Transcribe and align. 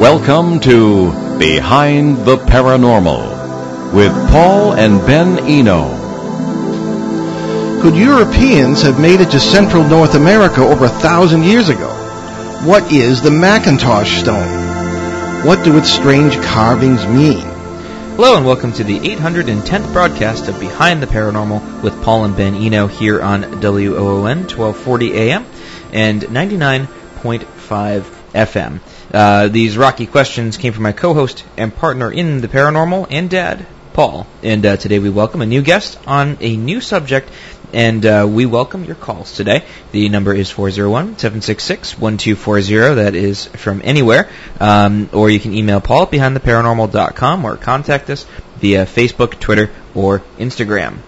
Welcome 0.00 0.60
to 0.60 1.38
Behind 1.38 2.16
the 2.24 2.38
Paranormal 2.38 3.92
with 3.92 4.10
Paul 4.30 4.72
and 4.72 4.98
Ben 5.06 5.38
Eno. 5.40 5.90
Could 7.82 7.96
Europeans 7.96 8.80
have 8.80 8.98
made 8.98 9.20
it 9.20 9.30
to 9.32 9.38
central 9.38 9.84
North 9.84 10.14
America 10.14 10.62
over 10.62 10.86
a 10.86 10.88
thousand 10.88 11.44
years 11.44 11.68
ago? 11.68 11.90
What 12.64 12.90
is 12.90 13.20
the 13.20 13.28
McIntosh 13.28 14.20
stone? 14.20 15.44
What 15.46 15.62
do 15.66 15.76
its 15.76 15.92
strange 15.92 16.34
carvings 16.40 17.06
mean? 17.06 17.46
Hello 18.16 18.38
and 18.38 18.46
welcome 18.46 18.72
to 18.72 18.84
the 18.84 19.00
810th 19.00 19.92
broadcast 19.92 20.48
of 20.48 20.58
Behind 20.58 21.02
the 21.02 21.08
Paranormal 21.08 21.82
with 21.82 22.02
Paul 22.02 22.24
and 22.24 22.34
Ben 22.34 22.54
Eno 22.54 22.86
here 22.86 23.20
on 23.20 23.42
WOON 23.60 24.48
1240 24.48 25.12
AM 25.12 25.44
and 25.92 26.22
99.5 26.22 28.00
FM. 28.32 28.80
Uh, 29.12 29.48
these 29.48 29.76
rocky 29.76 30.06
questions 30.06 30.56
came 30.56 30.72
from 30.72 30.84
my 30.84 30.92
co-host 30.92 31.44
and 31.56 31.74
partner 31.74 32.12
in 32.12 32.40
the 32.40 32.46
paranormal 32.48 33.08
and 33.10 33.28
dad, 33.28 33.66
Paul. 33.92 34.24
And 34.42 34.64
uh, 34.64 34.76
today 34.76 35.00
we 35.00 35.10
welcome 35.10 35.42
a 35.42 35.46
new 35.46 35.62
guest 35.62 35.98
on 36.06 36.38
a 36.40 36.56
new 36.56 36.80
subject, 36.80 37.28
and 37.72 38.06
uh, 38.06 38.28
we 38.30 38.46
welcome 38.46 38.84
your 38.84 38.94
calls 38.94 39.34
today. 39.34 39.64
The 39.90 40.08
number 40.08 40.32
is 40.32 40.48
401-766-1240. 40.52 42.94
That 42.96 43.16
is 43.16 43.46
from 43.46 43.80
anywhere. 43.82 44.30
Um, 44.60 45.10
or 45.12 45.28
you 45.28 45.40
can 45.40 45.54
email 45.54 45.80
Paul 45.80 46.04
at 46.04 46.12
behindtheparanormal.com 46.12 47.44
or 47.44 47.56
contact 47.56 48.10
us 48.10 48.26
via 48.58 48.86
Facebook, 48.86 49.40
Twitter, 49.40 49.70
or 49.94 50.20
Instagram. 50.38 50.98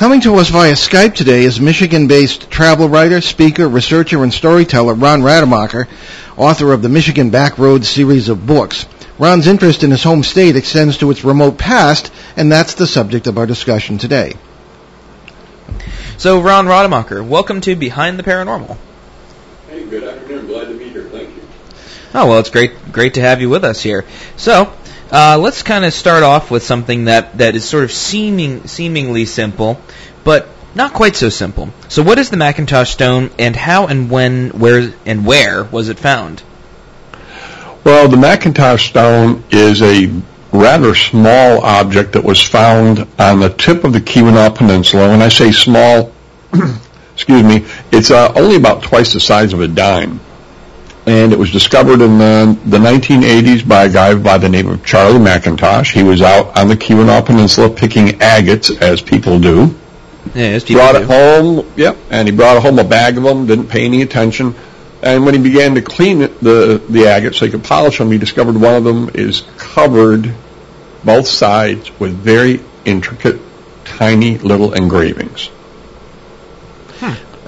Coming 0.00 0.22
to 0.22 0.36
us 0.36 0.48
via 0.48 0.72
Skype 0.72 1.14
today 1.14 1.42
is 1.44 1.60
Michigan-based 1.60 2.50
travel 2.50 2.88
writer, 2.88 3.20
speaker, 3.20 3.68
researcher, 3.68 4.24
and 4.24 4.32
storyteller 4.32 4.94
Ron 4.94 5.22
Rademacher, 5.22 5.88
author 6.38 6.72
of 6.72 6.80
the 6.80 6.88
Michigan 6.88 7.30
Backroads 7.30 7.84
series 7.84 8.30
of 8.30 8.46
books. 8.46 8.86
Ron's 9.18 9.46
interest 9.46 9.84
in 9.84 9.90
his 9.90 10.02
home 10.02 10.22
state 10.22 10.56
extends 10.56 10.96
to 10.96 11.10
its 11.10 11.22
remote 11.22 11.58
past, 11.58 12.10
and 12.34 12.50
that's 12.50 12.76
the 12.76 12.86
subject 12.86 13.26
of 13.26 13.36
our 13.36 13.44
discussion 13.44 13.98
today. 13.98 14.36
So, 16.16 16.40
Ron 16.40 16.66
Rademacher, 16.66 17.22
welcome 17.22 17.60
to 17.60 17.76
Behind 17.76 18.18
the 18.18 18.22
Paranormal. 18.22 18.78
Hey, 19.68 19.84
good 19.84 20.04
afternoon. 20.04 20.46
Glad 20.46 20.68
to 20.68 20.78
be 20.78 20.88
here. 20.88 21.10
Thank 21.10 21.28
you. 21.28 21.42
Oh 22.14 22.26
well, 22.26 22.38
it's 22.38 22.48
great, 22.48 22.90
great 22.90 23.12
to 23.14 23.20
have 23.20 23.42
you 23.42 23.50
with 23.50 23.64
us 23.64 23.82
here. 23.82 24.06
So, 24.38 24.72
uh, 25.12 25.38
let's 25.40 25.62
kind 25.62 25.84
of 25.84 25.92
start 25.92 26.22
off 26.22 26.50
with 26.50 26.62
something 26.62 27.06
that, 27.06 27.38
that 27.38 27.54
is 27.54 27.68
sort 27.68 27.84
of 27.84 27.92
seeming 27.92 28.66
seemingly 28.66 29.26
simple, 29.26 29.80
but 30.24 30.48
not 30.74 30.92
quite 30.92 31.16
so 31.16 31.28
simple. 31.28 31.70
So, 31.88 32.02
what 32.02 32.18
is 32.18 32.30
the 32.30 32.36
McIntosh 32.36 32.88
stone, 32.88 33.30
and 33.38 33.56
how 33.56 33.86
and 33.86 34.10
when, 34.10 34.50
where 34.50 34.92
and 35.04 35.26
where 35.26 35.64
was 35.64 35.88
it 35.88 35.98
found? 35.98 36.42
Well, 37.82 38.08
the 38.08 38.16
McIntosh 38.16 38.88
stone 38.88 39.42
is 39.50 39.82
a 39.82 40.12
rather 40.52 40.94
small 40.94 41.60
object 41.60 42.12
that 42.12 42.24
was 42.24 42.42
found 42.42 43.06
on 43.18 43.40
the 43.40 43.50
tip 43.50 43.84
of 43.84 43.92
the 43.92 44.00
Keweenaw 44.00 44.54
Peninsula. 44.54 45.08
When 45.08 45.22
I 45.22 45.28
say 45.28 45.50
small, 45.52 46.12
excuse 47.14 47.42
me, 47.42 47.66
it's 47.90 48.10
uh, 48.10 48.32
only 48.36 48.56
about 48.56 48.82
twice 48.82 49.12
the 49.12 49.20
size 49.20 49.52
of 49.52 49.60
a 49.60 49.68
dime. 49.68 50.20
And 51.06 51.32
it 51.32 51.38
was 51.38 51.50
discovered 51.50 52.02
in 52.02 52.18
the, 52.18 52.58
the 52.66 52.78
1980s 52.78 53.66
by 53.66 53.84
a 53.84 53.88
guy 53.88 54.14
by 54.14 54.38
the 54.38 54.48
name 54.48 54.68
of 54.68 54.84
Charlie 54.84 55.18
McIntosh. 55.18 55.92
He 55.92 56.02
was 56.02 56.20
out 56.20 56.56
on 56.58 56.68
the 56.68 56.76
Keweenaw 56.76 57.24
Peninsula 57.24 57.70
picking 57.70 58.20
agates, 58.22 58.70
as 58.70 59.00
people 59.00 59.40
do. 59.40 59.74
Yeah, 60.34 60.42
as 60.42 60.64
people 60.64 60.82
brought 60.82 60.92
do. 60.92 61.02
it 61.02 61.06
home, 61.06 61.72
yep, 61.76 61.96
and 62.10 62.28
he 62.28 62.36
brought 62.36 62.62
home 62.62 62.78
a 62.78 62.84
bag 62.84 63.16
of 63.16 63.22
them, 63.22 63.46
didn't 63.46 63.68
pay 63.68 63.86
any 63.86 64.02
attention. 64.02 64.54
And 65.02 65.24
when 65.24 65.34
he 65.34 65.40
began 65.40 65.74
to 65.76 65.82
clean 65.82 66.20
it, 66.20 66.38
the, 66.40 66.82
the 66.88 67.04
agates 67.04 67.38
so 67.38 67.46
he 67.46 67.50
could 67.50 67.64
polish 67.64 67.96
them, 67.96 68.12
he 68.12 68.18
discovered 68.18 68.56
one 68.56 68.74
of 68.74 68.84
them 68.84 69.10
is 69.14 69.42
covered, 69.56 70.34
both 71.02 71.26
sides, 71.26 71.90
with 71.98 72.12
very 72.12 72.60
intricate, 72.84 73.40
tiny 73.84 74.36
little 74.36 74.74
engravings. 74.74 75.48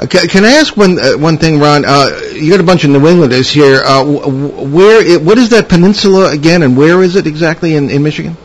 Can 0.06 0.44
I 0.44 0.52
ask 0.52 0.76
one 0.76 0.98
uh, 0.98 1.12
one 1.12 1.38
thing, 1.38 1.60
Ron? 1.60 1.84
Uh, 1.84 2.08
you 2.32 2.50
got 2.50 2.60
a 2.60 2.64
bunch 2.64 2.84
of 2.84 2.90
New 2.90 3.06
Englanders 3.06 3.50
here. 3.50 3.82
Uh, 3.84 4.04
wh- 4.04 4.24
wh- 4.24 4.72
where? 4.72 5.14
i 5.14 5.22
what 5.22 5.38
is 5.38 5.50
that 5.50 5.68
peninsula 5.68 6.32
again, 6.32 6.62
and 6.62 6.76
where 6.76 7.02
is 7.02 7.16
it 7.16 7.26
exactly 7.26 7.74
in, 7.76 7.90
in 7.90 8.02
Michigan? 8.02 8.36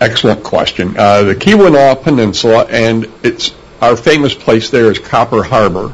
Excellent 0.00 0.42
question. 0.42 0.92
The 0.92 1.36
Keweenaw 1.38 2.02
Peninsula, 2.02 2.66
and 2.68 3.10
it's 3.22 3.54
our 3.80 3.96
famous 3.96 4.34
place 4.34 4.70
there 4.70 4.90
is 4.90 4.98
Copper 4.98 5.42
Harbor. 5.42 5.92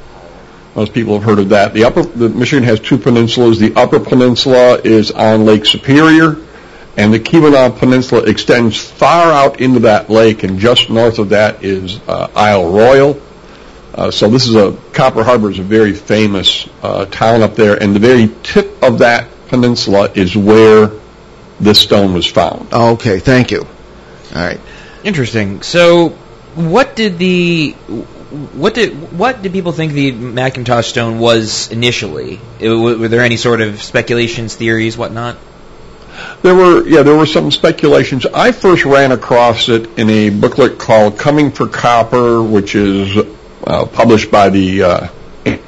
Most 0.74 0.94
people 0.94 1.14
have 1.14 1.22
heard 1.22 1.38
of 1.38 1.50
that. 1.50 1.74
The 1.74 1.84
upper, 1.84 2.02
the 2.02 2.30
Michigan 2.30 2.64
has 2.64 2.80
two 2.80 2.96
peninsulas. 2.96 3.58
The 3.58 3.78
upper 3.78 4.00
peninsula 4.00 4.80
is 4.82 5.10
on 5.10 5.44
Lake 5.44 5.66
Superior, 5.66 6.36
and 6.96 7.12
the 7.12 7.20
Keweenaw 7.20 7.78
Peninsula 7.78 8.22
extends 8.22 8.78
far 8.78 9.32
out 9.32 9.60
into 9.60 9.80
that 9.80 10.08
lake, 10.08 10.44
and 10.44 10.58
just 10.58 10.88
north 10.90 11.18
of 11.18 11.28
that 11.28 11.62
is 11.62 12.00
uh, 12.08 12.28
Isle 12.34 12.72
Royale. 12.72 13.20
Uh, 13.94 14.10
so 14.10 14.28
this 14.28 14.46
is 14.46 14.54
a 14.54 14.76
Copper 14.92 15.22
Harbor 15.22 15.50
is 15.50 15.58
a 15.58 15.62
very 15.62 15.92
famous 15.92 16.68
uh, 16.82 17.04
town 17.06 17.42
up 17.42 17.54
there, 17.54 17.80
and 17.80 17.94
the 17.94 18.00
very 18.00 18.30
tip 18.42 18.82
of 18.82 18.98
that 18.98 19.28
peninsula 19.48 20.10
is 20.14 20.34
where 20.34 20.90
this 21.60 21.80
stone 21.80 22.14
was 22.14 22.26
found. 22.26 22.68
Oh, 22.72 22.94
okay, 22.94 23.18
thank 23.18 23.50
you. 23.50 23.60
All 24.34 24.42
right. 24.42 24.60
Interesting. 25.04 25.62
So, 25.62 26.10
what 26.54 26.96
did 26.96 27.18
the 27.18 27.72
what 27.72 28.74
did 28.74 29.12
what 29.12 29.42
did 29.42 29.52
people 29.52 29.72
think 29.72 29.92
the 29.92 30.12
McIntosh 30.12 30.84
stone 30.84 31.18
was 31.18 31.70
initially? 31.70 32.40
It, 32.60 32.70
were 32.70 32.96
were 32.96 33.08
there 33.08 33.22
any 33.22 33.36
sort 33.36 33.60
of 33.60 33.82
speculations, 33.82 34.54
theories, 34.54 34.96
whatnot? 34.96 35.36
There 36.42 36.54
were, 36.54 36.86
yeah, 36.86 37.02
there 37.02 37.16
were 37.16 37.26
some 37.26 37.50
speculations. 37.50 38.26
I 38.26 38.52
first 38.52 38.84
ran 38.84 39.12
across 39.12 39.68
it 39.68 39.98
in 39.98 40.10
a 40.10 40.30
booklet 40.30 40.78
called 40.78 41.18
Coming 41.18 41.52
for 41.52 41.68
Copper, 41.68 42.42
which 42.42 42.74
is 42.74 43.16
uh, 43.66 43.86
published 43.86 44.30
by 44.30 44.48
the 44.48 44.82
uh, 44.82 45.08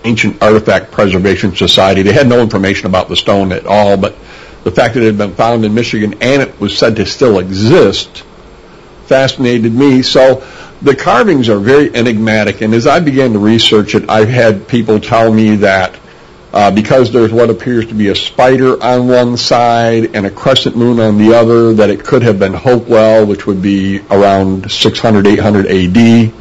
Ancient 0.04 0.42
Artifact 0.42 0.92
Preservation 0.92 1.54
Society. 1.56 2.02
They 2.02 2.12
had 2.12 2.28
no 2.28 2.40
information 2.40 2.86
about 2.86 3.08
the 3.08 3.16
stone 3.16 3.52
at 3.52 3.66
all, 3.66 3.96
but 3.96 4.14
the 4.62 4.70
fact 4.70 4.94
that 4.94 5.02
it 5.02 5.06
had 5.06 5.18
been 5.18 5.34
found 5.34 5.64
in 5.64 5.74
Michigan 5.74 6.14
and 6.20 6.42
it 6.42 6.58
was 6.60 6.76
said 6.76 6.96
to 6.96 7.06
still 7.06 7.38
exist 7.38 8.24
fascinated 9.06 9.72
me. 9.74 10.02
So 10.02 10.44
the 10.82 10.96
carvings 10.96 11.48
are 11.48 11.58
very 11.58 11.94
enigmatic, 11.94 12.60
and 12.60 12.74
as 12.74 12.86
I 12.86 13.00
began 13.00 13.32
to 13.32 13.38
research 13.38 13.94
it, 13.94 14.08
I've 14.08 14.28
had 14.28 14.68
people 14.68 15.00
tell 15.00 15.32
me 15.32 15.56
that 15.56 15.98
uh, 16.52 16.70
because 16.70 17.12
there's 17.12 17.32
what 17.32 17.50
appears 17.50 17.86
to 17.86 17.94
be 17.94 18.08
a 18.08 18.14
spider 18.14 18.80
on 18.82 19.08
one 19.08 19.36
side 19.36 20.14
and 20.14 20.24
a 20.24 20.30
crescent 20.30 20.76
moon 20.76 21.00
on 21.00 21.18
the 21.18 21.34
other, 21.34 21.74
that 21.74 21.90
it 21.90 22.04
could 22.04 22.22
have 22.22 22.38
been 22.38 22.54
Hopewell, 22.54 23.26
which 23.26 23.46
would 23.46 23.60
be 23.60 24.00
around 24.10 24.70
600, 24.70 25.26
800 25.26 25.66
AD. 25.66 26.32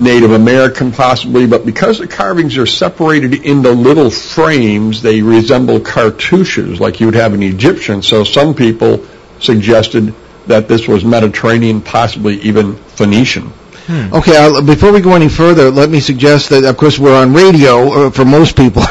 Native 0.00 0.32
American 0.32 0.92
possibly, 0.92 1.46
but 1.46 1.66
because 1.66 1.98
the 1.98 2.08
carvings 2.08 2.56
are 2.56 2.66
separated 2.66 3.34
into 3.44 3.70
little 3.70 4.10
frames, 4.10 5.02
they 5.02 5.20
resemble 5.20 5.78
cartouches 5.78 6.80
like 6.80 7.00
you 7.00 7.06
would 7.06 7.14
have 7.14 7.34
in 7.34 7.42
Egyptian. 7.42 8.00
So 8.00 8.24
some 8.24 8.54
people 8.54 9.04
suggested 9.40 10.14
that 10.46 10.68
this 10.68 10.88
was 10.88 11.04
Mediterranean, 11.04 11.82
possibly 11.82 12.36
even 12.40 12.76
Phoenician. 12.76 13.52
Okay, 13.90 14.36
I'll, 14.36 14.62
before 14.62 14.92
we 14.92 15.00
go 15.00 15.14
any 15.14 15.28
further, 15.28 15.68
let 15.70 15.90
me 15.90 15.98
suggest 15.98 16.50
that, 16.50 16.62
of 16.64 16.76
course, 16.76 16.96
we're 16.96 17.16
on 17.16 17.34
radio 17.34 18.06
uh, 18.06 18.10
for 18.10 18.24
most 18.24 18.56
people. 18.56 18.82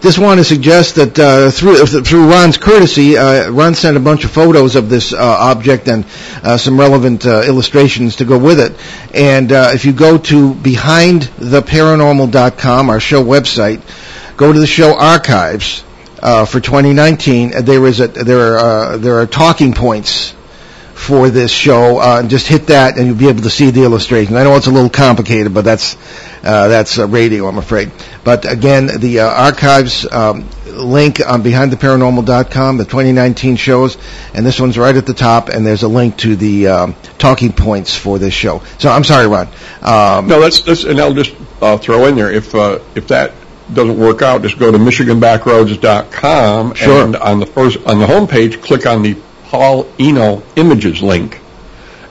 Just 0.00 0.18
want 0.18 0.40
to 0.40 0.44
suggest 0.44 0.96
that 0.96 1.16
uh, 1.16 1.52
through 1.52 1.86
through 1.86 2.28
Ron's 2.28 2.58
courtesy, 2.58 3.16
uh, 3.16 3.48
Ron 3.50 3.76
sent 3.76 3.96
a 3.96 4.00
bunch 4.00 4.24
of 4.24 4.32
photos 4.32 4.74
of 4.74 4.88
this 4.88 5.12
uh, 5.12 5.18
object 5.20 5.86
and 5.86 6.04
uh, 6.42 6.56
some 6.56 6.80
relevant 6.80 7.24
illustrations 7.26 8.16
to 8.16 8.24
go 8.24 8.36
with 8.38 8.58
it. 8.58 8.72
And 9.14 9.52
if 9.52 9.84
you 9.84 9.92
go 9.92 10.18
to 10.18 10.54
behindtheparanormal.com, 10.54 12.90
our 12.90 12.98
show 12.98 13.22
website, 13.22 13.80
go 14.36 14.52
to 14.52 14.58
the 14.58 14.66
show 14.66 14.98
archives 14.98 15.84
for 16.20 16.58
2019. 16.60 17.54
uh, 17.54 17.60
There 17.60 17.86
is 17.86 18.00
a 18.00 18.08
there 18.08 18.58
are 18.58 18.98
there 18.98 19.20
are 19.20 19.26
talking 19.26 19.74
points 19.74 20.34
for 21.02 21.30
this 21.30 21.50
show. 21.50 21.98
Uh, 21.98 22.22
just 22.22 22.46
hit 22.46 22.68
that, 22.68 22.96
and 22.96 23.06
you'll 23.06 23.16
be 23.16 23.28
able 23.28 23.42
to 23.42 23.50
see 23.50 23.70
the 23.70 23.82
illustration. 23.82 24.36
I 24.36 24.44
know 24.44 24.54
it's 24.56 24.68
a 24.68 24.70
little 24.70 24.88
complicated, 24.90 25.52
but 25.52 25.64
that's 25.64 25.96
uh, 26.44 26.68
that's 26.68 26.98
uh, 26.98 27.06
radio, 27.08 27.46
I'm 27.48 27.58
afraid. 27.58 27.90
But 28.24 28.50
again, 28.50 28.86
the 29.00 29.20
uh, 29.20 29.26
archives 29.28 30.10
um, 30.10 30.48
link 30.66 31.20
on 31.26 31.42
BehindTheParanormal.com, 31.42 32.76
the 32.78 32.84
2019 32.84 33.56
shows, 33.56 33.98
and 34.34 34.46
this 34.46 34.60
one's 34.60 34.78
right 34.78 34.96
at 34.96 35.06
the 35.06 35.14
top, 35.14 35.48
and 35.48 35.66
there's 35.66 35.82
a 35.82 35.88
link 35.88 36.16
to 36.18 36.36
the 36.36 36.68
um, 36.68 36.94
talking 37.18 37.52
points 37.52 37.96
for 37.96 38.18
this 38.18 38.32
show. 38.34 38.62
So 38.78 38.88
I'm 38.88 39.04
sorry, 39.04 39.26
Ron. 39.26 39.48
Um, 39.82 40.28
No, 40.28 40.40
that's, 40.40 40.60
that's 40.62 40.84
and 40.84 41.00
I'll 41.00 41.14
just 41.14 41.34
uh, 41.60 41.78
throw 41.78 42.06
in 42.06 42.14
there 42.14 42.30
if 42.30 42.54
uh, 42.54 42.78
if 42.94 43.08
that 43.08 43.32
doesn't 43.74 43.98
work 43.98 44.22
out, 44.22 44.42
just 44.42 44.58
go 44.58 44.70
to 44.70 44.78
MichiganBackroads.com 44.78 46.74
Sure. 46.74 47.04
and 47.04 47.16
on 47.16 47.40
the 47.40 47.46
first 47.46 47.78
on 47.86 47.98
the 47.98 48.06
home 48.06 48.26
page, 48.28 48.60
click 48.60 48.86
on 48.86 49.02
the 49.02 49.16
Paul 49.52 49.86
Eno 49.98 50.42
Images 50.56 51.02
link, 51.02 51.38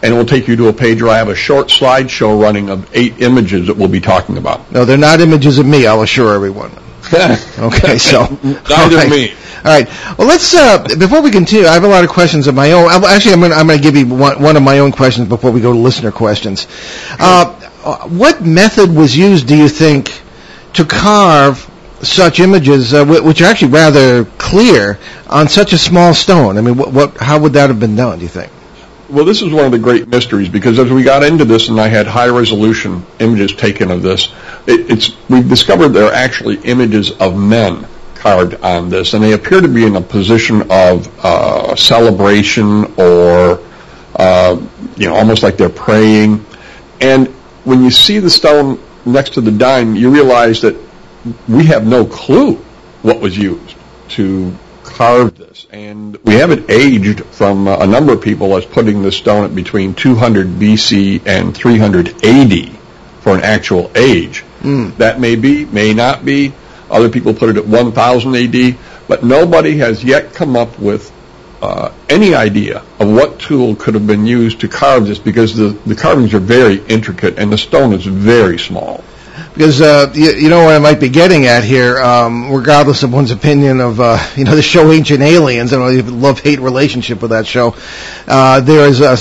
and 0.03 0.13
it 0.13 0.15
will 0.15 0.27
take 0.27 0.47
you 0.47 0.55
to 0.57 0.67
a 0.67 0.73
page 0.73 1.01
where 1.01 1.11
I 1.11 1.17
have 1.17 1.27
a 1.27 1.33
short 1.35 1.69
slideshow 1.69 2.39
running 2.39 2.69
of 2.69 2.87
eight 2.95 3.19
images 3.19 3.65
that 3.65 3.75
we'll 3.75 3.87
be 3.87 3.99
talking 3.99 4.37
about. 4.37 4.71
No, 4.71 4.85
they're 4.85 4.95
not 4.95 5.21
images 5.21 5.57
of 5.57 5.65
me. 5.65 5.87
I'll 5.87 6.03
assure 6.03 6.35
everyone. 6.35 6.71
Okay, 7.11 7.97
so 7.97 8.27
Neither 8.43 8.95
right. 8.95 9.09
me. 9.09 9.31
All 9.31 9.71
right. 9.71 9.87
Well, 10.19 10.27
let's 10.27 10.53
uh, 10.53 10.85
before 10.99 11.23
we 11.23 11.31
continue. 11.31 11.65
I 11.65 11.73
have 11.73 11.83
a 11.83 11.87
lot 11.87 12.03
of 12.03 12.11
questions 12.11 12.45
of 12.45 12.53
my 12.53 12.73
own. 12.73 12.89
I'm- 12.91 13.03
Actually, 13.03 13.33
I'm 13.33 13.39
going 13.39 13.51
I'm 13.53 13.67
to 13.69 13.79
give 13.79 13.95
you 13.95 14.05
one, 14.05 14.39
one 14.39 14.55
of 14.55 14.61
my 14.61 14.77
own 14.77 14.91
questions 14.91 15.27
before 15.27 15.49
we 15.49 15.61
go 15.61 15.73
to 15.73 15.79
listener 15.79 16.11
questions. 16.11 16.67
Uh, 17.19 17.45
what 18.09 18.45
method 18.45 18.95
was 18.95 19.17
used, 19.17 19.47
do 19.47 19.57
you 19.57 19.67
think, 19.67 20.21
to 20.73 20.85
carve 20.85 21.67
such 22.03 22.39
images, 22.39 22.93
uh, 22.93 23.05
which 23.05 23.41
are 23.41 23.45
actually 23.45 23.71
rather 23.71 24.25
clear, 24.37 24.99
on 25.27 25.47
such 25.47 25.73
a 25.73 25.77
small 25.77 26.13
stone? 26.13 26.57
I 26.57 26.61
mean, 26.61 26.77
what, 26.77 26.91
what 26.91 27.17
how 27.17 27.39
would 27.39 27.53
that 27.53 27.69
have 27.69 27.79
been 27.79 27.95
done? 27.95 28.19
Do 28.19 28.23
you 28.23 28.29
think? 28.29 28.51
Well, 29.09 29.25
this 29.25 29.41
is 29.41 29.51
one 29.51 29.65
of 29.65 29.71
the 29.71 29.79
great 29.79 30.07
mysteries 30.07 30.47
because 30.47 30.79
as 30.79 30.89
we 30.89 31.03
got 31.03 31.23
into 31.23 31.43
this 31.43 31.67
and 31.67 31.81
I 31.81 31.87
had 31.87 32.07
high 32.07 32.29
resolution 32.29 33.05
images 33.19 33.53
taken 33.53 33.91
of 33.91 34.01
this, 34.01 34.33
it, 34.67 34.89
it's 34.89 35.29
we've 35.29 35.49
discovered 35.49 35.89
there 35.89 36.05
are 36.05 36.13
actually 36.13 36.57
images 36.59 37.11
of 37.11 37.37
men 37.37 37.85
carved 38.15 38.55
on 38.63 38.89
this, 38.89 39.13
and 39.13 39.23
they 39.23 39.33
appear 39.33 39.61
to 39.61 39.67
be 39.67 39.85
in 39.85 39.95
a 39.95 40.01
position 40.01 40.61
of 40.69 41.09
uh, 41.25 41.75
celebration 41.75 42.85
or 42.97 43.59
uh, 44.15 44.61
you 44.95 45.07
know 45.07 45.15
almost 45.15 45.43
like 45.43 45.57
they're 45.57 45.69
praying. 45.69 46.45
And 47.01 47.27
when 47.65 47.83
you 47.83 47.91
see 47.91 48.19
the 48.19 48.29
stone 48.29 48.79
next 49.05 49.31
to 49.33 49.41
the 49.41 49.51
dime, 49.51 49.95
you 49.95 50.09
realize 50.09 50.61
that 50.61 50.75
we 51.47 51.65
have 51.65 51.85
no 51.85 52.05
clue 52.05 52.55
what 53.01 53.19
was 53.19 53.37
used 53.37 53.75
to 54.09 54.55
carve 54.83 55.37
this. 55.37 55.67
And 55.71 56.17
we 56.23 56.35
have 56.35 56.51
it 56.51 56.69
aged 56.69 57.23
from 57.25 57.67
uh, 57.67 57.77
a 57.77 57.87
number 57.87 58.13
of 58.13 58.21
people 58.21 58.55
as 58.57 58.65
putting 58.65 59.01
this 59.01 59.17
stone 59.17 59.45
at 59.45 59.55
between 59.55 59.93
200 59.93 60.47
BC 60.47 61.25
and 61.25 61.55
300 61.55 62.25
AD 62.25 62.69
for 63.21 63.35
an 63.35 63.41
actual 63.43 63.91
age. 63.95 64.43
That 64.97 65.19
may 65.19 65.35
be, 65.35 65.65
may 65.65 65.93
not 65.93 66.25
be. 66.25 66.53
Other 66.89 67.09
people 67.09 67.33
put 67.33 67.49
it 67.49 67.57
at 67.57 67.65
1000 67.65 68.35
AD, 68.35 68.77
but 69.07 69.23
nobody 69.23 69.77
has 69.77 70.03
yet 70.03 70.33
come 70.33 70.55
up 70.55 70.77
with 70.77 71.11
uh, 71.61 71.91
any 72.09 72.33
idea 72.33 72.83
of 72.99 73.09
what 73.09 73.39
tool 73.39 73.75
could 73.75 73.93
have 73.93 74.07
been 74.07 74.25
used 74.25 74.61
to 74.61 74.67
carve 74.67 75.07
this 75.07 75.19
because 75.19 75.55
the, 75.55 75.69
the 75.85 75.95
carvings 75.95 76.33
are 76.33 76.39
very 76.39 76.83
intricate 76.87 77.37
and 77.37 77.51
the 77.51 77.57
stone 77.57 77.93
is 77.93 78.05
very 78.05 78.57
small. 78.57 79.03
Because 79.53 79.81
uh, 79.81 80.09
you, 80.15 80.31
you 80.31 80.49
know 80.49 80.63
what 80.63 80.75
I 80.75 80.79
might 80.79 81.01
be 81.01 81.09
getting 81.09 81.45
at 81.45 81.65
here, 81.65 81.99
um, 82.01 82.49
regardless 82.51 83.03
of 83.03 83.11
one's 83.11 83.31
opinion 83.31 83.81
of 83.81 83.99
uh, 83.99 84.17
you 84.37 84.45
know 84.45 84.55
the 84.55 84.61
show 84.61 84.91
Ancient 84.91 85.21
Aliens. 85.21 85.71
Know 85.71 85.87
you 85.89 86.03
love 86.03 86.39
hate 86.39 86.59
relationship 86.59 87.21
with 87.21 87.31
that 87.31 87.45
show. 87.45 87.75
Uh, 88.27 88.61
there 88.61 88.87
is 88.87 89.01
uh, 89.01 89.17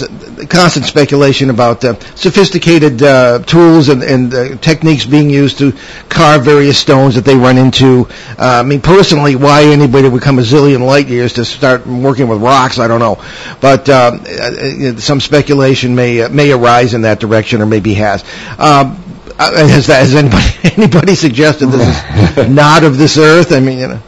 constant 0.49 0.87
speculation 0.87 1.51
about 1.51 1.85
uh, 1.85 1.99
sophisticated 2.15 3.03
uh, 3.03 3.41
tools 3.41 3.89
and, 3.89 4.05
and 4.05 4.63
techniques 4.63 5.05
being 5.05 5.31
used 5.31 5.59
to 5.59 5.73
carve 6.09 6.45
various 6.45 6.79
stones 6.79 7.17
that 7.17 7.25
they 7.25 7.35
run 7.35 7.59
into. 7.59 8.07
I 8.39 8.63
mean, 8.63 8.81
personally, 8.81 9.35
why 9.35 9.65
anybody 9.65 10.09
would 10.09 10.23
come 10.23 10.39
a 10.39 10.43
zillion 10.43 10.87
light 10.87 11.09
years 11.09 11.33
to 11.35 11.45
start 11.45 11.87
working 11.87 12.29
with 12.29 12.41
rocks, 12.41 12.79
I 12.79 12.87
don't 12.87 13.01
know. 13.01 13.23
But 13.61 13.89
uh, 13.89 14.19
uh, 14.23 14.97
some 14.97 15.19
speculation 15.21 15.97
may 15.97 16.29
may 16.29 16.53
arise 16.53 16.95
in 16.95 17.03
that 17.03 17.19
direction, 17.19 17.61
or 17.61 17.67
maybe 17.67 17.95
has. 17.95 18.25
Um, 18.59 19.10
uh, 19.41 19.67
has 19.67 19.87
that 19.87 20.01
has 20.01 20.15
anybody 20.15 20.45
anybody 20.83 21.15
suggested 21.15 21.67
this 21.67 22.37
is 22.37 22.49
not 22.51 22.85
of 22.85 22.99
this 22.99 23.19
earth? 23.19 23.53
I 23.53 23.61
mean, 23.61 23.79
you 23.79 23.89
know. 23.89 24.03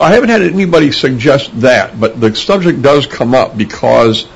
I 0.00 0.12
haven't 0.12 0.28
had 0.28 0.42
anybody 0.42 0.92
suggest 0.92 1.58
that, 1.60 1.98
but 1.98 2.20
the 2.20 2.34
subject 2.34 2.82
does 2.82 3.06
come 3.06 3.34
up 3.34 3.56
because, 3.56 4.28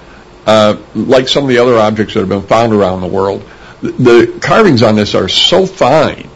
uh, 0.46 0.80
like 0.94 1.28
some 1.28 1.44
of 1.44 1.48
the 1.50 1.58
other 1.58 1.76
objects 1.76 2.14
that 2.14 2.20
have 2.20 2.28
been 2.30 2.42
found 2.42 2.72
around 2.72 3.02
the 3.02 3.06
world, 3.08 3.42
the, 3.82 3.92
the 3.92 4.38
carvings 4.40 4.82
on 4.82 4.94
this 4.94 5.14
are 5.14 5.28
so 5.28 5.66
fine, 5.66 6.28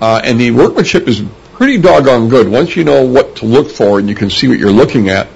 uh, 0.00 0.22
and 0.24 0.40
the 0.40 0.50
workmanship 0.52 1.06
is 1.06 1.22
pretty 1.52 1.78
doggone 1.78 2.28
good. 2.28 2.48
Once 2.48 2.74
you 2.74 2.84
know 2.84 3.04
what 3.04 3.36
to 3.36 3.46
look 3.46 3.70
for 3.70 3.98
and 3.98 4.08
you 4.08 4.14
can 4.14 4.30
see 4.30 4.48
what 4.48 4.58
you're 4.58 4.72
looking 4.72 5.10
at, 5.10 5.28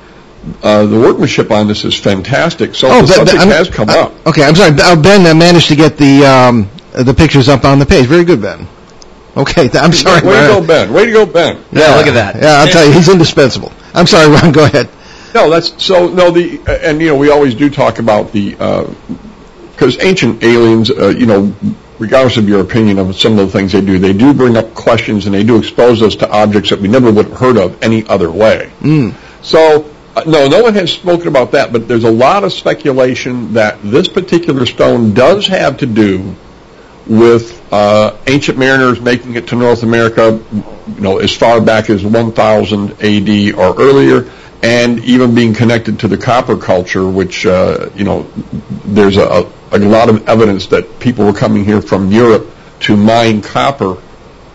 uh, 0.62 0.86
the 0.86 0.98
workmanship 0.98 1.50
on 1.50 1.66
this 1.66 1.84
is 1.84 1.94
fantastic. 1.94 2.74
So 2.74 2.88
the 2.88 2.92
but- 3.02 3.06
but 3.06 3.28
subject 3.28 3.44
has 3.52 3.68
come 3.68 3.90
up. 3.90 4.14
Okay, 4.26 4.44
I'm 4.44 4.54
sorry. 4.54 4.74
Uh, 4.80 4.96
Ben 4.96 5.26
uh, 5.26 5.34
managed 5.34 5.68
to 5.68 5.76
get 5.76 5.96
the 5.98 6.24
um, 6.24 6.70
the 7.02 7.14
pictures 7.14 7.48
up 7.48 7.64
on 7.64 7.78
the 7.78 7.86
page. 7.86 8.06
Very 8.06 8.24
good, 8.24 8.40
Ben. 8.42 8.66
Okay, 9.36 9.68
th- 9.68 9.82
I'm 9.82 9.92
sorry. 9.92 10.26
Way 10.26 10.40
to 10.40 10.60
go, 10.60 10.66
Ben. 10.66 10.92
Way 10.92 11.06
to 11.06 11.12
go, 11.12 11.26
Ben. 11.26 11.62
Yeah, 11.70 11.94
look 11.96 12.06
at 12.06 12.14
that. 12.14 12.36
Yeah, 12.36 12.60
I'll 12.60 12.68
tell 12.68 12.86
you, 12.86 12.92
he's 12.92 13.08
indispensable. 13.08 13.72
I'm 13.92 14.06
sorry, 14.06 14.30
Ron. 14.32 14.52
Go 14.52 14.64
ahead. 14.64 14.88
No, 15.34 15.50
that's 15.50 15.84
so. 15.84 16.08
No, 16.08 16.30
the 16.30 16.58
uh, 16.66 16.72
and 16.82 17.00
you 17.00 17.08
know 17.08 17.16
we 17.16 17.30
always 17.30 17.54
do 17.54 17.68
talk 17.68 17.98
about 17.98 18.32
the 18.32 18.52
because 19.72 20.02
ancient 20.02 20.42
aliens, 20.42 20.90
uh, 20.90 21.08
you 21.08 21.26
know, 21.26 21.54
regardless 21.98 22.38
of 22.38 22.48
your 22.48 22.62
opinion 22.62 22.98
of 22.98 23.14
some 23.14 23.38
of 23.38 23.46
the 23.46 23.52
things 23.52 23.72
they 23.72 23.82
do, 23.82 23.98
they 23.98 24.14
do 24.14 24.32
bring 24.32 24.56
up 24.56 24.74
questions 24.74 25.26
and 25.26 25.34
they 25.34 25.44
do 25.44 25.58
expose 25.58 26.00
us 26.00 26.16
to 26.16 26.30
objects 26.30 26.70
that 26.70 26.80
we 26.80 26.88
never 26.88 27.12
would 27.12 27.26
have 27.26 27.38
heard 27.38 27.58
of 27.58 27.82
any 27.82 28.06
other 28.06 28.30
way. 28.30 28.70
So. 29.42 29.90
Uh, 30.16 30.22
no, 30.26 30.48
no 30.48 30.62
one 30.62 30.72
has 30.72 30.90
spoken 30.90 31.28
about 31.28 31.52
that, 31.52 31.74
but 31.74 31.86
there's 31.86 32.04
a 32.04 32.10
lot 32.10 32.42
of 32.42 32.50
speculation 32.50 33.52
that 33.52 33.78
this 33.82 34.08
particular 34.08 34.64
stone 34.64 35.12
does 35.12 35.46
have 35.46 35.76
to 35.76 35.84
do 35.84 36.34
with 37.06 37.62
uh, 37.72 38.16
ancient 38.26 38.58
mariners 38.58 39.00
making 39.00 39.36
it 39.36 39.48
to 39.48 39.56
North 39.56 39.82
America, 39.82 40.42
you 40.52 41.00
know, 41.00 41.18
as 41.18 41.34
far 41.36 41.60
back 41.60 41.90
as 41.90 42.04
1000 42.04 42.90
AD 42.92 43.54
or 43.54 43.80
earlier, 43.80 44.30
and 44.62 44.98
even 45.04 45.34
being 45.34 45.54
connected 45.54 46.00
to 46.00 46.08
the 46.08 46.16
copper 46.16 46.56
culture, 46.56 47.08
which 47.08 47.46
uh, 47.46 47.90
you 47.94 48.04
know, 48.04 48.22
there's 48.84 49.16
a, 49.16 49.50
a 49.72 49.78
lot 49.78 50.08
of 50.08 50.28
evidence 50.28 50.66
that 50.68 50.98
people 51.00 51.24
were 51.24 51.32
coming 51.32 51.64
here 51.64 51.80
from 51.80 52.10
Europe 52.10 52.46
to 52.80 52.96
mine 52.96 53.42
copper 53.42 54.00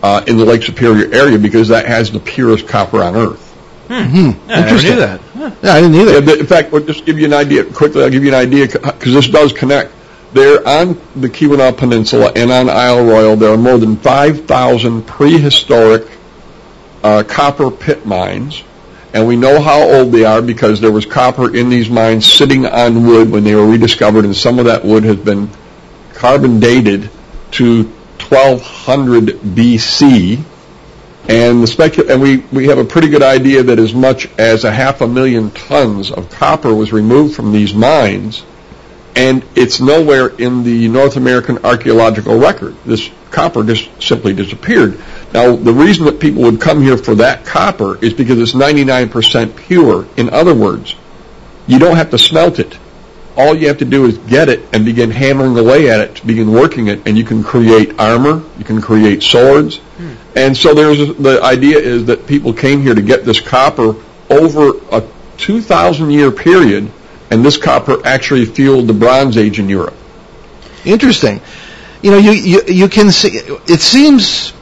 uh, 0.02 0.22
in 0.26 0.36
the 0.36 0.44
Lake 0.44 0.62
Superior 0.62 1.12
area 1.14 1.38
because 1.38 1.68
that 1.68 1.86
has 1.86 2.10
the 2.10 2.20
purest 2.20 2.66
copper 2.66 3.02
on 3.02 3.16
Earth. 3.16 3.48
I 3.88 4.06
never 4.06 4.62
Interesting. 4.62 4.90
knew 4.90 5.00
that. 5.00 5.20
Yeah, 5.62 5.74
I 5.74 5.80
didn't 5.80 5.96
either. 5.96 6.20
Yeah, 6.20 6.40
in 6.40 6.46
fact, 6.46 6.72
we'll 6.72 6.84
just 6.84 7.04
give 7.04 7.18
you 7.18 7.26
an 7.26 7.34
idea 7.34 7.64
quickly. 7.64 8.02
I'll 8.02 8.10
give 8.10 8.22
you 8.22 8.30
an 8.30 8.34
idea 8.34 8.66
because 8.66 9.12
this 9.12 9.28
does 9.28 9.52
connect. 9.52 9.92
There 10.32 10.66
on 10.66 10.98
the 11.14 11.28
Keweenaw 11.28 11.76
Peninsula 11.76 12.32
and 12.34 12.50
on 12.50 12.70
Isle 12.70 13.04
Royale, 13.04 13.36
there 13.36 13.52
are 13.52 13.58
more 13.58 13.76
than 13.76 13.96
5,000 13.96 15.02
prehistoric 15.02 16.08
uh, 17.02 17.22
copper 17.22 17.70
pit 17.70 18.06
mines, 18.06 18.62
and 19.12 19.26
we 19.26 19.36
know 19.36 19.60
how 19.60 19.82
old 19.82 20.10
they 20.10 20.24
are 20.24 20.40
because 20.40 20.80
there 20.80 20.90
was 20.90 21.04
copper 21.04 21.54
in 21.54 21.68
these 21.68 21.90
mines 21.90 22.24
sitting 22.24 22.64
on 22.64 23.06
wood 23.06 23.30
when 23.30 23.44
they 23.44 23.54
were 23.54 23.66
rediscovered, 23.66 24.24
and 24.24 24.34
some 24.34 24.58
of 24.58 24.64
that 24.64 24.82
wood 24.82 25.04
has 25.04 25.16
been 25.16 25.50
carbon 26.14 26.60
dated 26.60 27.10
to 27.52 27.84
1200 28.28 29.26
BC. 29.40 30.42
And 31.28 31.62
the 31.62 31.66
specu- 31.66 32.08
and 32.08 32.22
we, 32.22 32.38
we 32.52 32.68
have 32.68 32.78
a 32.78 32.84
pretty 32.84 33.08
good 33.08 33.22
idea 33.22 33.62
that 33.64 33.78
as 33.78 33.92
much 33.92 34.26
as 34.38 34.64
a 34.64 34.72
half 34.72 35.02
a 35.02 35.06
million 35.06 35.50
tons 35.50 36.10
of 36.10 36.30
copper 36.30 36.74
was 36.74 36.90
removed 36.92 37.36
from 37.36 37.52
these 37.52 37.74
mines, 37.74 38.44
and 39.14 39.44
it's 39.54 39.80
nowhere 39.80 40.28
in 40.28 40.62
the 40.62 40.88
North 40.88 41.16
American 41.16 41.64
archaeological 41.64 42.38
record. 42.38 42.76
This 42.84 43.10
copper 43.30 43.62
just 43.62 43.90
simply 44.02 44.32
disappeared. 44.32 44.98
Now, 45.32 45.56
the 45.56 45.72
reason 45.72 46.04
that 46.06 46.20
people 46.20 46.42
would 46.42 46.60
come 46.60 46.82
here 46.82 46.96
for 46.96 47.14
that 47.16 47.44
copper 47.44 48.02
is 48.02 48.14
because 48.14 48.38
it's 48.38 48.52
99% 48.52 49.56
pure. 49.56 50.06
In 50.16 50.30
other 50.30 50.54
words, 50.54 50.94
you 51.66 51.78
don't 51.78 51.96
have 51.96 52.10
to 52.10 52.18
smelt 52.18 52.58
it. 52.58 52.78
All 53.36 53.54
you 53.54 53.68
have 53.68 53.78
to 53.78 53.86
do 53.86 54.04
is 54.04 54.18
get 54.18 54.50
it 54.50 54.60
and 54.74 54.84
begin 54.84 55.10
hammering 55.10 55.56
away 55.56 55.90
at 55.90 56.00
it 56.00 56.16
to 56.16 56.26
begin 56.26 56.52
working 56.52 56.88
it, 56.88 57.06
and 57.06 57.16
you 57.16 57.24
can 57.24 57.42
create 57.42 57.98
armor, 57.98 58.42
you 58.58 58.64
can 58.64 58.80
create 58.80 59.22
swords. 59.22 59.78
Hmm. 59.78 60.12
And 60.36 60.56
so 60.56 60.74
there's 60.74 61.16
the 61.16 61.40
idea 61.42 61.78
is 61.78 62.04
that 62.06 62.26
people 62.26 62.52
came 62.52 62.82
here 62.82 62.94
to 62.94 63.00
get 63.00 63.24
this 63.24 63.40
copper 63.40 63.94
over 64.28 64.72
a 64.90 65.02
2,000 65.38 66.10
year 66.10 66.30
period, 66.30 66.90
and 67.32 67.44
this 67.44 67.56
copper 67.56 68.00
actually 68.04 68.44
fueled 68.44 68.86
the 68.86 68.92
Bronze 68.92 69.36
Age 69.36 69.58
in 69.58 69.68
Europe. 69.68 69.94
Interesting. 70.84 71.40
You 72.02 72.10
know, 72.10 72.18
you, 72.18 72.32
you, 72.32 72.62
you 72.66 72.88
can 72.88 73.10
see, 73.10 73.28
it 73.68 73.80
seems 73.80 74.52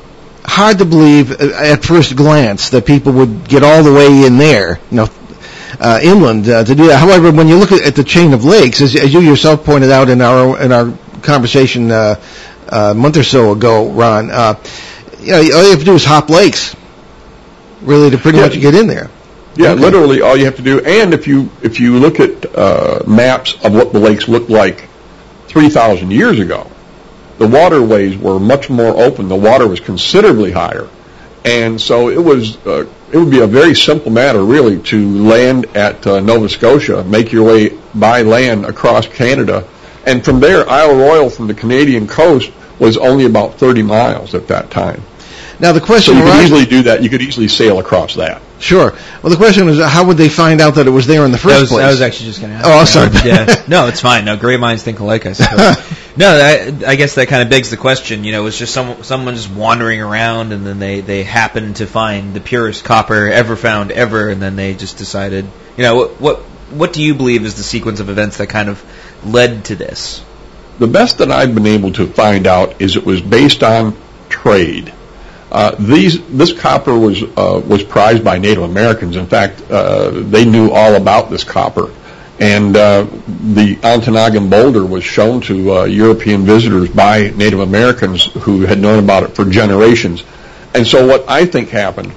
hard 0.44 0.78
to 0.78 0.84
believe 0.84 1.32
at 1.32 1.82
first 1.84 2.16
glance 2.16 2.70
that 2.70 2.86
people 2.86 3.12
would 3.12 3.48
get 3.48 3.62
all 3.62 3.82
the 3.82 3.92
way 3.92 4.24
in 4.26 4.36
there, 4.38 4.78
you 4.90 4.96
know, 4.98 5.08
uh, 5.80 5.98
inland 6.02 6.48
uh, 6.48 6.62
to 6.64 6.74
do 6.74 6.86
that. 6.88 6.98
However, 6.98 7.30
when 7.32 7.48
you 7.48 7.56
look 7.56 7.72
at, 7.72 7.82
at 7.82 7.94
the 7.96 8.04
chain 8.04 8.34
of 8.34 8.44
lakes, 8.44 8.80
as, 8.80 8.94
as 8.96 9.12
you 9.12 9.20
yourself 9.20 9.64
pointed 9.64 9.90
out 9.90 10.08
in 10.10 10.20
our 10.20 10.60
in 10.60 10.72
our 10.72 10.92
conversation 11.22 11.90
uh, 11.90 12.20
uh, 12.68 12.88
a 12.90 12.94
month 12.94 13.16
or 13.16 13.22
so 13.22 13.52
ago, 13.52 13.90
Ron, 13.90 14.30
uh, 14.30 14.60
you 15.20 15.32
know, 15.32 15.38
all 15.38 15.64
you 15.64 15.70
have 15.70 15.78
to 15.78 15.84
do 15.84 15.94
is 15.94 16.04
hop 16.04 16.28
lakes, 16.28 16.76
really, 17.82 18.10
to 18.10 18.18
pretty 18.18 18.38
Yeah. 18.38 18.44
much 18.48 18.60
get 18.60 18.74
in 18.74 18.86
there. 18.86 19.08
Yeah, 19.60 19.72
Okay. 19.72 19.80
literally 19.80 20.22
all 20.22 20.36
you 20.36 20.46
have 20.46 20.56
to 20.56 20.62
do. 20.62 20.80
And 20.80 21.12
if 21.12 21.26
you 21.26 21.50
if 21.62 21.80
you 21.80 21.98
look 21.98 22.18
at 22.20 22.56
uh, 22.56 23.00
maps 23.06 23.54
of 23.64 23.74
what 23.74 23.92
the 23.92 23.98
lakes 23.98 24.28
looked 24.28 24.50
like 24.50 24.88
3,000 25.48 26.10
years 26.10 26.38
ago, 26.38 26.70
the 27.38 27.46
waterways 27.46 28.16
were 28.16 28.38
much 28.38 28.70
more 28.70 28.96
open. 28.96 29.28
The 29.28 29.36
water 29.36 29.66
was 29.66 29.80
considerably 29.80 30.50
higher, 30.52 30.88
and 31.44 31.80
so 31.80 32.08
it 32.10 32.22
was 32.22 32.56
uh, 32.66 32.86
it 33.12 33.18
would 33.18 33.30
be 33.30 33.40
a 33.40 33.46
very 33.46 33.74
simple 33.74 34.10
matter 34.12 34.42
really 34.44 34.78
to 34.82 35.22
land 35.22 35.66
at 35.76 36.06
uh, 36.06 36.20
Nova 36.20 36.48
Scotia, 36.48 37.02
make 37.04 37.32
your 37.32 37.44
way 37.46 37.70
by 37.94 38.22
land 38.22 38.64
across 38.64 39.06
Canada, 39.06 39.66
and 40.06 40.24
from 40.24 40.40
there 40.40 40.68
Isle 40.68 40.96
Royale 40.96 41.30
from 41.30 41.48
the 41.48 41.54
Canadian 41.54 42.06
coast 42.06 42.50
was 42.78 42.96
only 42.96 43.26
about 43.26 43.54
30 43.54 43.82
miles 43.82 44.34
at 44.34 44.48
that 44.48 44.70
time. 44.70 45.02
Now 45.60 45.72
the 45.72 45.80
So 45.80 45.86
question 45.86 46.16
you 46.16 46.22
could 46.22 46.44
easily 46.44 46.64
do 46.66 46.82
that. 46.84 47.02
You 47.02 47.10
could 47.10 47.20
easily 47.22 47.48
sail 47.48 47.78
across 47.78 48.14
that. 48.14 48.40
Sure. 48.60 48.92
Well, 49.22 49.30
the 49.30 49.36
question 49.36 49.68
is, 49.68 49.82
how 49.82 50.06
would 50.06 50.16
they 50.16 50.28
find 50.28 50.60
out 50.60 50.74
that 50.76 50.86
it 50.86 50.90
was 50.90 51.06
there 51.06 51.24
in 51.24 51.32
the 51.32 51.38
first 51.38 51.54
That 51.54 51.60
was, 51.60 51.70
place? 51.70 51.84
I 51.84 51.90
was 51.90 52.00
actually 52.00 52.26
just 52.26 52.40
going 52.40 52.52
to 52.52 52.58
ask. 52.58 52.66
Oh, 52.66 53.00
I'm 53.02 53.10
that. 53.12 53.22
sorry. 53.22 53.56
yeah. 53.58 53.64
No, 53.68 53.88
it's 53.88 54.00
fine. 54.00 54.24
No, 54.24 54.36
great 54.36 54.60
minds 54.60 54.82
think 54.82 55.00
alike, 55.00 55.26
I 55.26 55.32
suppose. 55.32 55.76
no, 56.16 56.28
I, 56.28 56.90
I 56.90 56.96
guess 56.96 57.14
that 57.14 57.28
kind 57.28 57.42
of 57.42 57.50
begs 57.50 57.70
the 57.70 57.76
question. 57.76 58.24
You 58.24 58.32
know, 58.32 58.46
it's 58.46 58.58
just 58.58 58.72
some, 58.72 59.02
someone 59.02 59.34
just 59.34 59.50
wandering 59.50 60.00
around, 60.00 60.52
and 60.52 60.66
then 60.66 60.78
they, 60.78 61.00
they 61.00 61.22
happen 61.22 61.74
to 61.74 61.86
find 61.86 62.34
the 62.34 62.40
purest 62.40 62.84
copper 62.84 63.28
ever 63.28 63.56
found 63.56 63.92
ever, 63.92 64.28
and 64.28 64.40
then 64.40 64.56
they 64.56 64.74
just 64.74 64.98
decided. 64.98 65.46
You 65.76 65.82
know, 65.82 65.96
what 65.96 66.20
what 66.20 66.36
what 66.70 66.92
do 66.92 67.02
you 67.02 67.14
believe 67.14 67.44
is 67.44 67.56
the 67.56 67.62
sequence 67.62 68.00
of 68.00 68.08
events 68.08 68.38
that 68.38 68.48
kind 68.48 68.68
of 68.68 68.82
led 69.24 69.64
to 69.66 69.76
this? 69.76 70.24
The 70.78 70.86
best 70.86 71.18
that 71.18 71.30
I've 71.30 71.54
been 71.54 71.66
able 71.66 71.92
to 71.92 72.06
find 72.06 72.46
out 72.46 72.80
is 72.80 72.96
it 72.96 73.04
was 73.04 73.20
based 73.20 73.62
on 73.62 73.96
trade. 74.28 74.92
Uh, 75.50 75.74
this 75.78 76.52
copper 76.52 76.96
was 76.96 77.22
uh, 77.22 77.60
was 77.66 77.82
prized 77.82 78.24
by 78.24 78.38
Native 78.38 78.62
Americans. 78.62 79.16
In 79.16 79.26
fact, 79.26 79.62
uh, 79.70 80.10
they 80.10 80.44
knew 80.44 80.70
all 80.70 80.94
about 80.94 81.30
this 81.30 81.42
copper, 81.42 81.92
and 82.38 82.74
the 82.74 83.76
Ontonagon 83.82 84.48
boulder 84.48 84.86
was 84.86 85.02
shown 85.02 85.40
to 85.42 85.86
European 85.88 86.44
visitors 86.44 86.88
by 86.88 87.32
Native 87.34 87.60
Americans 87.60 88.26
who 88.26 88.62
had 88.62 88.78
known 88.78 89.02
about 89.02 89.24
it 89.24 89.34
for 89.34 89.44
generations. 89.44 90.22
And 90.72 90.86
so, 90.86 91.06
what 91.06 91.28
I 91.28 91.46
think 91.46 91.70
happened 91.70 92.12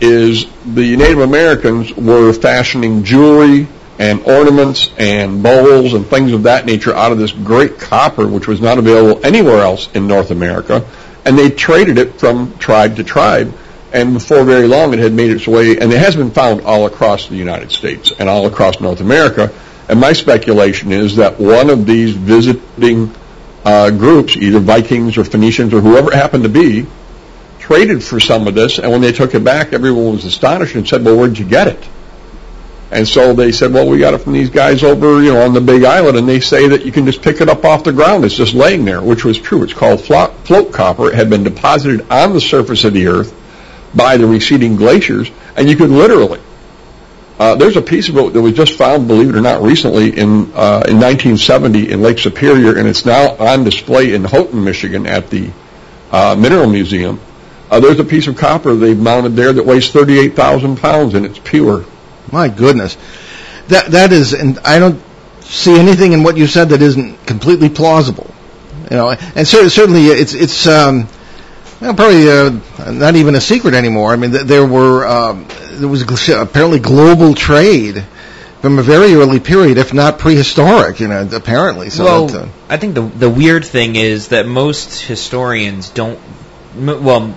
is 0.00 0.46
the 0.64 0.96
Native 0.96 1.20
Americans 1.20 1.92
were 1.94 2.32
fashioning 2.32 3.04
jewelry 3.04 3.66
and 3.98 4.22
ornaments 4.22 4.90
and 4.96 5.42
bowls 5.42 5.94
and 5.94 6.06
things 6.06 6.32
of 6.32 6.44
that 6.44 6.66
nature 6.66 6.94
out 6.94 7.10
of 7.10 7.18
this 7.18 7.32
great 7.32 7.78
copper, 7.78 8.26
which 8.26 8.46
was 8.46 8.60
not 8.60 8.78
available 8.78 9.24
anywhere 9.26 9.58
else 9.58 9.88
in 9.94 10.06
North 10.06 10.30
America, 10.30 10.86
and 11.28 11.38
they 11.38 11.50
traded 11.50 11.98
it 11.98 12.18
from 12.18 12.56
tribe 12.56 12.96
to 12.96 13.04
tribe. 13.04 13.54
And 13.92 14.14
before 14.14 14.44
very 14.44 14.66
long, 14.66 14.94
it 14.94 14.98
had 14.98 15.12
made 15.12 15.30
its 15.30 15.46
way, 15.46 15.78
and 15.78 15.92
it 15.92 15.98
has 15.98 16.16
been 16.16 16.30
found 16.30 16.62
all 16.62 16.86
across 16.86 17.28
the 17.28 17.36
United 17.36 17.70
States 17.70 18.10
and 18.18 18.30
all 18.30 18.46
across 18.46 18.80
North 18.80 19.02
America. 19.02 19.52
And 19.90 20.00
my 20.00 20.14
speculation 20.14 20.90
is 20.90 21.16
that 21.16 21.38
one 21.38 21.68
of 21.68 21.84
these 21.84 22.14
visiting 22.14 23.14
uh, 23.62 23.90
groups, 23.90 24.36
either 24.36 24.58
Vikings 24.58 25.18
or 25.18 25.24
Phoenicians 25.24 25.74
or 25.74 25.82
whoever 25.82 26.10
it 26.10 26.14
happened 26.14 26.44
to 26.44 26.48
be, 26.48 26.86
traded 27.58 28.02
for 28.02 28.20
some 28.20 28.48
of 28.48 28.54
this, 28.54 28.78
and 28.78 28.90
when 28.90 29.02
they 29.02 29.12
took 29.12 29.34
it 29.34 29.44
back, 29.44 29.74
everyone 29.74 30.12
was 30.12 30.24
astonished 30.24 30.76
and 30.76 30.88
said, 30.88 31.04
"Well, 31.04 31.18
where'd 31.18 31.38
you 31.38 31.44
get 31.44 31.68
it?" 31.68 31.88
And 32.90 33.06
so 33.06 33.34
they 33.34 33.52
said, 33.52 33.72
"Well, 33.72 33.86
we 33.86 33.98
got 33.98 34.14
it 34.14 34.18
from 34.18 34.32
these 34.32 34.48
guys 34.48 34.82
over, 34.82 35.22
you 35.22 35.34
know, 35.34 35.42
on 35.42 35.52
the 35.52 35.60
Big 35.60 35.84
Island." 35.84 36.16
And 36.16 36.28
they 36.28 36.40
say 36.40 36.68
that 36.68 36.86
you 36.86 36.92
can 36.92 37.04
just 37.04 37.20
pick 37.20 37.40
it 37.40 37.48
up 37.48 37.64
off 37.64 37.84
the 37.84 37.92
ground; 37.92 38.24
it's 38.24 38.34
just 38.34 38.54
laying 38.54 38.84
there, 38.84 39.02
which 39.02 39.24
was 39.24 39.38
true. 39.38 39.62
It's 39.62 39.74
called 39.74 40.00
float, 40.00 40.34
float 40.46 40.72
copper. 40.72 41.08
It 41.08 41.14
had 41.14 41.28
been 41.28 41.44
deposited 41.44 42.06
on 42.10 42.32
the 42.32 42.40
surface 42.40 42.84
of 42.84 42.94
the 42.94 43.08
Earth 43.08 43.34
by 43.94 44.16
the 44.16 44.26
receding 44.26 44.76
glaciers, 44.76 45.30
and 45.56 45.68
you 45.68 45.76
could 45.76 45.90
literally. 45.90 46.40
Uh, 47.38 47.54
there's 47.54 47.76
a 47.76 47.82
piece 47.82 48.08
of 48.08 48.16
it 48.16 48.32
that 48.32 48.42
was 48.42 48.54
just 48.54 48.72
found, 48.72 49.06
believe 49.06 49.28
it 49.28 49.36
or 49.36 49.40
not, 49.40 49.62
recently 49.62 50.08
in 50.08 50.50
uh, 50.54 50.82
in 50.88 50.98
1970 50.98 51.92
in 51.92 52.00
Lake 52.02 52.18
Superior, 52.18 52.76
and 52.76 52.88
it's 52.88 53.04
now 53.04 53.36
on 53.36 53.64
display 53.64 54.14
in 54.14 54.24
Houghton, 54.24 54.64
Michigan, 54.64 55.06
at 55.06 55.30
the 55.30 55.50
uh, 56.10 56.34
Mineral 56.38 56.68
Museum. 56.68 57.20
Uh, 57.70 57.80
there's 57.80 58.00
a 58.00 58.04
piece 58.04 58.26
of 58.26 58.36
copper 58.36 58.74
they've 58.74 58.98
mounted 58.98 59.36
there 59.36 59.52
that 59.52 59.64
weighs 59.64 59.92
38,000 59.92 60.78
pounds, 60.78 61.14
and 61.14 61.26
it's 61.26 61.38
pure. 61.38 61.84
My 62.32 62.48
goodness, 62.48 62.96
that 63.68 63.90
that 63.92 64.12
is, 64.12 64.32
and 64.34 64.58
I 64.60 64.78
don't 64.78 65.00
see 65.42 65.78
anything 65.78 66.12
in 66.12 66.22
what 66.22 66.36
you 66.36 66.46
said 66.46 66.70
that 66.70 66.82
isn't 66.82 67.26
completely 67.26 67.68
plausible. 67.68 68.32
You 68.90 68.96
know, 68.96 69.10
and 69.10 69.46
cer- 69.46 69.68
certainly 69.70 70.06
it's 70.06 70.34
it's 70.34 70.66
um, 70.66 71.08
well, 71.80 71.94
probably 71.94 72.28
uh, 72.30 72.90
not 72.92 73.16
even 73.16 73.34
a 73.34 73.40
secret 73.40 73.74
anymore. 73.74 74.12
I 74.12 74.16
mean, 74.16 74.32
th- 74.32 74.46
there 74.46 74.66
were 74.66 75.06
um, 75.06 75.46
there 75.72 75.88
was 75.88 76.04
gl- 76.04 76.42
apparently 76.42 76.78
global 76.78 77.34
trade 77.34 78.04
from 78.60 78.78
a 78.78 78.82
very 78.82 79.14
early 79.14 79.38
period, 79.40 79.78
if 79.78 79.94
not 79.94 80.18
prehistoric. 80.18 81.00
You 81.00 81.08
know, 81.08 81.28
apparently. 81.32 81.90
So 81.90 82.04
well, 82.04 82.26
that, 82.26 82.42
uh, 82.44 82.48
I 82.68 82.76
think 82.78 82.94
the 82.94 83.02
the 83.02 83.30
weird 83.30 83.64
thing 83.64 83.96
is 83.96 84.28
that 84.28 84.46
most 84.46 85.02
historians 85.02 85.90
don't. 85.90 86.18
m- 86.76 87.04
Well, 87.04 87.34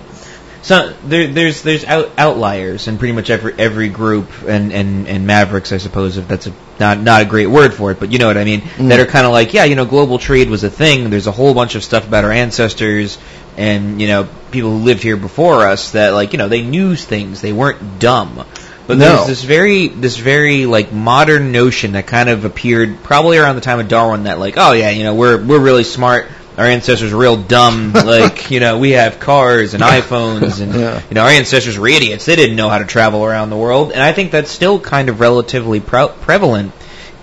so 0.62 0.94
there, 1.04 1.26
there's 1.26 1.62
there's 1.62 1.84
out, 1.84 2.12
outliers 2.16 2.86
in 2.86 2.96
pretty 2.98 3.12
much 3.12 3.30
every 3.30 3.54
every 3.58 3.88
group 3.88 4.28
and, 4.46 4.72
and, 4.72 5.08
and 5.08 5.26
mavericks, 5.26 5.72
I 5.72 5.78
suppose, 5.78 6.16
if 6.16 6.28
that's 6.28 6.46
a, 6.46 6.52
not 6.78 7.00
not 7.00 7.22
a 7.22 7.24
great 7.24 7.48
word 7.48 7.74
for 7.74 7.90
it, 7.90 7.98
but 7.98 8.12
you 8.12 8.18
know 8.18 8.28
what 8.28 8.38
I 8.38 8.44
mean. 8.44 8.60
Mm. 8.60 8.88
That 8.88 9.00
are 9.00 9.06
kind 9.06 9.26
of 9.26 9.32
like, 9.32 9.54
yeah, 9.54 9.64
you 9.64 9.74
know, 9.74 9.84
global 9.84 10.18
trade 10.18 10.48
was 10.48 10.62
a 10.62 10.70
thing. 10.70 11.10
There's 11.10 11.26
a 11.26 11.32
whole 11.32 11.52
bunch 11.52 11.74
of 11.74 11.82
stuff 11.82 12.06
about 12.06 12.24
our 12.24 12.32
ancestors 12.32 13.18
and 13.56 14.00
you 14.00 14.08
know 14.08 14.28
people 14.50 14.70
who 14.70 14.78
lived 14.78 15.02
here 15.02 15.16
before 15.16 15.66
us 15.66 15.92
that 15.92 16.10
like 16.10 16.32
you 16.32 16.38
know 16.38 16.48
they 16.48 16.62
knew 16.62 16.94
things. 16.96 17.40
They 17.40 17.52
weren't 17.52 17.98
dumb. 17.98 18.46
But 18.86 18.98
No. 18.98 19.16
there's 19.16 19.26
this 19.28 19.42
very 19.44 19.88
this 19.88 20.16
very 20.16 20.66
like 20.66 20.92
modern 20.92 21.52
notion 21.52 21.92
that 21.92 22.06
kind 22.06 22.28
of 22.28 22.44
appeared 22.44 23.02
probably 23.02 23.38
around 23.38 23.54
the 23.54 23.60
time 23.62 23.78
of 23.78 23.88
Darwin 23.88 24.24
that 24.24 24.38
like 24.38 24.54
oh 24.56 24.72
yeah 24.72 24.90
you 24.90 25.04
know 25.04 25.14
we're 25.14 25.42
we're 25.42 25.60
really 25.60 25.84
smart 25.84 26.26
our 26.58 26.64
ancestors 26.66 27.12
were 27.12 27.18
real 27.20 27.36
dumb 27.36 27.92
like 27.94 28.50
you 28.50 28.60
know 28.60 28.78
we 28.78 28.90
have 28.92 29.18
cars 29.20 29.74
and 29.74 29.82
iPhones 29.82 30.60
and 30.60 30.74
Yeah. 30.74 31.02
you 31.08 31.14
know 31.14 31.22
our 31.22 31.30
ancestors 31.30 31.78
were 31.78 31.88
idiots 31.88 32.24
they 32.26 32.36
didn't 32.36 32.56
know 32.56 32.68
how 32.68 32.78
to 32.78 32.84
travel 32.84 33.24
around 33.24 33.50
the 33.50 33.56
world 33.56 33.92
and 33.92 34.02
I 34.02 34.12
think 34.12 34.30
that's 34.32 34.50
still 34.50 34.78
kind 34.80 35.08
of 35.08 35.20
relatively 35.20 35.80
pre- 35.80 36.08
prevalent 36.20 36.72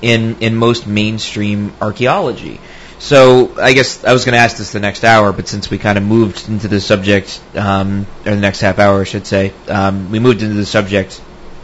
in 0.02 0.38
in 0.40 0.56
most 0.56 0.88
mainstream 0.88 1.74
archaeology. 1.82 2.60
So 3.02 3.54
I 3.58 3.72
guess 3.74 4.04
I 4.04 4.12
was 4.12 4.26
going 4.26 4.34
to 4.34 4.40
ask 4.40 4.58
this 4.58 4.74
the 4.74 4.80
next 4.82 5.06
hour, 5.06 5.32
but 5.32 5.48
since 5.48 5.70
we 5.70 5.78
kind 5.78 5.98
of 5.98 6.04
moved 6.04 6.50
into 6.50 6.68
the 6.68 6.82
subject, 6.82 7.42
um, 7.56 8.06
or 8.26 8.32
the 8.36 8.42
next 8.42 8.60
half 8.60 8.78
hour, 8.78 9.00
I 9.00 9.04
should 9.06 9.26
say, 9.26 9.54
um, 9.70 10.12
we 10.12 10.20
moved 10.20 10.42
into 10.42 10.56
the 10.56 10.66
subject 10.66 11.22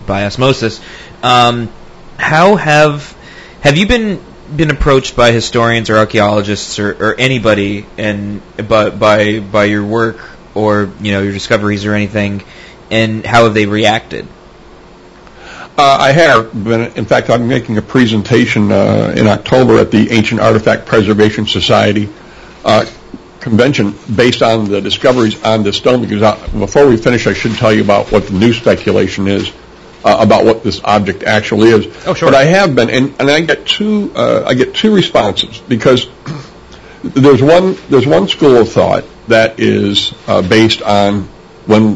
by 0.07 0.25
osmosis. 0.25 0.79
Um, 1.23 1.69
how 2.17 2.55
have 2.55 3.13
have 3.59 3.75
you 3.75 3.85
been 3.85 4.21
been 4.55 4.71
approached 4.71 5.15
by 5.15 5.31
historians 5.31 5.89
or 5.89 5.97
archaeologists 5.97 6.79
or, 6.79 6.91
or 6.91 7.15
anybody 7.19 7.85
and 7.97 8.41
by, 8.67 8.89
by 8.89 9.39
by 9.39 9.65
your 9.65 9.83
work 9.85 10.17
or 10.53 10.89
you 11.01 11.11
know 11.11 11.21
your 11.21 11.33
discoveries 11.33 11.85
or 11.85 11.93
anything, 11.93 12.43
and 12.89 13.25
how 13.25 13.43
have 13.43 13.53
they 13.53 13.65
reacted? 13.65 14.25
Uh, 15.77 15.97
I 15.99 16.11
have 16.11 16.63
been. 16.63 16.93
In 16.93 17.05
fact, 17.05 17.29
I'm 17.29 17.47
making 17.47 17.77
a 17.77 17.81
presentation 17.81 18.71
uh, 18.71 19.13
in 19.15 19.27
October 19.27 19.77
at 19.79 19.91
the 19.91 20.09
Ancient 20.11 20.39
Artifact 20.39 20.85
Preservation 20.85 21.45
Society 21.45 22.07
uh, 22.63 22.85
convention 23.41 23.93
based 24.15 24.41
on 24.41 24.69
the 24.69 24.79
discoveries 24.79 25.43
on 25.43 25.63
this 25.63 25.75
stone. 25.75 26.01
Because 26.01 26.21
uh, 26.21 26.47
before 26.57 26.87
we 26.87 26.95
finish, 26.95 27.27
I 27.27 27.33
should 27.33 27.55
tell 27.55 27.73
you 27.73 27.83
about 27.83 28.11
what 28.11 28.27
the 28.27 28.33
new 28.33 28.53
speculation 28.53 29.27
is 29.27 29.51
uh, 30.05 30.17
about 30.19 30.45
what 30.45 30.63
this 30.63 30.79
object 30.83 31.23
actually 31.23 31.69
is. 31.69 31.87
Oh, 32.05 32.13
sure. 32.13 32.29
But 32.29 32.35
I 32.35 32.45
have 32.45 32.75
been, 32.75 32.91
and, 32.91 33.19
and 33.19 33.29
I 33.29 33.41
get 33.41 33.65
two. 33.65 34.11
Uh, 34.15 34.43
I 34.45 34.53
get 34.53 34.75
two 34.75 34.95
responses 34.95 35.59
because 35.67 36.07
there's 37.03 37.41
one 37.41 37.75
there's 37.89 38.05
one 38.05 38.27
school 38.27 38.55
of 38.55 38.71
thought 38.71 39.03
that 39.27 39.59
is 39.59 40.13
uh, 40.27 40.47
based 40.47 40.83
on 40.83 41.23
when 41.65 41.95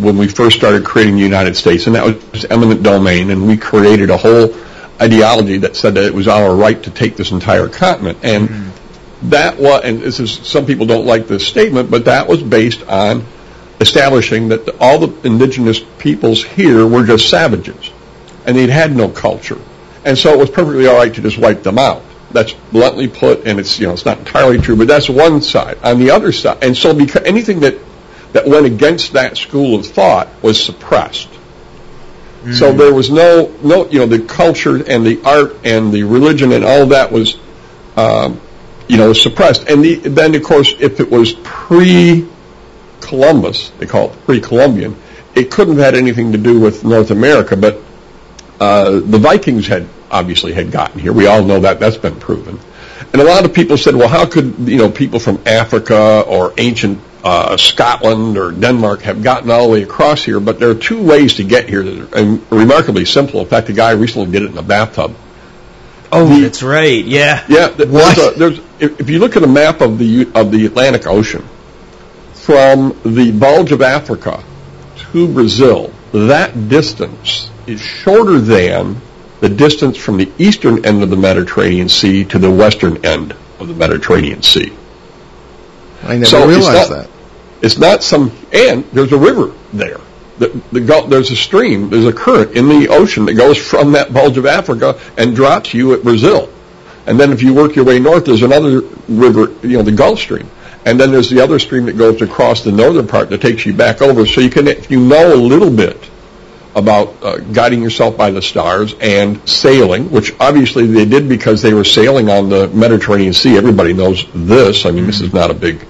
when 0.00 0.16
we 0.16 0.26
first 0.26 0.56
started 0.56 0.84
creating 0.84 1.16
the 1.16 1.22
United 1.22 1.54
States, 1.54 1.86
and 1.86 1.94
that 1.96 2.32
was 2.32 2.46
eminent 2.46 2.82
domain, 2.82 3.30
and 3.30 3.46
we 3.46 3.58
created 3.58 4.08
a 4.08 4.16
whole 4.16 4.54
ideology 5.00 5.58
that 5.58 5.76
said 5.76 5.94
that 5.94 6.04
it 6.04 6.14
was 6.14 6.28
our 6.28 6.54
right 6.54 6.82
to 6.82 6.90
take 6.90 7.16
this 7.16 7.30
entire 7.30 7.68
continent, 7.68 8.18
and 8.22 8.72
that 9.24 9.58
was, 9.58 9.82
and 9.84 10.00
this 10.00 10.18
is 10.18 10.32
some 10.32 10.64
people 10.64 10.86
don't 10.86 11.04
like 11.04 11.26
this 11.26 11.46
statement, 11.46 11.90
but 11.90 12.06
that 12.06 12.26
was 12.26 12.42
based 12.42 12.82
on 12.84 13.24
establishing 13.80 14.48
that 14.48 14.68
all 14.80 14.98
the 14.98 15.26
indigenous 15.26 15.80
peoples 15.98 16.44
here 16.44 16.86
were 16.86 17.04
just 17.04 17.28
savages, 17.28 17.90
and 18.46 18.56
they'd 18.56 18.70
had 18.70 18.94
no 18.94 19.08
culture, 19.08 19.58
and 20.04 20.16
so 20.16 20.32
it 20.32 20.38
was 20.38 20.50
perfectly 20.50 20.86
all 20.86 20.96
right 20.96 21.12
to 21.14 21.22
just 21.22 21.38
wipe 21.38 21.62
them 21.62 21.78
out. 21.78 22.02
That's 22.30 22.52
bluntly 22.52 23.08
put, 23.08 23.46
and 23.46 23.58
it's 23.58 23.78
you 23.80 23.86
know 23.86 23.94
it's 23.94 24.04
not 24.04 24.18
entirely 24.18 24.58
true, 24.58 24.76
but 24.76 24.86
that's 24.86 25.08
one 25.08 25.40
side. 25.40 25.78
On 25.82 25.98
the 25.98 26.10
other 26.10 26.30
side, 26.30 26.62
and 26.62 26.76
so 26.76 26.94
because 26.94 27.22
anything 27.24 27.60
that 27.60 27.76
that 28.32 28.46
went 28.46 28.66
against 28.66 29.14
that 29.14 29.36
school 29.36 29.78
of 29.78 29.86
thought 29.86 30.28
was 30.42 30.62
suppressed. 30.62 31.28
So 32.52 32.72
there 32.72 32.92
was 32.92 33.10
no 33.10 33.54
no 33.62 33.86
you 33.90 33.98
know 33.98 34.06
the 34.06 34.20
culture 34.20 34.76
and 34.76 35.04
the 35.04 35.20
art 35.24 35.56
and 35.64 35.92
the 35.92 36.04
religion 36.04 36.52
and 36.52 36.64
all 36.64 36.86
that 36.86 37.12
was 37.12 37.36
um, 37.96 38.40
you 38.88 38.96
know 38.96 39.12
suppressed. 39.12 39.68
And 39.68 39.84
the, 39.84 39.96
then 39.96 40.34
of 40.34 40.42
course 40.42 40.72
if 40.80 41.00
it 41.00 41.10
was 41.10 41.34
pre 41.34 42.26
Columbus, 43.10 43.70
they 43.78 43.86
call 43.86 44.10
it 44.12 44.24
pre-Columbian, 44.24 44.94
it 45.34 45.50
couldn't 45.50 45.76
have 45.76 45.84
had 45.84 45.94
anything 45.96 46.32
to 46.32 46.38
do 46.38 46.60
with 46.60 46.84
North 46.84 47.10
America, 47.10 47.56
but 47.56 47.78
uh, 48.60 49.00
the 49.00 49.18
Vikings 49.18 49.66
had 49.66 49.88
obviously 50.10 50.52
had 50.52 50.70
gotten 50.70 51.00
here. 51.00 51.12
We 51.12 51.26
all 51.26 51.42
know 51.44 51.60
that. 51.60 51.80
That's 51.80 51.96
been 51.96 52.18
proven. 52.20 52.58
And 53.12 53.20
a 53.20 53.24
lot 53.24 53.44
of 53.44 53.52
people 53.52 53.76
said, 53.76 53.94
well, 53.96 54.08
how 54.08 54.26
could 54.26 54.54
you 54.68 54.76
know 54.78 54.90
people 54.90 55.18
from 55.18 55.40
Africa 55.46 56.22
or 56.26 56.52
ancient 56.58 57.00
uh, 57.24 57.56
Scotland 57.56 58.36
or 58.38 58.52
Denmark 58.52 59.02
have 59.02 59.22
gotten 59.24 59.50
all 59.50 59.66
the 59.66 59.72
way 59.72 59.82
across 59.82 60.22
here? 60.22 60.38
But 60.40 60.60
there 60.60 60.70
are 60.70 60.74
two 60.76 61.02
ways 61.02 61.34
to 61.36 61.44
get 61.44 61.68
here 61.68 61.82
that 61.82 62.14
are 62.14 62.18
um, 62.18 62.46
remarkably 62.50 63.04
simple. 63.06 63.40
In 63.40 63.46
fact, 63.46 63.68
a 63.70 63.72
guy 63.72 63.90
recently 63.92 64.30
did 64.30 64.42
it 64.42 64.50
in 64.52 64.58
a 64.58 64.62
bathtub. 64.62 65.14
Oh, 66.12 66.26
The- 66.26 66.42
that's 66.42 66.62
right. 66.62 67.04
Yeah. 67.04 67.44
Yeah, 67.48 67.68
th- 67.68 67.88
What? 67.88 68.18
a, 68.18 68.38
there's 68.38 68.58
if, 68.78 69.00
if 69.00 69.10
you 69.10 69.18
look 69.18 69.36
at 69.36 69.42
a 69.42 69.48
map 69.60 69.80
of 69.80 69.98
the 69.98 70.28
of 70.34 70.50
the 70.52 70.66
Atlantic 70.66 71.06
Ocean, 71.06 71.44
from 72.50 72.98
the 73.04 73.30
bulge 73.30 73.70
of 73.70 73.80
Africa 73.80 74.42
to 75.12 75.32
Brazil, 75.32 75.92
that 76.10 76.68
distance 76.68 77.48
is 77.68 77.80
shorter 77.80 78.40
than 78.40 78.96
the 79.38 79.48
distance 79.48 79.96
from 79.96 80.16
the 80.16 80.28
eastern 80.36 80.84
end 80.84 81.00
of 81.04 81.10
the 81.10 81.16
Mediterranean 81.16 81.88
Sea 81.88 82.24
to 82.24 82.40
the 82.40 82.50
western 82.50 83.04
end 83.06 83.36
of 83.60 83.68
the 83.68 83.74
Mediterranean 83.74 84.42
Sea. 84.42 84.72
I 86.02 86.14
never 86.14 86.24
So 86.26 86.48
it's 86.50 86.58
realized 86.66 86.90
not- 86.90 86.96
that. 86.98 87.10
It's 87.62 87.78
not 87.78 88.02
some, 88.02 88.32
and 88.52 88.82
there's 88.86 89.12
a 89.12 89.18
river 89.18 89.52
there. 89.72 90.00
The, 90.38 90.48
the 90.72 91.06
there's 91.08 91.30
a 91.30 91.36
stream, 91.36 91.88
there's 91.88 92.06
a 92.06 92.12
current 92.12 92.56
in 92.56 92.68
the 92.68 92.88
ocean 92.88 93.26
that 93.26 93.34
goes 93.34 93.58
from 93.58 93.92
that 93.92 94.12
bulge 94.12 94.38
of 94.38 94.46
Africa 94.46 94.98
and 95.16 95.36
drops 95.36 95.72
you 95.72 95.94
at 95.94 96.02
Brazil. 96.02 96.48
And 97.06 97.20
then 97.20 97.30
if 97.30 97.42
you 97.42 97.54
work 97.54 97.76
your 97.76 97.84
way 97.84 98.00
north, 98.00 98.24
there's 98.24 98.42
another 98.42 98.80
river, 99.08 99.52
you 99.64 99.76
know, 99.76 99.82
the 99.82 99.92
Gulf 99.92 100.18
Stream. 100.18 100.50
And 100.84 100.98
then 100.98 101.12
there's 101.12 101.28
the 101.28 101.40
other 101.40 101.58
stream 101.58 101.86
that 101.86 101.98
goes 101.98 102.22
across 102.22 102.64
the 102.64 102.72
northern 102.72 103.06
part 103.06 103.30
that 103.30 103.42
takes 103.42 103.66
you 103.66 103.74
back 103.74 104.00
over. 104.00 104.26
So 104.26 104.40
you 104.40 104.50
can, 104.50 104.66
if 104.66 104.90
you 104.90 105.00
know 105.00 105.34
a 105.34 105.36
little 105.36 105.70
bit 105.70 106.10
about 106.74 107.22
uh, 107.22 107.38
guiding 107.38 107.82
yourself 107.82 108.16
by 108.16 108.30
the 108.30 108.40
stars 108.40 108.94
and 109.00 109.46
sailing, 109.48 110.10
which 110.10 110.32
obviously 110.38 110.86
they 110.86 111.04
did 111.04 111.28
because 111.28 111.62
they 111.62 111.74
were 111.74 111.84
sailing 111.84 112.30
on 112.30 112.48
the 112.48 112.68
Mediterranean 112.68 113.32
Sea. 113.32 113.56
Everybody 113.56 113.92
knows 113.92 114.24
this. 114.34 114.86
I 114.86 114.90
mean, 114.90 115.06
this 115.06 115.20
is 115.20 115.32
not 115.32 115.50
a 115.50 115.54
big. 115.54 115.84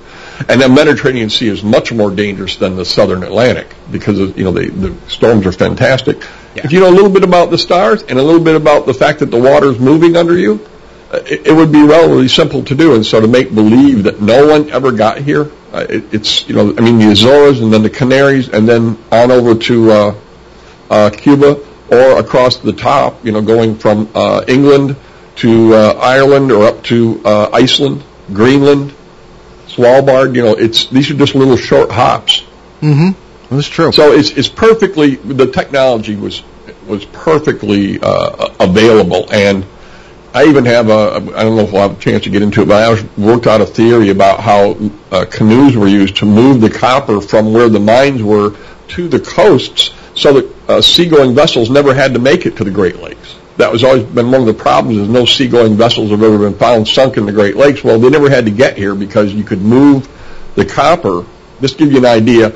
And 0.48 0.60
the 0.60 0.68
Mediterranean 0.70 1.28
Sea 1.28 1.48
is 1.48 1.62
much 1.62 1.92
more 1.92 2.10
dangerous 2.10 2.56
than 2.56 2.76
the 2.76 2.84
Southern 2.84 3.22
Atlantic 3.22 3.74
because 3.90 4.18
of, 4.18 4.38
you 4.38 4.44
know 4.44 4.52
the, 4.52 4.70
the 4.70 5.10
storms 5.10 5.46
are 5.46 5.52
fantastic. 5.52 6.22
Yeah. 6.54 6.62
If 6.64 6.72
you 6.72 6.80
know 6.80 6.88
a 6.88 6.96
little 6.96 7.10
bit 7.10 7.24
about 7.24 7.50
the 7.50 7.58
stars 7.58 8.02
and 8.02 8.18
a 8.18 8.22
little 8.22 8.42
bit 8.42 8.56
about 8.56 8.86
the 8.86 8.94
fact 8.94 9.18
that 9.18 9.30
the 9.30 9.38
water 9.38 9.66
is 9.66 9.78
moving 9.78 10.16
under 10.16 10.38
you, 10.38 10.66
it, 11.12 11.48
it 11.48 11.52
would 11.52 11.72
be 11.72 11.82
relatively 11.82 12.28
simple 12.28 12.62
to 12.64 12.74
do. 12.74 12.94
And 12.94 13.04
so 13.04 13.20
to 13.20 13.28
make 13.28 13.54
believe 13.54 14.04
that 14.04 14.20
no 14.20 14.46
one 14.46 14.70
ever 14.70 14.92
got 14.92 15.18
here, 15.18 15.50
uh, 15.72 15.86
it, 15.88 16.14
it's 16.14 16.48
you 16.48 16.54
know 16.54 16.74
I 16.76 16.80
mean 16.80 16.98
the 16.98 17.10
Azores 17.10 17.60
and 17.60 17.72
then 17.72 17.82
the 17.82 17.90
Canaries 17.90 18.48
and 18.48 18.68
then 18.68 18.98
on 19.10 19.30
over 19.30 19.54
to 19.54 19.90
uh, 19.90 20.14
uh, 20.90 21.10
Cuba 21.10 21.60
or 21.90 22.18
across 22.18 22.58
the 22.58 22.72
top, 22.72 23.24
you 23.24 23.32
know, 23.32 23.42
going 23.42 23.76
from 23.76 24.08
uh, 24.14 24.44
England 24.46 24.96
to 25.36 25.74
uh, 25.74 25.92
Ireland 26.00 26.52
or 26.52 26.66
up 26.66 26.84
to 26.84 27.20
uh, 27.24 27.50
Iceland, 27.52 28.04
Greenland, 28.32 28.94
Svalbard. 29.66 30.34
You 30.34 30.42
know, 30.42 30.54
it's 30.54 30.86
these 30.86 31.10
are 31.10 31.14
just 31.14 31.34
little 31.34 31.56
short 31.56 31.90
hops. 31.90 32.44
Mm-hmm. 32.80 33.54
That's 33.54 33.68
true. 33.68 33.90
So 33.92 34.12
it's 34.12 34.30
it's 34.30 34.48
perfectly 34.48 35.16
the 35.16 35.46
technology 35.46 36.14
was 36.14 36.42
was 36.86 37.04
perfectly 37.06 37.98
uh, 38.00 38.54
available, 38.60 39.32
and 39.32 39.64
I 40.32 40.44
even 40.44 40.64
have 40.66 40.88
a 40.88 41.16
I 41.36 41.42
don't 41.42 41.56
know 41.56 41.62
if 41.62 41.72
we'll 41.72 41.82
have 41.82 41.98
a 41.98 42.00
chance 42.00 42.22
to 42.24 42.30
get 42.30 42.42
into 42.42 42.62
it, 42.62 42.68
but 42.68 42.82
I 42.82 43.20
worked 43.20 43.48
out 43.48 43.60
a 43.60 43.66
theory 43.66 44.10
about 44.10 44.40
how 44.40 44.76
uh, 45.10 45.24
canoes 45.24 45.76
were 45.76 45.88
used 45.88 46.16
to 46.18 46.24
move 46.24 46.60
the 46.60 46.70
copper 46.70 47.20
from 47.20 47.52
where 47.52 47.68
the 47.68 47.80
mines 47.80 48.22
were 48.22 48.56
to 48.88 49.08
the 49.08 49.18
coasts, 49.18 49.90
so 50.14 50.34
that 50.34 50.70
uh, 50.70 50.80
seagoing 50.80 51.34
vessels 51.34 51.68
never 51.68 51.92
had 51.92 52.14
to 52.14 52.20
make 52.20 52.46
it 52.46 52.56
to 52.56 52.64
the 52.64 52.70
Great 52.70 52.96
Lakes. 52.96 53.36
That 53.56 53.72
was 53.72 53.82
always 53.82 54.04
been 54.04 54.30
one 54.30 54.40
of 54.40 54.46
the 54.46 54.54
problems 54.54 54.98
is 54.98 55.08
no 55.08 55.24
seagoing 55.24 55.76
vessels 55.76 56.10
have 56.12 56.22
ever 56.22 56.38
been 56.38 56.54
found 56.54 56.86
sunk 56.86 57.16
in 57.16 57.26
the 57.26 57.32
Great 57.32 57.56
Lakes. 57.56 57.82
Well, 57.82 57.98
they 57.98 58.08
never 58.08 58.30
had 58.30 58.44
to 58.44 58.52
get 58.52 58.76
here 58.76 58.94
because 58.94 59.34
you 59.34 59.42
could 59.44 59.60
move 59.60 60.08
the 60.54 60.64
copper. 60.64 61.26
Just 61.60 61.76
give 61.76 61.90
you 61.90 61.98
an 61.98 62.06
idea, 62.06 62.52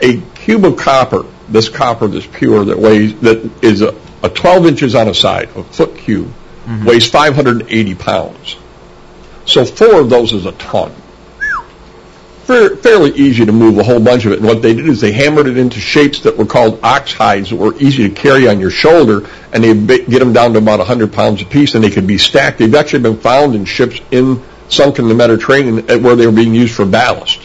a 0.00 0.20
cube 0.36 0.64
of 0.64 0.78
copper, 0.78 1.24
this 1.48 1.68
copper 1.68 2.06
that's 2.06 2.26
pure, 2.26 2.64
that 2.64 2.78
weighs, 2.78 3.18
that 3.20 3.50
is 3.62 3.82
a, 3.82 3.94
a 4.22 4.28
12 4.28 4.66
inches 4.66 4.94
on 4.94 5.08
a 5.08 5.14
side, 5.14 5.48
a 5.56 5.64
foot 5.64 5.96
cube, 5.96 6.32
weighs 6.84 7.08
580 7.08 7.94
pounds. 7.94 8.56
So 9.44 9.64
four 9.64 10.00
of 10.00 10.10
those 10.10 10.32
is 10.32 10.46
a 10.46 10.52
ton. 10.52 10.92
Fair, 12.44 12.76
fairly 12.76 13.10
easy 13.12 13.44
to 13.44 13.52
move 13.52 13.78
a 13.78 13.82
whole 13.82 14.00
bunch 14.00 14.24
of 14.24 14.32
it. 14.32 14.38
And 14.38 14.46
what 14.46 14.62
they 14.62 14.74
did 14.74 14.88
is 14.88 15.00
they 15.00 15.10
hammered 15.12 15.48
it 15.48 15.56
into 15.56 15.80
shapes 15.80 16.20
that 16.20 16.36
were 16.36 16.46
called 16.46 16.78
ox 16.82 17.12
hides 17.12 17.50
that 17.50 17.56
were 17.56 17.74
easy 17.76 18.08
to 18.08 18.14
carry 18.14 18.48
on 18.48 18.60
your 18.60 18.70
shoulder, 18.70 19.28
and 19.52 19.64
they 19.64 19.98
get 20.04 20.20
them 20.20 20.32
down 20.32 20.52
to 20.52 20.58
about 20.58 20.78
100 20.78 21.12
pounds 21.12 21.42
apiece, 21.42 21.74
and 21.74 21.82
they 21.82 21.90
could 21.90 22.06
be 22.06 22.18
stacked. 22.18 22.58
They've 22.58 22.74
actually 22.74 23.02
been 23.02 23.18
found 23.18 23.56
in 23.56 23.64
ships 23.64 24.00
in 24.12 24.42
sunk 24.68 24.98
in 24.98 25.08
the 25.08 25.14
Mediterranean 25.14 25.86
where 26.02 26.14
they 26.14 26.26
were 26.26 26.32
being 26.32 26.54
used 26.54 26.74
for 26.74 26.84
ballast. 26.84 27.40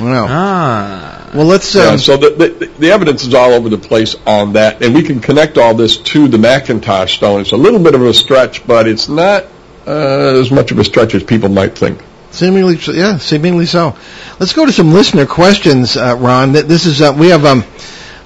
wow. 0.00 0.26
Ah. 0.28 1.13
Well, 1.34 1.46
let's. 1.46 1.74
Yeah, 1.74 1.88
Um, 1.90 1.98
so 1.98 2.16
the, 2.16 2.30
the, 2.30 2.66
the 2.78 2.90
evidence 2.92 3.24
is 3.24 3.34
all 3.34 3.52
over 3.52 3.68
the 3.68 3.76
place 3.78 4.14
on 4.24 4.52
that, 4.52 4.82
and 4.82 4.94
we 4.94 5.02
can 5.02 5.18
connect 5.20 5.58
all 5.58 5.74
this 5.74 5.96
to 5.98 6.28
the 6.28 6.36
McIntosh 6.38 7.16
stone. 7.16 7.40
It's 7.40 7.50
a 7.52 7.56
little 7.56 7.80
bit 7.80 7.94
of 7.96 8.02
a 8.02 8.14
stretch, 8.14 8.64
but 8.66 8.86
it's 8.86 9.08
not 9.08 9.46
uh, 9.86 10.38
as 10.40 10.52
much 10.52 10.70
of 10.70 10.78
a 10.78 10.84
stretch 10.84 11.14
as 11.14 11.24
people 11.24 11.48
might 11.48 11.76
think. 11.76 12.00
Seemingly, 12.30 12.76
yeah, 12.92 13.18
seemingly 13.18 13.66
so. 13.66 13.96
Let's 14.38 14.52
go 14.52 14.64
to 14.64 14.72
some 14.72 14.92
listener 14.92 15.26
questions, 15.26 15.96
uh, 15.96 16.16
Ron. 16.18 16.52
This 16.52 16.86
is 16.86 17.00
uh, 17.02 17.14
we 17.18 17.28
have, 17.30 17.44
um, 17.44 17.64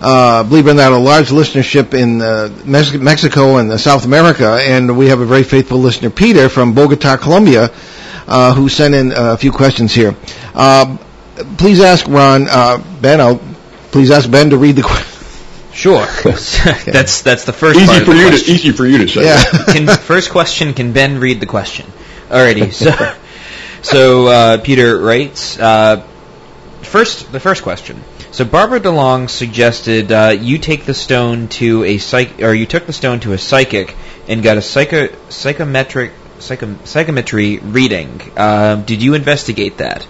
uh, 0.00 0.44
believe 0.44 0.66
it 0.66 0.70
or 0.72 0.74
not, 0.74 0.92
a 0.92 0.98
large 0.98 1.28
listenership 1.28 1.94
in 1.94 2.20
uh, 2.20 2.48
Mex- 2.66 2.92
Mexico 2.92 3.56
and 3.56 3.70
uh, 3.72 3.78
South 3.78 4.04
America, 4.04 4.58
and 4.62 4.96
we 4.98 5.08
have 5.08 5.20
a 5.20 5.26
very 5.26 5.44
faithful 5.44 5.78
listener, 5.78 6.10
Peter 6.10 6.48
from 6.50 6.74
Bogota, 6.74 7.16
Colombia, 7.16 7.70
uh, 8.26 8.54
who 8.54 8.68
sent 8.68 8.94
in 8.94 9.12
a 9.14 9.36
few 9.38 9.50
questions 9.50 9.94
here. 9.94 10.14
Please 11.56 11.80
ask 11.80 12.06
Ron, 12.08 12.48
uh, 12.48 12.82
Ben. 13.00 13.20
I'll 13.20 13.40
please 13.90 14.10
ask 14.10 14.30
Ben 14.30 14.50
to 14.50 14.56
read 14.56 14.76
the 14.76 14.82
question. 14.82 15.06
Sure. 15.72 16.04
that's 16.24 17.22
that's 17.22 17.44
the 17.44 17.52
first 17.52 17.78
part 17.78 17.90
Easy 17.90 18.00
of 18.00 18.04
for 18.06 18.14
the 18.14 18.20
you 18.20 18.28
question. 18.28 18.46
to 18.46 18.52
easy 18.52 18.72
for 18.72 18.86
you 18.86 18.98
to 18.98 19.08
say. 19.08 19.24
Yeah. 19.24 19.42
can, 19.72 19.86
first 19.86 20.30
question: 20.30 20.74
Can 20.74 20.92
Ben 20.92 21.20
read 21.20 21.40
the 21.40 21.46
question? 21.46 21.86
Alrighty. 22.28 22.72
So, 23.80 23.82
so 23.82 24.26
uh, 24.26 24.58
Peter 24.58 24.98
writes. 24.98 25.58
Uh, 25.58 26.02
first, 26.82 27.30
the 27.30 27.38
first 27.38 27.62
question. 27.62 28.02
So 28.32 28.44
Barbara 28.44 28.80
DeLong 28.80 29.30
suggested 29.30 30.12
uh, 30.12 30.34
you 30.38 30.58
take 30.58 30.84
the 30.84 30.94
stone 30.94 31.48
to 31.60 31.84
a 31.84 31.98
psych, 31.98 32.42
or 32.42 32.52
you 32.52 32.66
took 32.66 32.86
the 32.86 32.92
stone 32.92 33.20
to 33.20 33.32
a 33.32 33.38
psychic 33.38 33.96
and 34.26 34.42
got 34.42 34.56
a 34.56 34.62
psycho 34.62 35.08
psychometric 35.28 36.12
psycho, 36.38 36.76
psychometry 36.84 37.58
reading. 37.58 38.20
Uh, 38.36 38.76
did 38.76 39.02
you 39.02 39.14
investigate 39.14 39.78
that? 39.78 40.06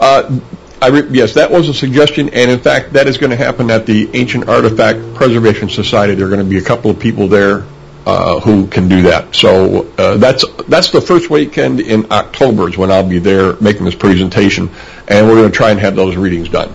Uh, 0.00 0.40
I 0.80 0.88
re- 0.88 1.08
yes, 1.10 1.34
that 1.34 1.50
was 1.50 1.68
a 1.68 1.74
suggestion, 1.74 2.28
and 2.28 2.50
in 2.50 2.60
fact, 2.60 2.92
that 2.92 3.08
is 3.08 3.18
going 3.18 3.30
to 3.30 3.36
happen 3.36 3.70
at 3.70 3.84
the 3.84 4.08
Ancient 4.14 4.48
Artifact 4.48 5.14
Preservation 5.14 5.68
Society. 5.68 6.14
There 6.14 6.26
are 6.26 6.30
going 6.30 6.44
to 6.44 6.48
be 6.48 6.58
a 6.58 6.62
couple 6.62 6.90
of 6.90 7.00
people 7.00 7.26
there 7.26 7.64
uh, 8.06 8.40
who 8.40 8.66
can 8.68 8.88
do 8.88 9.02
that. 9.02 9.34
So 9.34 9.92
uh, 9.98 10.16
that's 10.16 10.44
that's 10.68 10.90
the 10.90 11.00
first 11.00 11.30
weekend 11.30 11.80
in 11.80 12.10
October 12.10 12.68
is 12.68 12.78
when 12.78 12.90
I'll 12.90 13.08
be 13.08 13.18
there 13.18 13.54
making 13.60 13.84
this 13.84 13.94
presentation, 13.94 14.70
and 15.08 15.26
we're 15.26 15.34
going 15.34 15.50
to 15.50 15.56
try 15.56 15.70
and 15.70 15.80
have 15.80 15.96
those 15.96 16.16
readings 16.16 16.48
done. 16.48 16.72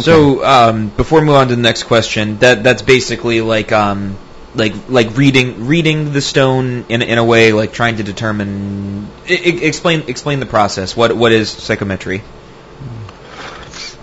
So 0.00 0.42
um, 0.42 0.88
before 0.88 1.20
we 1.20 1.26
move 1.26 1.34
on 1.36 1.48
to 1.48 1.56
the 1.56 1.60
next 1.60 1.82
question, 1.82 2.38
that 2.38 2.62
that's 2.62 2.80
basically 2.80 3.42
like 3.42 3.72
um, 3.72 4.16
like 4.54 4.74
like 4.88 5.16
reading 5.16 5.66
reading 5.66 6.12
the 6.12 6.20
stone 6.20 6.84
in 6.88 7.02
in 7.02 7.18
a 7.18 7.24
way 7.24 7.52
like 7.52 7.72
trying 7.72 7.96
to 7.96 8.02
determine 8.02 9.08
I, 9.28 9.32
I- 9.32 9.60
explain 9.62 10.04
explain 10.08 10.40
the 10.40 10.46
process. 10.46 10.96
What 10.96 11.16
what 11.16 11.32
is 11.32 11.50
psychometry? 11.50 12.22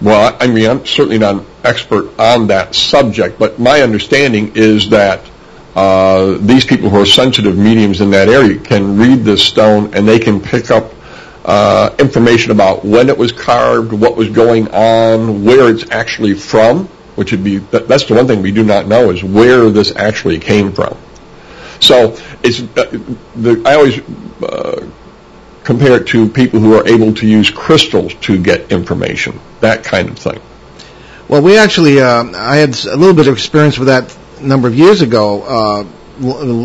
Well, 0.02 0.38
I 0.40 0.48
mean, 0.48 0.70
I'm 0.70 0.86
certainly 0.86 1.18
not 1.18 1.36
an 1.36 1.46
expert 1.64 2.18
on 2.18 2.48
that 2.48 2.74
subject, 2.74 3.38
but 3.38 3.60
my 3.60 3.82
understanding 3.82 4.54
is 4.56 4.92
that 4.92 5.30
uh, 5.76 6.38
these 6.40 6.64
people 6.66 6.90
who 6.90 7.02
are 7.02 7.06
sensitive 7.06 7.58
mediums 7.58 8.00
in 8.00 8.12
that 8.12 8.30
area 8.30 8.58
can 8.60 8.98
read 8.98 9.26
this 9.26 9.44
stone 9.44 9.94
and 9.94 10.08
they 10.08 10.18
can 10.20 10.40
pick 10.40 10.72
up 10.72 10.94
uh, 11.44 11.94
information 12.00 12.52
about 12.52 12.86
when 12.86 13.10
it 13.10 13.18
was 13.18 13.34
carved, 13.34 13.92
what 13.92 14.16
was 14.16 14.30
going 14.30 14.70
on, 14.70 15.44
where 15.44 15.70
it's 15.70 15.90
actually 15.92 16.34
from, 16.34 16.88
which 17.20 17.34
would 17.34 17.44
be 17.44 17.58
that, 17.58 17.86
that's 17.86 18.06
the 18.06 18.14
one 18.14 18.28
thing 18.28 18.42
we 18.42 18.54
do 18.54 18.64
not 18.64 18.88
know 18.88 19.10
is 19.10 19.22
where 19.22 19.70
this 19.70 19.94
actually 19.94 20.40
came 20.40 20.72
from. 20.72 20.98
So 21.82 22.16
it's 22.42 22.62
uh, 22.62 22.98
the, 23.36 23.62
I 23.66 23.76
always 23.76 24.00
uh, 24.42 24.90
compare 25.66 25.98
it 26.02 26.08
to 26.08 26.30
people 26.30 26.62
who 26.62 26.76
are 26.76 26.88
able 26.88 27.14
to 27.16 27.28
use 27.28 27.50
crystals 27.50 28.14
to 28.22 28.42
get 28.42 28.72
information, 28.72 29.38
that 29.60 29.84
kind 29.84 30.08
of 30.08 30.18
thing. 30.18 30.40
Well, 31.28 31.42
we 31.42 31.58
actually, 31.58 32.00
uh, 32.00 32.24
I 32.36 32.56
had 32.56 32.70
a 32.86 32.96
little 32.96 33.14
bit 33.14 33.28
of 33.28 33.34
experience 33.34 33.78
with 33.78 33.90
that 33.90 34.18
a 34.40 34.48
number 34.48 34.70
of 34.70 34.76
years 34.76 35.02
ago. 35.02 35.44
Uh, 35.44 35.86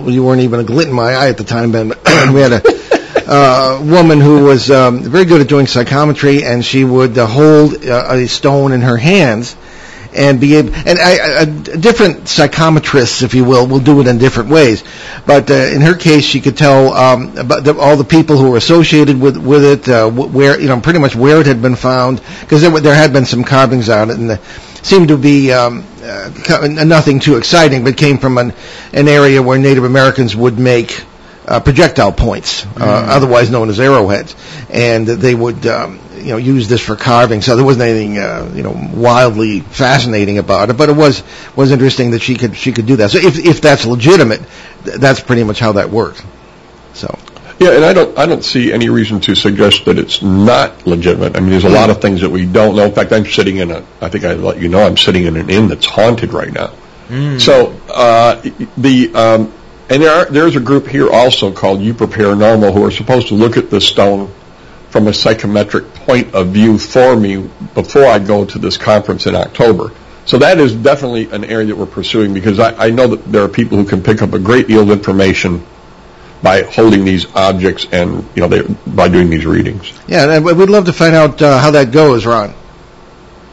you 0.09 0.23
weren't 0.23 0.43
even 0.43 0.61
a 0.61 0.65
glint 0.65 0.91
in 0.91 0.95
my 0.95 1.15
eye 1.15 1.31
at 1.31 1.37
the 1.37 1.43
time, 1.43 1.73
Ben. 1.73 1.89
we 2.33 2.41
had 2.41 2.53
a 2.53 2.63
uh, 3.27 3.83
woman 3.83 4.21
who 4.21 4.45
was 4.45 4.71
um, 4.71 5.03
very 5.03 5.25
good 5.25 5.41
at 5.41 5.49
doing 5.49 5.67
psychometry, 5.67 6.45
and 6.45 6.65
she 6.65 6.85
would 6.85 7.19
uh, 7.19 7.27
hold 7.27 7.85
uh, 7.85 8.07
a 8.11 8.29
stone 8.29 8.71
in 8.71 8.83
her 8.83 8.97
hands 8.97 9.57
and 10.15 10.41
be 10.41 10.55
able, 10.57 10.75
and 10.75 10.99
I, 10.99 11.41
I, 11.41 11.45
different 11.45 12.29
psychometrists, 12.29 13.23
if 13.23 13.35
you 13.35 13.45
will, 13.45 13.67
will 13.67 13.81
do 13.81 14.01
it 14.01 14.07
in 14.07 14.19
different 14.19 14.49
ways. 14.49 14.85
But 15.27 15.51
uh, 15.51 15.55
in 15.55 15.81
her 15.81 15.95
case, 15.95 16.25
she 16.25 16.41
could 16.41 16.57
tell 16.57 16.93
um, 16.93 17.37
about 17.37 17.65
the, 17.65 17.77
all 17.79 17.97
the 17.97 18.05
people 18.05 18.37
who 18.39 18.51
were 18.53 18.57
associated 18.57 19.21
with 19.21 19.37
with 19.37 19.65
it, 19.65 19.89
uh, 19.89 20.09
where 20.11 20.61
you 20.61 20.69
know 20.69 20.81
pretty 20.81 20.99
much 21.01 21.17
where 21.17 21.41
it 21.41 21.47
had 21.47 21.61
been 21.61 21.77
found, 21.77 22.23
because 22.41 22.63
there, 22.63 22.71
there 22.81 22.95
had 22.95 23.13
been 23.13 23.25
some 23.25 23.43
carvings 23.45 23.89
on 23.89 24.11
it, 24.11 24.19
and 24.19 24.31
uh, 24.31 24.37
seemed 24.83 25.09
to 25.09 25.19
be 25.19 25.53
um, 25.53 25.85
uh, 26.03 26.31
nothing 26.85 27.19
too 27.19 27.37
exciting, 27.37 27.83
but 27.85 27.97
came 27.97 28.19
from 28.19 28.39
an 28.39 28.53
an 28.93 29.09
area 29.09 29.43
where 29.43 29.59
Native 29.59 29.85
Americans 29.85 30.37
would 30.37 30.59
make 30.59 31.03
uh, 31.47 31.61
projectile 31.61 32.13
points, 32.13 32.65
uh, 32.77 33.07
otherwise 33.09 33.51
known 33.51 33.69
as 33.69 33.81
arrowheads, 33.81 34.35
and 34.71 35.07
they 35.07 35.35
would 35.35 35.67
um, 35.67 35.99
you 36.25 36.31
know 36.31 36.37
used 36.39 36.71
this 36.71 36.81
for 36.81 36.97
carving, 36.97 37.43
so 37.43 37.55
there 37.57 37.65
wasn't 37.65 37.89
anything 37.89 38.19
uh, 38.19 38.51
you 38.55 38.63
know 38.63 38.73
wildly 38.95 39.61
fascinating 39.61 40.39
about 40.39 40.71
it. 40.71 40.77
But 40.77 40.89
it 40.89 40.97
was 40.97 41.23
was 41.55 41.71
interesting 41.71 42.13
that 42.13 42.23
she 42.23 42.35
could 42.35 42.57
she 42.57 42.73
could 42.73 42.87
do 42.87 42.97
that. 42.97 43.11
So 43.11 43.19
if 43.19 43.39
if 43.39 43.61
that's 43.61 43.87
legitimate, 43.87 44.41
th- 44.85 44.97
that's 44.97 45.21
pretty 45.21 45.45
much 45.45 45.61
how 45.61 45.73
that 45.73 45.91
works. 45.91 46.23
So 46.95 47.17
Yeah, 47.61 47.73
and 47.77 47.85
I 47.85 47.93
don't, 47.93 48.19
I 48.19 48.27
don't 48.27 48.45
see 48.45 48.73
any 48.73 48.89
reason 48.89 49.21
to 49.21 49.35
suggest 49.35 49.85
that 49.85 49.99
it's 49.99 50.23
not 50.23 50.87
legitimate. 50.87 51.37
I 51.37 51.41
mean, 51.41 51.51
there's 51.51 51.65
a 51.65 51.69
lot 51.69 51.89
of 51.91 52.01
things 52.01 52.21
that 52.23 52.31
we 52.31 52.47
don't 52.47 52.75
know. 52.75 52.85
In 52.85 52.93
fact, 52.93 53.13
I'm 53.13 53.27
sitting 53.27 53.59
in 53.59 53.71
a, 53.71 53.85
I 54.01 54.09
think 54.09 54.25
I 54.25 54.35
let 54.35 54.59
you 54.61 54.69
know, 54.69 54.81
I'm 54.85 54.97
sitting 54.97 55.25
in 55.25 55.37
an 55.37 55.49
inn 55.51 55.69
that's 55.69 55.87
haunted 55.87 56.33
right 56.33 56.53
now. 56.53 56.73
So, 57.39 57.79
uh, 57.93 58.41
the, 58.77 59.15
um, 59.15 59.53
and 59.89 60.03
there 60.03 60.11
are, 60.11 60.25
there's 60.25 60.57
a 60.57 60.61
group 60.61 60.87
here 60.89 61.11
also 61.11 61.53
called 61.53 61.81
U.P. 61.83 62.07
Paranormal 62.07 62.73
who 62.73 62.85
are 62.85 62.91
supposed 62.91 63.29
to 63.29 63.35
look 63.35 63.57
at 63.57 63.71
this 63.71 63.87
stone 63.87 64.33
from 64.95 65.09
a 65.09 65.13
psychometric 65.13 65.93
point 65.93 66.33
of 66.37 66.51
view 66.51 66.79
for 66.79 67.17
me 67.17 67.37
before 67.75 68.05
I 68.07 68.21
go 68.21 68.45
to 68.45 68.61
this 68.61 68.77
conference 68.77 69.27
in 69.27 69.35
October. 69.35 69.91
So 70.25 70.39
that 70.39 70.61
is 70.61 70.73
definitely 70.73 71.29
an 71.33 71.43
area 71.43 71.67
that 71.67 71.77
we're 71.77 71.85
pursuing 71.87 72.33
because 72.33 72.61
I, 72.61 72.87
I 72.87 72.91
know 72.91 73.09
that 73.09 73.25
there 73.25 73.43
are 73.43 73.49
people 73.49 73.77
who 73.77 73.87
can 73.87 74.05
pick 74.05 74.23
up 74.23 74.35
a 74.35 74.39
great 74.39 74.69
deal 74.69 74.83
of 74.83 74.91
information 74.93 75.67
by 76.45 76.63
holding 76.63 77.05
these 77.05 77.27
objects 77.35 77.89
and 77.91 78.25
you 78.37 78.43
know 78.43 78.47
they, 78.47 78.63
by 78.87 79.09
doing 79.09 79.31
these 79.31 79.45
readings. 79.45 79.93
yeah, 80.07 80.31
and 80.31 80.45
we'd 80.45 80.69
love 80.71 80.85
to 80.85 80.93
find 80.93 81.17
out 81.17 81.43
uh, 81.43 81.59
how 81.59 81.73
that 81.73 81.91
goes, 81.91 82.25
Ron. 82.25 82.51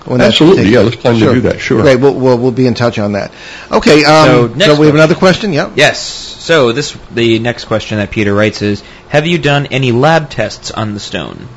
When 0.06 0.22
Absolutely, 0.22 0.66
takes 0.66 0.74
yeah, 0.76 0.82
let's 0.82 0.96
plan 0.96 1.16
to 1.16 1.34
do 1.34 1.42
that, 1.42 1.60
sure. 1.60 1.82
Great, 1.82 2.00
we'll, 2.00 2.14
we'll 2.14 2.38
we'll 2.38 2.52
be 2.52 2.68
in 2.68 2.76
touch 2.76 3.00
on 3.00 3.14
that. 3.14 3.32
Okay, 3.72 4.02
So, 4.02 4.46
um, 4.46 4.58
next 4.60 4.66
so 4.76 4.80
we 4.80 4.86
have 4.86 4.94
question. 4.94 4.96
another 4.96 5.16
question. 5.16 5.54
Yeah. 5.54 5.74
Yes. 5.76 6.00
So 6.42 6.72
this 6.72 6.98
the 7.12 7.38
next 7.38 7.66
question 7.66 7.98
that 8.00 8.10
Peter 8.10 8.34
writes 8.34 8.62
is: 8.64 8.84
Have 9.12 9.28
you 9.28 9.40
done 9.40 9.66
any 9.66 9.92
lab 9.92 10.30
tests 10.30 10.72
on 10.72 10.94
the 10.94 11.00
stone? 11.02 11.50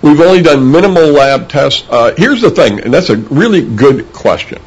We've 0.00 0.18
only 0.22 0.40
done 0.40 0.72
minimal 0.72 1.08
lab 1.12 1.50
tests. 1.50 1.86
Uh, 1.86 2.14
here's 2.16 2.40
the 2.40 2.50
thing, 2.50 2.80
and 2.80 2.94
that's 2.94 3.10
a 3.10 3.16
really 3.18 3.60
good 3.60 4.10
question. 4.14 4.62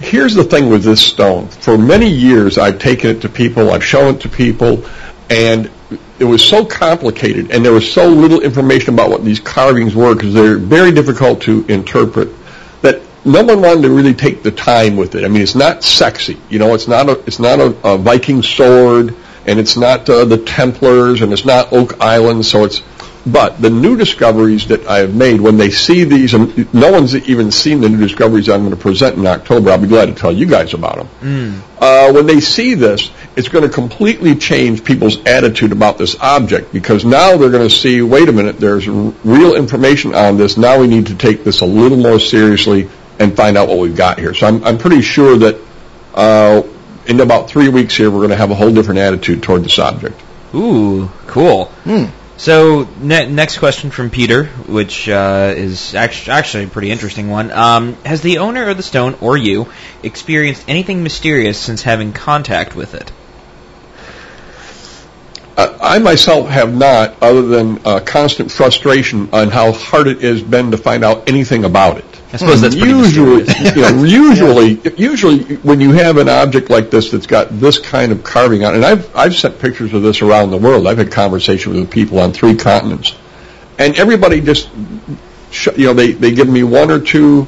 Here's 0.00 0.34
the 0.34 0.44
thing 0.44 0.70
with 0.70 0.84
this 0.84 1.04
stone. 1.04 1.48
For 1.48 1.76
many 1.76 2.08
years, 2.08 2.56
I've 2.56 2.78
taken 2.78 3.10
it 3.10 3.20
to 3.20 3.28
people, 3.28 3.70
I've 3.70 3.84
shown 3.84 4.14
it 4.14 4.22
to 4.22 4.30
people, 4.30 4.82
and 5.28 5.70
it 6.18 6.24
was 6.24 6.42
so 6.42 6.64
complicated, 6.64 7.50
and 7.50 7.62
there 7.62 7.72
was 7.72 7.92
so 7.92 8.08
little 8.08 8.40
information 8.40 8.94
about 8.94 9.10
what 9.10 9.22
these 9.26 9.40
carvings 9.40 9.94
were 9.94 10.14
because 10.14 10.32
they're 10.32 10.56
very 10.56 10.92
difficult 10.92 11.42
to 11.42 11.66
interpret. 11.68 12.30
That 12.80 13.02
no 13.26 13.44
one 13.44 13.60
wanted 13.60 13.82
to 13.82 13.90
really 13.90 14.14
take 14.14 14.42
the 14.42 14.52
time 14.52 14.96
with 14.96 15.16
it. 15.16 15.24
I 15.26 15.28
mean, 15.28 15.42
it's 15.42 15.54
not 15.54 15.84
sexy. 15.84 16.40
You 16.48 16.58
know, 16.58 16.72
it's 16.72 16.88
not 16.88 17.10
a 17.10 17.18
it's 17.26 17.38
not 17.38 17.60
a, 17.60 17.76
a 17.86 17.98
Viking 17.98 18.42
sword, 18.42 19.14
and 19.48 19.58
it's 19.58 19.76
not 19.76 20.08
uh, 20.08 20.24
the 20.24 20.38
Templars, 20.38 21.22
and 21.22 21.32
it's 21.32 21.44
not 21.44 21.72
Oak 21.72 22.00
Island. 22.00 22.46
So 22.46 22.64
it's 22.64 22.82
but 23.26 23.60
the 23.60 23.68
new 23.68 23.96
discoveries 23.96 24.68
that 24.68 24.86
I 24.86 24.98
have 24.98 25.14
made, 25.14 25.40
when 25.40 25.58
they 25.58 25.70
see 25.70 26.04
these, 26.04 26.32
and 26.32 26.72
no 26.72 26.90
one's 26.90 27.14
even 27.14 27.50
seen 27.50 27.80
the 27.80 27.88
new 27.88 27.98
discoveries 27.98 28.48
I'm 28.48 28.60
going 28.60 28.70
to 28.70 28.76
present 28.76 29.16
in 29.18 29.26
October, 29.26 29.70
I'll 29.70 29.78
be 29.78 29.88
glad 29.88 30.06
to 30.06 30.14
tell 30.14 30.32
you 30.32 30.46
guys 30.46 30.72
about 30.72 30.96
them. 30.96 31.62
Uh, 31.78 32.12
when 32.12 32.26
they 32.26 32.40
see 32.40 32.74
this, 32.74 33.10
it's 33.36 33.48
going 33.48 33.64
to 33.64 33.70
completely 33.70 34.34
change 34.34 34.82
people's 34.82 35.22
attitude 35.26 35.72
about 35.72 35.98
this 35.98 36.18
object 36.20 36.72
because 36.72 37.04
now 37.04 37.36
they're 37.36 37.50
going 37.50 37.68
to 37.68 37.74
see, 37.74 38.00
wait 38.00 38.28
a 38.28 38.32
minute, 38.32 38.58
there's 38.58 38.88
r- 38.88 39.12
real 39.24 39.56
information 39.56 40.14
on 40.14 40.38
this. 40.38 40.56
Now 40.56 40.80
we 40.80 40.86
need 40.86 41.08
to 41.08 41.14
take 41.14 41.44
this 41.44 41.60
a 41.60 41.66
little 41.66 41.98
more 41.98 42.18
seriously 42.18 42.88
and 43.18 43.36
find 43.36 43.58
out 43.58 43.68
what 43.68 43.78
we've 43.78 43.96
got 43.96 44.18
here. 44.18 44.32
So 44.32 44.46
I'm, 44.46 44.64
I'm 44.64 44.78
pretty 44.78 45.02
sure 45.02 45.36
that 45.36 45.60
uh, 46.14 46.62
in 47.08 47.20
about 47.20 47.48
three 47.48 47.68
weeks 47.68 47.96
here, 47.96 48.10
we're 48.10 48.18
going 48.18 48.30
to 48.30 48.36
have 48.36 48.50
a 48.50 48.54
whole 48.54 48.72
different 48.72 49.00
attitude 49.00 49.42
toward 49.42 49.64
this 49.64 49.78
object. 49.78 50.20
Ooh, 50.54 51.10
cool. 51.26 51.72
So 52.36 52.88
ne- 53.00 53.28
next 53.28 53.58
question 53.58 53.90
from 53.90 54.10
Peter, 54.10 54.44
which 54.44 55.08
uh, 55.08 55.52
is 55.56 55.94
actually, 55.94 56.32
actually 56.32 56.64
a 56.64 56.68
pretty 56.68 56.90
interesting 56.90 57.28
one. 57.30 57.50
Um, 57.50 57.94
has 58.04 58.20
the 58.20 58.38
owner 58.38 58.68
of 58.68 58.76
the 58.76 58.82
stone 58.82 59.16
or 59.20 59.36
you 59.36 59.66
experienced 60.02 60.64
anything 60.68 61.02
mysterious 61.02 61.58
since 61.58 61.82
having 61.82 62.12
contact 62.12 62.76
with 62.76 62.94
it? 62.94 63.10
Uh, 65.56 65.76
I 65.80 65.98
myself 65.98 66.48
have 66.48 66.72
not, 66.72 67.20
other 67.20 67.42
than 67.42 67.80
uh, 67.84 68.00
constant 68.00 68.52
frustration 68.52 69.30
on 69.32 69.48
how 69.48 69.72
hard 69.72 70.06
it 70.06 70.20
has 70.20 70.40
been 70.40 70.70
to 70.70 70.76
find 70.76 71.04
out 71.04 71.28
anything 71.28 71.64
about 71.64 71.98
it. 71.98 72.17
I 72.32 72.36
suppose 72.36 72.60
that's 72.60 72.74
usually, 72.76 73.44
you 73.74 73.80
know, 73.80 74.04
usually, 74.04 74.80
usually 74.96 75.56
when 75.56 75.80
you 75.80 75.92
have 75.92 76.18
an 76.18 76.28
object 76.28 76.68
like 76.70 76.90
this 76.90 77.10
that's 77.10 77.26
got 77.26 77.48
this 77.58 77.78
kind 77.78 78.12
of 78.12 78.22
carving 78.22 78.64
on, 78.64 78.74
and 78.74 78.84
I've 78.84 79.14
I've 79.16 79.34
sent 79.34 79.58
pictures 79.58 79.94
of 79.94 80.02
this 80.02 80.20
around 80.20 80.50
the 80.50 80.58
world. 80.58 80.86
I've 80.86 80.98
had 80.98 81.10
conversations 81.10 81.76
with 81.76 81.90
people 81.90 82.18
on 82.18 82.32
three 82.32 82.54
continents, 82.54 83.14
and 83.78 83.98
everybody 83.98 84.40
just, 84.40 84.68
sh- 85.50 85.68
you 85.76 85.86
know, 85.86 85.94
they 85.94 86.12
they 86.12 86.32
give 86.32 86.48
me 86.48 86.64
one 86.64 86.90
or 86.90 87.00
two 87.00 87.46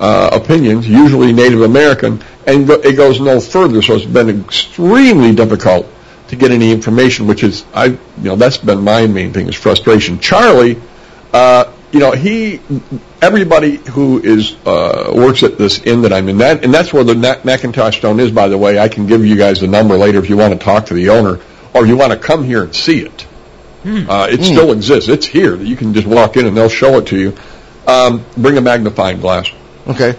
uh, 0.00 0.30
opinions, 0.32 0.86
usually 0.88 1.32
Native 1.32 1.62
American, 1.62 2.22
and 2.46 2.66
go, 2.66 2.74
it 2.74 2.96
goes 2.96 3.20
no 3.20 3.40
further. 3.40 3.80
So 3.80 3.94
it's 3.94 4.04
been 4.04 4.28
extremely 4.40 5.34
difficult 5.34 5.86
to 6.28 6.36
get 6.36 6.50
any 6.50 6.72
information, 6.72 7.26
which 7.26 7.42
is 7.42 7.64
I, 7.72 7.86
you 7.86 7.98
know, 8.18 8.36
that's 8.36 8.58
been 8.58 8.82
my 8.82 9.06
main 9.06 9.32
thing 9.32 9.48
is 9.48 9.54
frustration. 9.54 10.18
Charlie, 10.20 10.80
uh, 11.32 11.72
you 11.92 12.00
know, 12.00 12.12
he, 12.12 12.60
everybody 13.22 13.76
who 13.76 14.20
is 14.20 14.56
uh, 14.66 15.12
works 15.14 15.42
at 15.42 15.58
this 15.58 15.80
inn 15.82 16.02
that 16.02 16.12
I'm 16.12 16.28
in, 16.28 16.38
that 16.38 16.64
and 16.64 16.72
that's 16.72 16.92
where 16.92 17.04
the 17.04 17.14
McIntosh 17.14 17.98
Stone 17.98 18.20
is, 18.20 18.30
by 18.30 18.48
the 18.48 18.58
way. 18.58 18.78
I 18.78 18.88
can 18.88 19.06
give 19.06 19.24
you 19.24 19.36
guys 19.36 19.60
the 19.60 19.66
number 19.66 19.96
later 19.96 20.18
if 20.18 20.28
you 20.28 20.36
want 20.36 20.52
to 20.52 20.58
talk 20.58 20.86
to 20.86 20.94
the 20.94 21.10
owner, 21.10 21.40
or 21.74 21.86
you 21.86 21.96
want 21.96 22.12
to 22.12 22.18
come 22.18 22.44
here 22.44 22.62
and 22.62 22.74
see 22.74 23.00
it. 23.00 23.26
Uh, 23.84 24.26
it 24.30 24.44
still 24.44 24.72
exists. 24.72 25.08
It's 25.08 25.26
here. 25.26 25.56
You 25.56 25.74
can 25.74 25.94
just 25.94 26.06
walk 26.06 26.36
in 26.36 26.46
and 26.46 26.54
they'll 26.56 26.68
show 26.68 26.98
it 26.98 27.06
to 27.08 27.18
you. 27.18 27.34
Um, 27.86 28.24
bring 28.36 28.58
a 28.58 28.60
magnifying 28.60 29.20
glass. 29.20 29.50
Okay. 29.86 30.18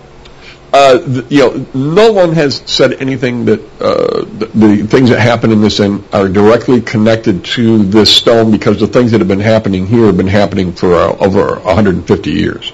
Uh, 0.73 0.97
th- 0.99 1.25
you 1.29 1.39
know, 1.39 1.65
no 1.73 2.11
one 2.11 2.33
has 2.33 2.63
said 2.65 2.93
anything 2.93 3.45
that 3.45 3.59
uh, 3.79 4.25
the, 4.25 4.49
the 4.55 4.87
things 4.87 5.09
that 5.09 5.19
happen 5.19 5.51
in 5.51 5.61
this 5.61 5.79
inn 5.79 6.03
are 6.13 6.27
directly 6.27 6.81
connected 6.81 7.43
to 7.43 7.83
this 7.83 8.15
stone 8.15 8.51
because 8.51 8.79
the 8.79 8.87
things 8.87 9.11
that 9.11 9.19
have 9.19 9.27
been 9.27 9.39
happening 9.39 9.85
here 9.85 10.05
have 10.05 10.17
been 10.17 10.27
happening 10.27 10.71
for 10.71 10.95
uh, 10.95 11.15
over 11.17 11.59
150 11.59 12.31
years. 12.31 12.71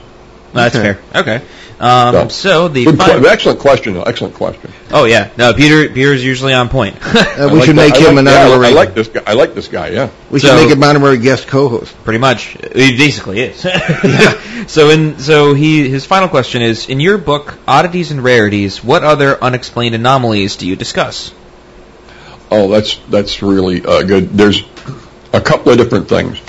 That's 0.53 0.75
Okay. 0.75 0.93
fair. 1.13 1.21
Okay. 1.21 1.41
Um, 1.79 2.13
So- 2.13 2.27
so 2.29 2.67
the 2.69 2.85
Good 2.85 2.97
final- 2.97 3.27
excellent 3.27 3.59
question. 3.59 3.93
though. 3.93 4.01
Excellent 4.01 4.33
question. 4.33 4.71
oh 4.91 5.05
yeah, 5.05 5.27
no, 5.37 5.53
Peter 5.53 5.87
Peter's 5.89 6.23
usually 6.25 6.53
on 6.53 6.69
point. 6.69 6.95
Uh, 7.03 7.23
I 7.37 7.45
we 7.45 7.51
like 7.59 7.65
should 7.65 7.75
that. 7.77 7.89
make 7.91 7.93
I 7.95 7.99
him 7.99 8.15
like, 8.15 8.17
an 8.17 8.25
yeah, 8.25 8.31
I- 8.31 8.45
honorary. 8.47 8.67
I 8.67 8.71
like 8.71 8.95
this 8.95 9.07
guy. 9.09 9.21
I 9.27 9.33
like 9.33 9.53
this 9.53 9.67
guy. 9.67 9.89
Yeah. 9.89 10.09
we 10.31 10.39
should 10.39 10.49
So- 10.49 10.55
make 10.55 10.69
him 10.71 10.81
honorary 10.83 11.19
guest 11.19 11.45
co-host. 11.47 11.93
Pretty 12.03 12.17
much, 12.19 12.57
he 12.73 12.97
basically 12.97 13.41
is. 13.41 13.65
So 14.67 14.89
in 14.89 15.19
so 15.19 15.53
he 15.53 15.87
his 15.87 16.05
final 16.05 16.27
question 16.27 16.61
is: 16.61 16.89
In 16.89 16.99
your 16.99 17.17
book, 17.17 17.57
Oddities 17.67 18.09
and 18.11 18.21
Rarities, 18.23 18.83
what 18.83 19.03
other 19.03 19.41
unexplained 19.41 19.95
anomalies 19.95 20.55
do 20.57 20.67
you 20.67 20.75
discuss? 20.75 21.31
Oh, 22.51 22.69
that's 22.69 22.99
that's 23.09 23.41
really 23.41 23.85
uh, 23.85 24.01
good. 24.03 24.29
There's 24.35 24.63
a 25.31 25.39
couple 25.41 25.71
of 25.71 25.77
different 25.77 26.09
things, 26.09 26.39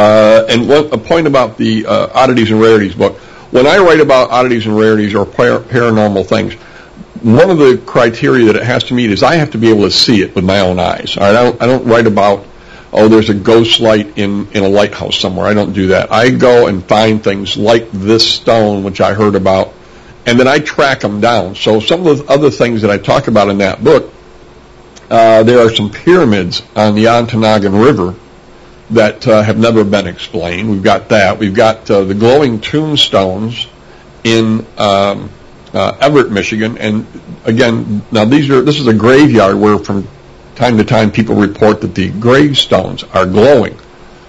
uh, 0.00 0.46
and 0.48 0.66
one, 0.66 0.86
a 0.92 0.98
point 0.98 1.26
about 1.26 1.58
the 1.58 1.84
uh, 1.84 2.08
oddities 2.14 2.50
and 2.50 2.60
rarities 2.60 2.94
book. 2.94 3.18
When 3.50 3.66
I 3.66 3.78
write 3.78 4.00
about 4.00 4.30
oddities 4.30 4.66
and 4.66 4.76
rarities 4.76 5.14
or 5.14 5.26
par- 5.26 5.60
paranormal 5.60 6.26
things, 6.26 6.54
one 7.22 7.50
of 7.50 7.58
the 7.58 7.76
criteria 7.84 8.46
that 8.46 8.56
it 8.56 8.62
has 8.62 8.84
to 8.84 8.94
meet 8.94 9.10
is 9.10 9.22
I 9.22 9.34
have 9.34 9.50
to 9.50 9.58
be 9.58 9.68
able 9.68 9.82
to 9.82 9.90
see 9.90 10.22
it 10.22 10.34
with 10.34 10.44
my 10.44 10.60
own 10.60 10.78
eyes. 10.78 11.18
All 11.18 11.24
right, 11.24 11.36
I 11.36 11.42
don't 11.42 11.62
I 11.62 11.66
don't 11.66 11.84
write 11.84 12.06
about 12.06 12.46
oh 12.92 13.08
there's 13.08 13.28
a 13.28 13.34
ghost 13.34 13.80
light 13.80 14.16
in 14.16 14.48
in 14.52 14.64
a 14.64 14.68
lighthouse 14.68 15.18
somewhere. 15.18 15.46
I 15.46 15.52
don't 15.52 15.74
do 15.74 15.88
that. 15.88 16.10
I 16.10 16.30
go 16.30 16.66
and 16.66 16.82
find 16.82 17.22
things 17.22 17.58
like 17.58 17.90
this 17.92 18.26
stone 18.26 18.84
which 18.84 19.02
I 19.02 19.12
heard 19.12 19.34
about, 19.34 19.74
and 20.24 20.40
then 20.40 20.48
I 20.48 20.60
track 20.60 21.00
them 21.00 21.20
down. 21.20 21.56
So 21.56 21.78
some 21.80 22.06
of 22.06 22.18
the 22.18 22.32
other 22.32 22.50
things 22.50 22.82
that 22.82 22.90
I 22.90 22.96
talk 22.96 23.28
about 23.28 23.50
in 23.50 23.58
that 23.58 23.84
book 23.84 24.10
uh, 25.10 25.42
there 25.42 25.58
are 25.58 25.70
some 25.74 25.90
pyramids 25.90 26.62
on 26.76 26.94
the 26.94 27.06
Ontonagon 27.06 27.84
River 27.84 28.14
that 28.90 29.26
uh, 29.26 29.42
have 29.42 29.58
never 29.58 29.84
been 29.84 30.06
explained. 30.06 30.70
We've 30.70 30.82
got 30.82 31.08
that. 31.10 31.38
We've 31.38 31.54
got 31.54 31.90
uh, 31.90 32.04
the 32.04 32.14
glowing 32.14 32.60
tombstones 32.60 33.66
in 34.24 34.66
um, 34.76 35.30
uh, 35.72 35.96
Everett, 36.00 36.30
Michigan, 36.30 36.78
and 36.78 37.06
again, 37.44 38.02
now 38.10 38.24
these 38.24 38.50
are 38.50 38.60
this 38.60 38.80
is 38.80 38.86
a 38.86 38.94
graveyard 38.94 39.56
where 39.56 39.78
from 39.78 40.06
time 40.56 40.76
to 40.76 40.84
time 40.84 41.10
people 41.10 41.36
report 41.36 41.80
that 41.80 41.94
the 41.94 42.10
gravestones 42.10 43.04
are 43.04 43.26
glowing. 43.26 43.78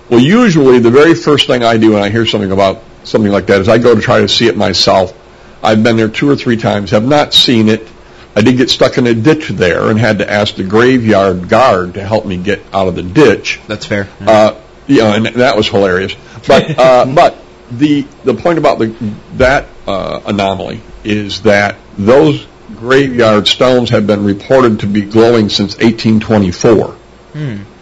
Well, 0.10 0.20
usually 0.20 0.80
the 0.80 0.92
very 0.92 1.16
first 1.16 1.48
thing 1.48 1.64
I 1.64 1.78
do 1.78 1.94
when 1.94 2.04
I 2.04 2.10
hear 2.10 2.26
something 2.26 2.52
about 2.52 2.84
something 3.04 3.32
like 3.32 3.48
that 3.48 3.62
is 3.62 3.70
I 3.70 3.78
go 3.78 3.96
to 3.96 4.02
try 4.02 4.22
to 4.22 4.28
see 4.28 4.48
it 4.48 4.56
myself. 4.56 5.18
I've 5.64 5.84
been 5.84 5.96
there 5.96 6.10
two 6.10 6.30
or 6.30 6.36
three 6.36 6.58
times, 6.58 6.92
have 6.92 7.06
not 7.06 7.34
seen 7.34 7.70
it. 7.70 7.88
I 8.36 8.42
did 8.42 8.58
get 8.58 8.70
stuck 8.70 8.98
in 8.98 9.08
a 9.08 9.14
ditch 9.14 9.50
there 9.50 9.90
and 9.90 10.00
had 10.00 10.20
to 10.20 10.30
ask 10.30 10.56
the 10.56 10.64
graveyard 10.64 11.50
guard 11.50 11.96
to 11.96 12.04
help 12.04 12.26
me 12.26 12.38
get 12.38 12.62
out 12.74 12.88
of 12.88 12.96
the 12.96 13.04
ditch. 13.04 13.60
That's 13.68 13.86
fair. 13.86 14.08
Uh, 14.22 14.60
you 14.88 15.00
know, 15.00 15.14
and 15.14 15.26
that 15.26 15.58
was 15.58 15.68
hilarious. 15.68 16.16
But 16.48 16.78
uh, 16.78 17.06
but 17.16 17.38
the 17.72 18.04
the 18.24 18.34
point 18.34 18.58
about 18.58 18.80
the 18.80 18.96
that 19.36 19.68
uh, 19.88 20.22
anomaly 20.26 20.82
is 21.04 21.42
that 21.44 21.78
those 21.98 22.48
graveyard 22.76 23.48
stones 23.48 23.90
have 23.90 24.08
been 24.08 24.24
reported 24.24 24.80
to 24.82 24.88
be 24.88 25.02
glowing 25.02 25.50
since 25.50 25.76
1824. 25.78 26.98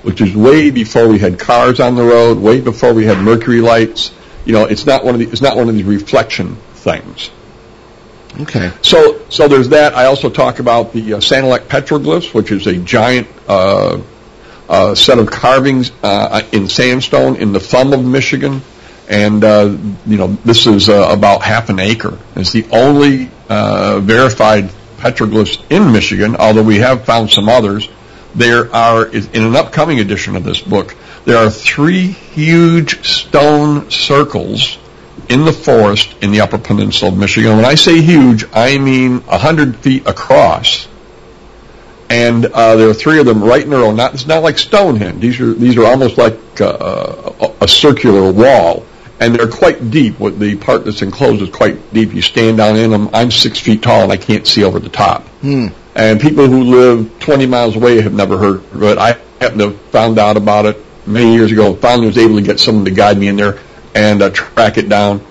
which 0.03 0.21
is 0.21 0.35
way 0.35 0.69
before 0.71 1.07
we 1.07 1.19
had 1.19 1.39
cars 1.39 1.79
on 1.79 1.95
the 1.95 2.03
road, 2.03 2.37
way 2.37 2.61
before 2.61 2.93
we 2.93 3.05
had 3.05 3.17
mercury 3.17 3.61
lights. 3.61 4.11
You 4.45 4.53
know, 4.53 4.65
it's 4.65 4.85
not 4.85 5.03
one 5.03 5.15
of 5.15 5.19
the, 5.19 5.27
it's 5.29 5.41
not 5.41 5.57
one 5.57 5.69
of 5.69 5.75
these 5.75 5.83
reflection 5.83 6.55
things. 6.73 7.29
Okay. 8.41 8.71
So, 8.81 9.27
so 9.29 9.47
there's 9.47 9.69
that. 9.69 9.95
I 9.95 10.05
also 10.05 10.29
talk 10.29 10.59
about 10.59 10.93
the 10.93 11.15
uh, 11.15 11.17
Sanilac 11.17 11.61
petroglyphs, 11.61 12.33
which 12.33 12.51
is 12.51 12.67
a 12.67 12.77
giant 12.77 13.27
uh, 13.47 14.01
uh, 14.67 14.95
set 14.95 15.17
of 15.17 15.31
carvings 15.31 15.91
uh, 16.03 16.43
in 16.51 16.69
sandstone 16.69 17.35
in 17.37 17.51
the 17.51 17.59
thumb 17.59 17.91
of 17.91 18.05
Michigan, 18.05 18.61
and 19.09 19.43
uh, 19.43 19.75
you 20.05 20.17
know 20.17 20.27
this 20.45 20.67
is 20.67 20.89
uh, 20.89 21.09
about 21.11 21.41
half 21.41 21.69
an 21.69 21.79
acre. 21.79 22.17
It's 22.35 22.51
the 22.51 22.65
only 22.71 23.29
verified 23.47 24.69
petroglyphs 24.97 25.59
in 25.71 25.91
Michigan, 25.91 26.35
although 26.35 26.63
we 26.63 26.77
have 26.77 27.05
found 27.05 27.31
some 27.31 27.49
others. 27.49 27.89
There 28.35 28.73
are 28.75 29.07
in 29.07 29.43
an 29.43 29.55
upcoming 29.55 29.99
edition 29.99 30.35
of 30.35 30.43
this 30.43 30.61
book. 30.61 30.95
There 31.25 31.37
are 31.37 31.49
three 31.49 32.07
huge 32.07 33.03
stone 33.03 33.89
circles 33.89 34.77
in 35.29 35.45
the 35.45 35.53
forest 35.53 36.15
in 36.21 36.31
the 36.31 36.41
Upper 36.41 36.57
Peninsula 36.57 37.11
of 37.11 37.17
Michigan. 37.17 37.55
When 37.55 37.65
I 37.65 37.75
say 37.75 38.01
huge, 38.01 38.45
I 38.51 38.79
mean 38.79 39.19
100 39.21 39.77
feet 39.77 40.07
across. 40.07 40.87
And 42.09 42.47
uh, 42.47 42.75
there 42.75 42.89
are 42.89 42.93
three 42.95 43.19
of 43.19 43.27
them 43.27 43.43
right 43.43 43.63
in 43.63 43.71
a 43.71 43.77
row. 43.77 43.91
Not, 43.91 44.15
it's 44.15 44.25
not 44.25 44.41
like 44.41 44.57
Stonehenge. 44.57 45.21
These 45.21 45.39
are, 45.39 45.53
these 45.53 45.77
are 45.77 45.85
almost 45.85 46.17
like 46.17 46.39
uh, 46.59 47.31
a, 47.39 47.53
a 47.61 47.67
circular 47.67 48.31
wall. 48.31 48.83
And 49.19 49.35
they're 49.35 49.49
quite 49.49 49.91
deep. 49.91 50.19
What 50.19 50.39
the 50.39 50.55
part 50.55 50.85
that's 50.85 51.03
enclosed 51.03 51.43
is 51.43 51.49
quite 51.49 51.93
deep. 51.93 52.13
You 52.13 52.23
stand 52.23 52.57
down 52.57 52.77
in 52.77 52.89
them. 52.89 53.09
I'm 53.13 53.29
six 53.29 53.59
feet 53.59 53.83
tall 53.83 54.03
and 54.03 54.11
I 54.11 54.17
can't 54.17 54.47
see 54.47 54.63
over 54.63 54.79
the 54.79 54.89
top. 54.89 55.27
Hmm. 55.41 55.67
And 55.93 56.19
people 56.19 56.47
who 56.47 56.63
live 56.63 57.19
20 57.19 57.45
miles 57.45 57.75
away 57.75 58.01
have 58.01 58.13
never 58.13 58.37
heard 58.37 58.63
of 58.73 58.81
it. 58.83 58.97
I 58.97 59.19
happen 59.39 59.59
to 59.59 59.69
have 59.69 59.81
found 59.91 60.17
out 60.17 60.37
about 60.37 60.65
it 60.65 60.83
many 61.05 61.35
years 61.35 61.51
ago. 61.51 61.75
Finally 61.75 62.07
was 62.07 62.17
able 62.17 62.37
to 62.37 62.41
get 62.41 62.59
someone 62.59 62.85
to 62.85 62.91
guide 62.91 63.17
me 63.17 63.27
in 63.27 63.35
there 63.35 63.59
and 63.99 64.21
uh, 64.21 64.29
track 64.29 64.77
it 64.77 64.87
down. 64.87 65.25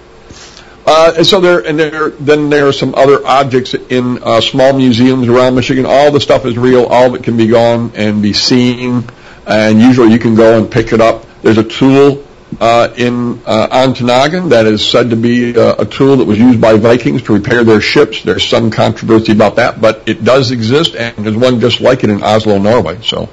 Uh, 0.87 1.15
and 1.17 1.27
so 1.27 1.41
there, 1.41 1.67
and 1.67 1.79
there, 1.79 2.11
then 2.11 2.51
there 2.51 2.67
are 2.67 2.73
some 2.73 2.95
other 2.95 3.27
objects 3.27 3.75
in 3.75 4.23
uh, 4.23 4.41
small 4.41 4.73
museums 4.73 5.29
around 5.29 5.55
Michigan. 5.55 5.85
All 5.87 6.11
the 6.11 6.21
stuff 6.21 6.45
is 6.45 6.57
real. 6.57 6.85
All 6.87 7.07
of 7.07 7.15
it 7.15 7.23
can 7.23 7.37
be 7.37 7.47
gone 7.47 7.93
and 7.95 8.23
be 8.23 8.33
seen, 8.33 9.05
and 9.47 9.81
usually 9.81 10.13
you 10.13 10.19
can 10.19 10.35
go 10.35 10.59
and 10.59 10.71
pick 10.71 10.93
it 10.93 11.01
up. 11.01 11.27
There's 11.43 11.59
a 11.59 11.65
tool 11.65 12.25
uh, 12.61 12.93
in 12.97 13.41
uh, 13.45 13.69
Ontonagon 13.69 14.51
that 14.51 14.67
is 14.67 14.87
said 14.87 15.11
to 15.11 15.17
be 15.17 15.57
uh, 15.57 15.77
a 15.79 15.87
tool 15.87 16.17
that 16.17 16.25
was 16.25 16.39
used 16.39 16.61
by 16.61 16.75
Vikings 16.77 17.23
to 17.25 17.35
repair 17.35 17.65
their 17.65 17.81
ships. 17.81 18.23
There's 18.23 18.47
some 18.47 18.71
controversy 18.71 19.33
about 19.33 19.57
that, 19.57 19.81
but 19.81 20.09
it 20.09 20.25
does 20.25 20.51
exist, 20.51 20.95
and 20.95 21.15
there's 21.25 21.37
one 21.37 21.61
just 21.61 21.81
like 21.81 22.05
it 22.05 22.11
in 22.11 22.23
Oslo, 22.23 22.59
Norway. 22.59 23.01
So, 23.03 23.29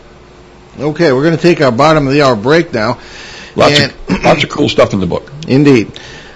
okay, 0.78 1.12
we're 1.14 1.24
going 1.24 1.38
to 1.38 1.42
take 1.42 1.62
our 1.62 1.72
bottom 1.72 2.08
of 2.08 2.14
the 2.14 2.22
hour 2.22 2.36
break 2.36 2.74
now. 2.74 3.00
Lots 3.56 3.80
and 3.80 3.92
of 3.92 4.24
lots 4.24 4.44
of 4.44 4.50
cool 4.50 4.70
stuff 4.70 4.94
in 4.94 5.00
the 5.00 5.08
book. 5.08 5.32
Indeed. 5.48 5.92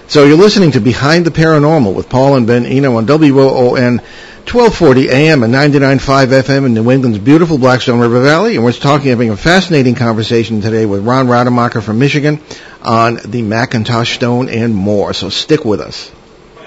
So 0.08 0.24
you're 0.24 0.36
listening 0.36 0.72
to 0.72 0.80
Behind 0.80 1.24
the 1.24 1.30
Paranormal 1.30 1.94
with 1.94 2.08
Paul 2.08 2.34
and 2.34 2.46
Ben 2.46 2.66
Eno 2.66 2.96
on 2.96 3.06
WOON 3.06 4.00
1240 4.00 5.08
AM 5.08 5.44
and 5.44 5.54
99.5 5.54 6.26
FM 6.26 6.66
in 6.66 6.74
New 6.74 6.90
England's 6.90 7.18
beautiful 7.18 7.58
Blackstone 7.58 8.00
River 8.00 8.20
Valley. 8.20 8.56
And 8.56 8.64
we're 8.64 8.72
talking, 8.72 9.10
having 9.10 9.30
a 9.30 9.36
fascinating 9.36 9.94
conversation 9.94 10.60
today 10.60 10.86
with 10.86 11.06
Ron 11.06 11.28
Rademacher 11.28 11.80
from 11.80 12.00
Michigan 12.00 12.40
on 12.82 13.16
the 13.16 13.42
McIntosh 13.42 14.14
Stone 14.14 14.48
and 14.48 14.74
more. 14.74 15.12
So 15.12 15.28
stick 15.28 15.64
with 15.64 15.80
us. 15.80 16.10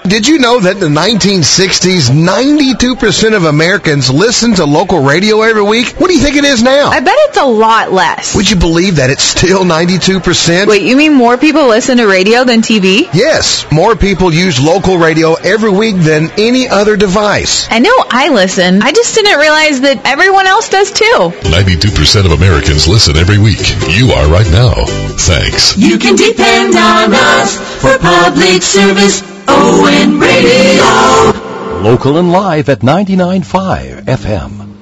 Did 0.06 0.28
you 0.28 0.38
know 0.38 0.60
that 0.60 0.74
in 0.74 0.80
the 0.80 1.00
1960s, 1.00 2.10
92% 2.10 3.34
of 3.34 3.44
Americans 3.44 4.10
listened 4.10 4.56
to 4.56 4.66
local 4.66 5.02
radio 5.02 5.40
every 5.40 5.62
week? 5.62 5.94
What 5.98 6.08
do 6.08 6.14
you 6.14 6.20
think 6.20 6.36
it 6.36 6.44
is 6.44 6.62
now? 6.62 6.88
I 6.90 7.00
bet 7.00 7.14
it's 7.16 7.38
a 7.38 7.46
lot 7.46 7.90
less. 7.90 8.36
Would 8.36 8.50
you 8.50 8.56
believe 8.56 8.96
that 8.96 9.08
it's 9.08 9.22
still 9.24 9.64
92%? 9.64 10.66
Wait, 10.66 10.82
you 10.82 10.94
mean 10.94 11.14
more 11.14 11.38
people 11.38 11.68
listen 11.68 11.96
to 11.96 12.06
radio 12.06 12.44
than 12.44 12.60
TV? 12.60 13.08
Yes, 13.14 13.64
more 13.72 13.96
people 13.96 14.30
use 14.30 14.60
local 14.60 14.98
radio 14.98 15.34
every 15.40 15.70
week 15.70 15.96
than 15.96 16.30
any 16.36 16.68
other 16.68 16.98
device. 16.98 17.66
I 17.70 17.78
know 17.78 17.96
I 18.10 18.28
listen. 18.28 18.82
I 18.82 18.92
just 18.92 19.14
didn't 19.14 19.40
realize 19.40 19.80
that 19.80 20.02
everyone 20.04 20.46
else 20.46 20.68
does 20.68 20.92
too. 20.92 21.32
92% 21.48 22.26
of 22.26 22.32
Americans 22.32 22.86
listen 22.86 23.16
every 23.16 23.38
week. 23.38 23.72
You 23.96 24.12
are 24.12 24.28
right 24.28 24.50
now. 24.52 24.84
Thanks. 25.16 25.78
You 25.78 25.96
can 25.96 26.14
depend 26.14 26.76
on 26.76 27.14
us 27.14 27.56
for 27.80 27.98
public 27.98 28.62
service. 28.62 29.33
ON 29.48 30.18
Radio. 30.20 31.80
Local 31.82 32.18
and 32.18 32.30
live 32.32 32.68
at 32.68 32.80
99.5 32.80 34.04
FM. 34.04 34.74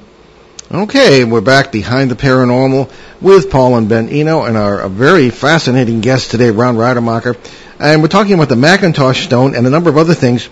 Okay, 0.71 1.23
we're 1.23 1.41
back 1.41 1.71
behind 1.71 2.09
the 2.09 2.15
paranormal 2.15 2.91
with 3.21 3.51
Paul 3.51 3.77
and 3.77 3.87
Ben 3.89 4.09
Eno 4.09 4.43
and 4.43 4.57
our 4.57 4.87
very 4.89 5.29
fascinating 5.29 6.01
guest 6.01 6.31
today, 6.31 6.49
Ron 6.49 6.77
Rademacher. 6.77 7.35
And 7.79 8.01
we're 8.01 8.07
talking 8.07 8.33
about 8.33 8.49
the 8.49 8.55
McIntosh 8.55 9.23
Stone 9.25 9.55
and 9.55 9.67
a 9.67 9.69
number 9.69 9.89
of 9.89 9.97
other 9.97 10.13
things 10.13 10.49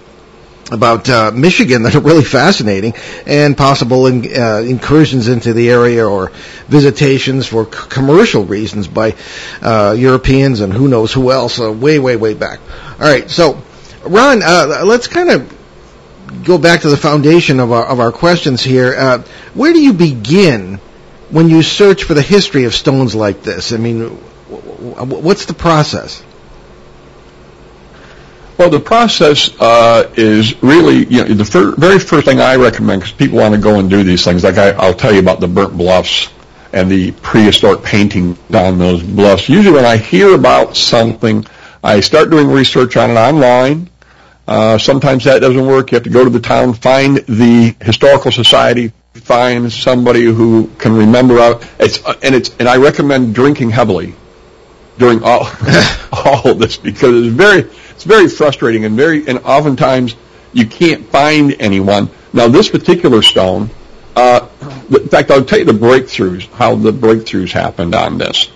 about 0.72 1.10
uh, 1.10 1.32
Michigan 1.32 1.84
that 1.84 1.96
are 1.96 2.00
really 2.00 2.24
fascinating 2.24 2.94
and 3.26 3.58
possible 3.58 4.08
in, 4.08 4.26
uh, 4.40 4.58
incursions 4.60 5.28
into 5.28 5.52
the 5.54 5.70
area 5.70 6.08
or 6.08 6.30
visitations 6.68 7.46
for 7.48 7.66
c- 7.66 7.72
commercial 7.90 8.46
reasons 8.46 8.88
by 8.88 9.16
uh, 9.62 9.94
Europeans 9.98 10.62
and 10.62 10.72
who 10.72 10.88
knows 10.88 11.12
who 11.12 11.32
else 11.32 11.60
uh, 11.60 11.72
way, 11.72 12.00
way, 12.00 12.16
way 12.16 12.34
back. 12.34 12.60
All 12.94 13.00
right, 13.00 13.30
so 13.30 13.62
Ron, 14.04 14.42
uh, 14.44 14.82
let's 14.86 15.08
kind 15.08 15.30
of 15.30 16.44
go 16.44 16.58
back 16.58 16.82
to 16.82 16.90
the 16.90 16.98
foundation 16.98 17.60
of 17.60 17.72
our 17.72 17.86
of 17.86 18.00
our 18.00 18.12
questions 18.12 18.62
here. 18.64 18.94
Uh, 18.98 19.18
where 19.54 19.74
do 19.74 19.82
you 19.82 19.94
begin 19.94 20.80
when 21.30 21.50
you 21.50 21.62
search 21.62 22.04
for 22.04 22.14
the 22.14 22.22
history 22.22 22.64
of 22.66 22.74
stones 22.74 23.16
like 23.16 23.44
this? 23.44 23.72
I 23.72 23.78
mean, 23.78 24.10
what's 24.10 25.46
the 25.46 25.54
process? 25.54 26.24
Well, 28.58 28.70
the 28.70 28.80
process 28.80 29.50
uh, 29.60 30.12
is 30.16 30.62
really, 30.62 31.06
you 31.06 31.24
know, 31.24 31.34
the 31.34 31.46
fir- 31.46 31.74
very 31.76 31.98
first 31.98 32.26
thing 32.26 32.40
I 32.40 32.58
recommend 32.58 33.02
because 33.02 33.14
people 33.14 33.40
want 33.40 33.56
to 33.56 33.60
go 33.60 33.80
and 33.80 33.90
do 33.90 34.04
these 34.04 34.24
things. 34.24 34.44
Like 34.44 34.58
I, 34.58 34.88
will 34.88 34.94
tell 34.94 35.12
you 35.12 35.20
about 35.20 35.40
the 35.40 35.48
burnt 35.48 35.76
bluffs 35.76 36.30
and 36.72 36.90
the 36.90 37.12
prehistoric 37.12 37.84
painting 37.84 38.38
on 38.54 38.78
those 38.78 39.02
bluffs. 39.02 39.50
Usually, 39.50 39.74
when 39.74 39.86
I 39.86 39.98
hear 39.98 40.36
about 40.36 40.76
something, 40.76 41.46
I 41.84 42.02
start 42.02 42.30
doing 42.30 42.50
research 42.50 42.98
on 42.98 43.10
it 43.10 43.16
online. 43.16 43.90
Uh, 44.52 44.78
sometimes 44.78 45.24
that 45.24 45.40
doesn't 45.40 45.66
work. 45.66 45.92
You 45.92 45.96
have 45.96 46.04
to 46.04 46.10
go 46.10 46.26
to 46.26 46.30
the 46.30 46.42
town, 46.42 46.74
find 46.74 47.20
the 47.20 47.74
historical 47.80 48.34
society, 48.34 48.92
find 49.14 49.72
somebody 49.72 50.26
who 50.26 50.68
can 50.78 50.94
remember. 50.94 51.58
It's 51.80 52.04
uh, 52.04 52.20
and 52.22 52.36
it's 52.36 52.54
and 52.60 52.68
I 52.68 52.76
recommend 52.76 53.34
drinking 53.34 53.70
heavily 53.70 54.14
during 54.98 55.24
all 55.24 55.48
all 56.12 56.52
of 56.52 56.60
this 56.60 56.76
because 56.76 57.28
it's 57.28 57.34
very 57.34 57.62
it's 57.92 58.04
very 58.04 58.28
frustrating 58.28 58.84
and 58.84 58.98
very 58.98 59.26
and 59.26 59.40
oftentimes 59.40 60.18
you 60.52 60.66
can't 60.66 61.06
find 61.06 61.56
anyone. 61.62 62.10
Now 62.34 62.50
this 62.50 62.68
particular 62.68 63.22
stone, 63.22 63.70
uh, 64.18 64.50
in 64.90 65.08
fact, 65.08 65.32
I'll 65.32 65.46
tell 65.46 65.60
you 65.60 65.66
the 65.66 65.72
breakthroughs, 65.72 66.46
how 66.50 66.76
the 66.76 66.92
breakthroughs 66.92 67.54
happened 67.54 67.96
on 67.96 68.18
this. 68.18 68.52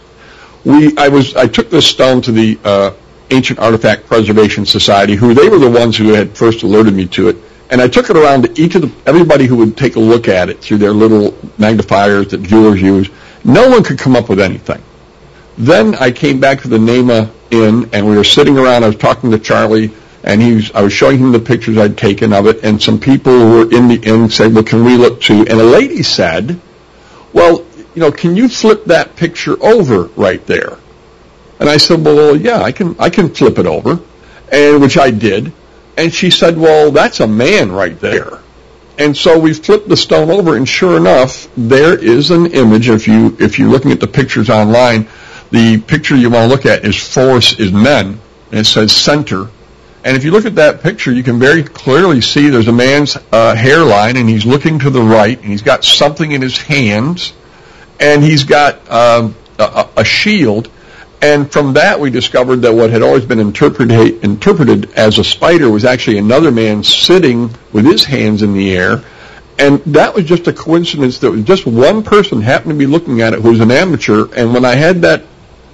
We 0.66 0.98
I 0.98 1.08
was 1.08 1.38
I 1.38 1.48
took 1.48 1.70
this 1.70 1.88
stone 1.88 2.22
to 2.24 2.34
the 2.34 2.60
uh, 2.66 2.92
Ancient 3.32 3.60
Artifact 3.60 4.08
Preservation 4.08 4.66
Society, 4.66 5.16
who 5.16 5.34
they 5.34 5.50
were 5.50 5.60
the 5.60 5.70
ones 5.70 5.98
who 5.98 6.14
had 6.14 6.38
first 6.38 6.64
alerted 6.64 6.94
me 6.94 7.06
to 7.08 7.30
it. 7.30 7.38
And 7.70 7.82
I 7.82 7.88
took 7.88 8.10
it 8.10 8.18
around 8.18 8.44
to 8.44 8.62
each 8.62 8.76
of 8.76 8.84
the, 8.84 8.92
everybody 9.06 9.46
who 9.46 9.58
would 9.58 9.76
take 9.76 9.96
a 9.96 10.00
look 10.00 10.28
at 10.28 10.50
it 10.50 10.62
through 10.62 10.78
their 10.78 10.94
little 10.94 11.38
magnifiers 11.58 12.30
that 12.30 12.44
jewelers 12.44 12.82
use. 12.82 13.10
No 13.44 13.70
one 13.70 13.84
could 13.84 13.98
come 13.98 14.16
up 14.16 14.30
with 14.30 14.40
anything. 14.40 14.82
Then 15.58 15.96
I 15.96 16.12
came 16.12 16.40
back 16.40 16.62
to 16.62 16.68
the 16.68 16.78
Nahma 16.78 17.32
Inn, 17.50 17.90
and 17.94 18.08
we 18.08 18.16
were 18.16 18.24
sitting 18.24 18.58
around. 18.58 18.84
I 18.84 18.88
was 18.88 18.98
talking 18.98 19.32
to 19.32 19.40
Charlie, 19.40 19.92
and 20.24 20.42
he 20.42 20.56
was, 20.56 20.72
I 20.72 20.82
was 20.82 20.94
showing 20.94 21.20
him 21.20 21.32
the 21.32 21.40
pictures 21.40 21.78
I'd 21.78 21.98
taken 21.98 22.34
of 22.34 22.48
it, 22.48 22.64
and 22.64 22.82
some 22.82 23.00
people 23.00 23.32
who 23.32 23.52
were 23.52 23.76
in 23.76 23.88
the 23.88 23.96
inn 23.96 24.30
said, 24.30 24.54
well, 24.54 24.64
can 24.64 24.84
we 24.84 24.98
look 24.98 25.22
too? 25.22 25.46
And 25.48 25.60
a 25.60 25.64
lady 25.64 26.04
said, 26.04 26.60
well, 27.32 27.66
you 27.94 28.02
know, 28.02 28.12
can 28.12 28.36
you 28.36 28.50
flip 28.50 28.86
that 28.86 29.16
picture 29.16 29.56
over 29.64 30.04
right 30.16 30.46
there? 30.46 30.78
And 31.60 31.70
I 31.70 31.78
said, 31.78 32.04
well, 32.04 32.36
yeah, 32.36 32.62
I 32.62 32.72
can, 32.72 32.96
I 33.00 33.10
can 33.10 33.34
flip 33.34 33.60
it 33.60 33.66
over. 33.66 34.00
And 34.52 34.82
which 34.82 34.98
I 34.98 35.12
did. 35.12 35.52
And 35.98 36.14
she 36.14 36.30
said, 36.30 36.58
well, 36.58 36.92
that's 36.92 37.20
a 37.20 37.28
man 37.28 37.72
right 37.72 38.00
there. 38.00 38.42
And 38.98 39.16
so 39.16 39.40
we 39.40 39.54
flipped 39.54 39.90
the 39.90 39.98
stone 39.98 40.30
over 40.30 40.56
and 40.56 40.68
sure 40.68 40.98
enough, 40.98 41.50
there 41.58 41.98
is 41.98 42.32
an 42.32 42.48
image. 42.48 42.90
If 42.90 43.08
you, 43.08 43.36
if 43.40 43.60
you're 43.60 43.70
looking 43.70 43.92
at 43.92 44.00
the 44.00 44.08
pictures 44.08 44.50
online, 44.50 45.08
the 45.52 45.80
picture 45.82 46.16
you 46.16 46.30
want 46.30 46.50
to 46.50 46.56
look 46.56 46.66
at 46.66 46.86
is 46.86 46.96
force 46.96 47.60
is 47.60 47.72
men. 47.72 48.20
And 48.52 48.60
it 48.60 48.66
says 48.66 48.92
center. 48.92 49.50
And 50.06 50.16
if 50.16 50.24
you 50.24 50.30
look 50.30 50.46
at 50.46 50.56
that 50.56 50.84
picture, 50.84 51.12
you 51.12 51.24
can 51.24 51.40
very 51.40 51.64
clearly 51.64 52.22
see 52.22 52.50
there's 52.50 52.68
a 52.68 52.72
man's 52.72 53.18
uh, 53.32 53.56
hairline, 53.56 54.18
and 54.18 54.30
he's 54.30 54.46
looking 54.46 54.78
to 54.80 54.92
the 54.92 55.02
right, 55.02 55.36
and 55.36 55.50
he's 55.50 55.64
got 55.64 55.84
something 55.84 56.32
in 56.32 56.44
his 56.44 56.56
hands, 56.60 57.34
and 58.00 58.24
he's 58.24 58.44
got 58.44 58.88
um, 58.90 59.36
a, 59.58 59.90
a, 59.98 60.06
shield, 60.06 60.70
and 61.22 61.52
from 61.52 61.74
that, 61.74 62.00
we 62.00 62.10
discovered 62.10 62.58
that 62.58 62.74
what 62.74 62.90
had 62.90 63.02
always 63.02 63.26
been 63.26 63.40
interpreted, 63.40 64.24
interpreted 64.24 64.92
as 64.94 65.18
a 65.18 65.24
spider 65.24 65.70
was 65.70 65.86
actually 65.86 66.18
another 66.18 66.52
man 66.52 66.84
sitting 66.84 67.50
with 67.72 67.86
his 67.86 68.04
hands 68.04 68.42
in 68.42 68.54
the 68.54 68.76
air. 68.76 69.04
And 69.58 69.80
that 69.86 70.14
was 70.14 70.26
just 70.26 70.48
a 70.48 70.54
coincidence 70.54 71.20
that 71.20 71.32
was 71.32 71.44
just 71.44 71.66
one 71.66 72.04
person 72.04 72.42
happened 72.42 72.72
to 72.72 72.78
be 72.78 72.86
looking 72.86 73.22
at 73.22 73.34
it 73.34 73.42
who 73.42 73.50
was 73.50 73.62
an 73.62 73.72
amateur. 73.72 74.28
And 74.36 74.54
when 74.54 74.66
I 74.66 74.76
had 74.76 75.02
that, 75.04 75.22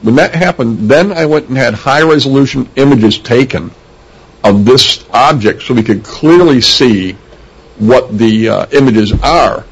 when 0.04 0.16
that 0.16 0.36
happened, 0.36 0.90
then 0.90 1.12
I 1.12 1.26
went 1.26 1.48
and 1.50 1.58
had 1.58 1.74
high 1.74 2.04
resolution 2.04 2.70
images 2.76 3.18
taken 3.18 3.72
of 4.44 4.66
this 4.66 5.06
object 5.12 5.64
so 5.64 5.74
we 5.74 5.84
could 5.84 6.04
clearly 6.04 6.62
see 6.62 7.14
what 7.78 8.18
the 8.18 8.50
uh, 8.50 8.66
images 8.72 9.12
are. 9.24 9.66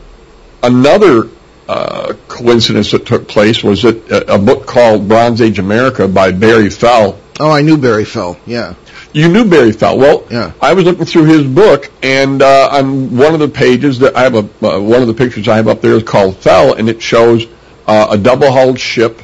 Another 0.63 1.29
uh, 1.69 2.13
coincidence 2.27 2.89
that 2.91 3.05
took 3.05 3.27
place 3.27 3.63
was 3.63 3.83
that 3.83 4.09
a, 4.09 4.33
a 4.35 4.37
book 4.39 4.65
called 4.65 5.07
Bronze 5.07 5.39
Age 5.39 5.59
America 5.59 6.07
by 6.07 6.31
Barry 6.31 6.69
Fell. 6.69 7.19
Oh, 7.39 7.51
I 7.51 7.61
knew 7.61 7.77
Barry 7.77 8.05
Fell. 8.05 8.37
Yeah. 8.47 8.73
You 9.13 9.27
knew 9.29 9.45
Barry 9.45 9.71
Fell. 9.71 9.97
Well, 9.97 10.25
Yeah. 10.31 10.51
I 10.61 10.73
was 10.73 10.85
looking 10.85 11.05
through 11.05 11.25
his 11.25 11.43
book, 11.43 11.89
and 12.01 12.41
uh, 12.41 12.69
on 12.71 13.15
one 13.15 13.33
of 13.35 13.39
the 13.39 13.47
pages 13.47 13.99
that 13.99 14.15
I 14.15 14.23
have 14.23 14.33
a 14.35 14.39
uh, 14.39 14.79
one 14.81 15.01
of 15.01 15.07
the 15.07 15.13
pictures 15.13 15.47
I 15.47 15.57
have 15.57 15.67
up 15.67 15.79
there 15.81 15.93
is 15.93 16.03
called 16.03 16.37
Fell, 16.37 16.73
and 16.73 16.89
it 16.89 17.01
shows 17.01 17.45
uh, 17.87 18.07
a 18.11 18.17
double-hulled 18.17 18.79
ship, 18.79 19.21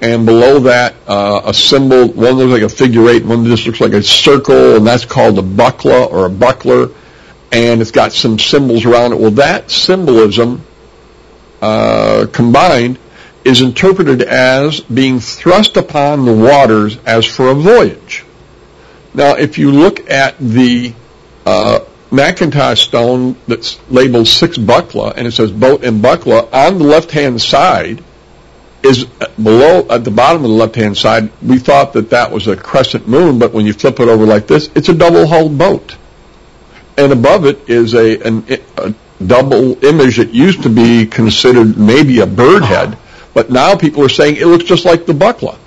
and 0.00 0.24
below 0.24 0.60
that 0.60 0.94
uh, 1.08 1.42
a 1.44 1.52
symbol. 1.54 2.06
One 2.08 2.34
looks 2.34 2.52
like 2.52 2.62
a 2.62 2.68
figure 2.74 3.08
eight, 3.08 3.24
one 3.24 3.44
just 3.46 3.66
looks 3.66 3.80
like 3.80 3.92
a 3.94 4.02
circle, 4.02 4.76
and 4.76 4.86
that's 4.86 5.04
called 5.04 5.38
a 5.38 5.42
buckler 5.42 6.04
or 6.04 6.26
a 6.26 6.30
buckler, 6.30 6.88
and 7.52 7.80
it's 7.80 7.90
got 7.90 8.12
some 8.12 8.38
symbols 8.38 8.84
around 8.84 9.12
it. 9.12 9.18
Well, 9.18 9.32
that 9.32 9.70
symbolism 9.70 10.62
uh, 11.60 12.26
combined 12.32 12.98
is 13.44 13.60
interpreted 13.60 14.22
as 14.22 14.80
being 14.80 15.20
thrust 15.20 15.76
upon 15.76 16.24
the 16.24 16.32
waters 16.32 16.98
as 17.04 17.26
for 17.26 17.48
a 17.48 17.54
voyage. 17.54 18.24
Now, 19.12 19.34
if 19.36 19.58
you 19.58 19.70
look 19.70 20.10
at 20.10 20.38
the 20.38 20.94
uh, 21.46 21.80
McIntosh 22.10 22.78
stone 22.78 23.36
that's 23.46 23.78
labeled 23.90 24.28
six 24.28 24.56
buckla 24.56 25.14
and 25.16 25.26
it 25.26 25.32
says 25.32 25.50
boat 25.50 25.84
and 25.84 26.02
buckla 26.02 26.52
on 26.52 26.78
the 26.78 26.84
left-hand 26.84 27.40
side 27.40 28.02
is 28.82 29.06
uh, 29.20 29.26
below 29.42 29.86
at 29.88 30.04
the 30.04 30.10
bottom 30.10 30.44
of 30.44 30.50
the 30.50 30.56
left-hand 30.56 30.96
side. 30.96 31.30
We 31.42 31.58
thought 31.58 31.92
that 31.94 32.10
that 32.10 32.30
was 32.30 32.46
a 32.48 32.56
crescent 32.56 33.08
moon, 33.08 33.38
but 33.38 33.52
when 33.52 33.66
you 33.66 33.72
flip 33.72 34.00
it 34.00 34.08
over 34.08 34.26
like 34.26 34.46
this, 34.46 34.70
it's 34.74 34.88
a 34.88 34.94
double-hulled 34.94 35.56
boat, 35.58 35.96
and 36.96 37.12
above 37.12 37.46
it 37.46 37.68
is 37.68 37.94
a, 37.94 38.20
an, 38.20 38.44
a 38.78 38.94
double 39.26 39.82
image 39.84 40.16
that 40.16 40.30
used 40.34 40.62
to 40.62 40.68
be 40.68 41.06
considered 41.06 41.78
maybe 41.78 42.20
a 42.20 42.26
bird 42.26 42.64
head, 42.64 42.96
but 43.32 43.50
now 43.50 43.76
people 43.76 44.02
are 44.02 44.08
saying 44.08 44.36
it 44.36 44.46
looks 44.46 44.64
just 44.64 44.84
like 44.84 45.06
the 45.06 45.12
buckla. 45.12 45.58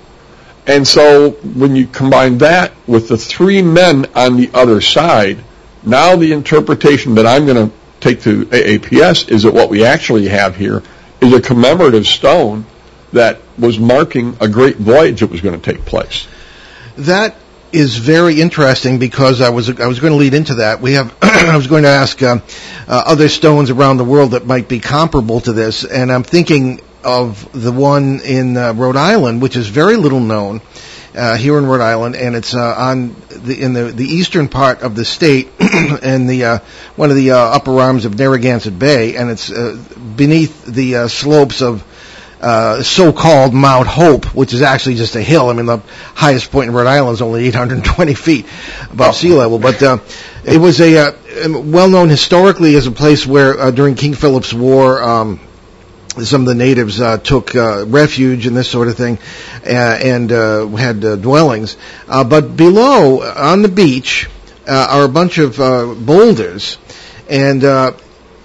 And 0.65 0.85
so 0.85 1.31
when 1.31 1.75
you 1.75 1.87
combine 1.87 2.37
that 2.39 2.73
with 2.87 3.07
the 3.07 3.17
three 3.17 3.61
men 3.61 4.05
on 4.15 4.35
the 4.35 4.51
other 4.53 4.81
side, 4.81 5.39
now 5.83 6.15
the 6.17 6.33
interpretation 6.33 7.15
that 7.15 7.25
I'm 7.25 7.45
going 7.45 7.69
to 7.69 7.75
take 8.01 8.21
to 8.21 8.45
AAPS 8.45 9.29
is 9.29 9.43
that 9.43 9.53
what 9.53 9.69
we 9.69 9.85
actually 9.85 10.27
have 10.27 10.55
here 10.55 10.83
is 11.21 11.33
a 11.33 11.41
commemorative 11.41 12.05
stone 12.05 12.65
that 13.13 13.39
was 13.57 13.79
marking 13.79 14.35
a 14.41 14.47
great 14.47 14.75
voyage 14.75 15.21
that 15.21 15.31
was 15.31 15.41
going 15.41 15.59
to 15.59 15.73
take 15.73 15.85
place. 15.85 16.27
That 16.97 17.35
is 17.71 17.97
very 17.97 18.41
interesting 18.41 18.99
because 18.99 19.41
I 19.41 19.49
was 19.49 19.69
I 19.79 19.87
was 19.87 19.99
going 19.99 20.13
to 20.13 20.17
lead 20.17 20.33
into 20.33 20.55
that. 20.55 20.81
We 20.81 20.93
have 20.93 21.15
I 21.21 21.55
was 21.55 21.67
going 21.67 21.83
to 21.83 21.89
ask 21.89 22.21
uh, 22.21 22.39
uh, 22.87 23.03
other 23.05 23.29
stones 23.29 23.69
around 23.69 23.97
the 23.97 24.05
world 24.05 24.31
that 24.31 24.45
might 24.45 24.67
be 24.67 24.79
comparable 24.79 25.41
to 25.41 25.53
this, 25.53 25.83
and 25.83 26.11
I'm 26.11 26.23
thinking 26.23 26.81
of 27.03 27.49
the 27.51 27.71
one 27.71 28.21
in 28.21 28.57
uh, 28.57 28.73
Rhode 28.73 28.95
Island, 28.95 29.41
which 29.41 29.55
is 29.55 29.67
very 29.67 29.95
little 29.95 30.19
known 30.19 30.61
uh, 31.15 31.37
here 31.37 31.57
in 31.57 31.65
Rhode 31.65 31.81
Island, 31.81 32.15
and 32.15 32.35
it's 32.35 32.55
uh, 32.55 32.75
on 32.77 33.15
the 33.29 33.61
in 33.61 33.73
the 33.73 33.85
the 33.85 34.05
eastern 34.05 34.47
part 34.47 34.81
of 34.81 34.95
the 34.95 35.05
state, 35.05 35.49
and 35.59 36.29
the 36.29 36.45
uh, 36.45 36.59
one 36.95 37.09
of 37.09 37.15
the 37.15 37.31
upper 37.31 37.79
arms 37.79 38.05
of 38.05 38.17
Narragansett 38.17 38.77
Bay, 38.77 39.15
and 39.15 39.29
it's 39.29 39.49
beneath 39.49 40.65
the 40.65 41.07
slopes 41.09 41.61
of 41.61 41.83
uh, 42.41 42.83
so-called 42.83 43.53
Mount 43.53 43.87
Hope, 43.87 44.25
which 44.35 44.53
is 44.53 44.61
actually 44.61 44.95
just 44.95 45.15
a 45.15 45.21
hill. 45.21 45.49
I 45.49 45.53
mean, 45.53 45.65
the 45.65 45.81
highest 46.13 46.51
point 46.51 46.69
in 46.69 46.75
Rhode 46.75 46.87
Island 46.87 47.15
is 47.15 47.21
only 47.21 47.47
820 47.47 48.13
feet 48.13 48.45
above 48.91 49.15
sea 49.15 49.33
level. 49.33 49.59
But 49.59 49.81
uh, 49.81 49.97
it 50.45 50.57
was 50.59 50.79
a 50.79 50.97
uh, 50.97 51.11
well 51.47 51.89
known 51.89 52.09
historically 52.09 52.75
as 52.75 52.87
a 52.87 52.91
place 52.91 53.25
where 53.25 53.59
uh, 53.59 53.71
during 53.71 53.95
King 53.95 54.13
Philip's 54.13 54.53
War. 54.53 55.01
Um, 55.01 55.39
some 56.23 56.41
of 56.41 56.47
the 56.47 56.55
natives 56.55 56.99
uh, 56.99 57.19
took 57.19 57.53
refuge 57.53 58.47
and 58.47 58.57
this 58.57 58.67
sort 58.67 58.87
of 58.87 58.97
thing, 58.97 59.19
and 59.63 60.31
uh, 60.31 60.65
had 60.69 60.99
dwellings. 61.21 61.77
Uh, 62.07 62.23
but 62.23 62.57
below, 62.57 63.21
on 63.21 63.61
the 63.61 63.69
beach, 63.69 64.27
are 64.67 65.03
a 65.03 65.09
bunch 65.09 65.37
of 65.37 65.57
boulders, 65.57 66.79
and 67.29 67.63
uh, 67.63 67.91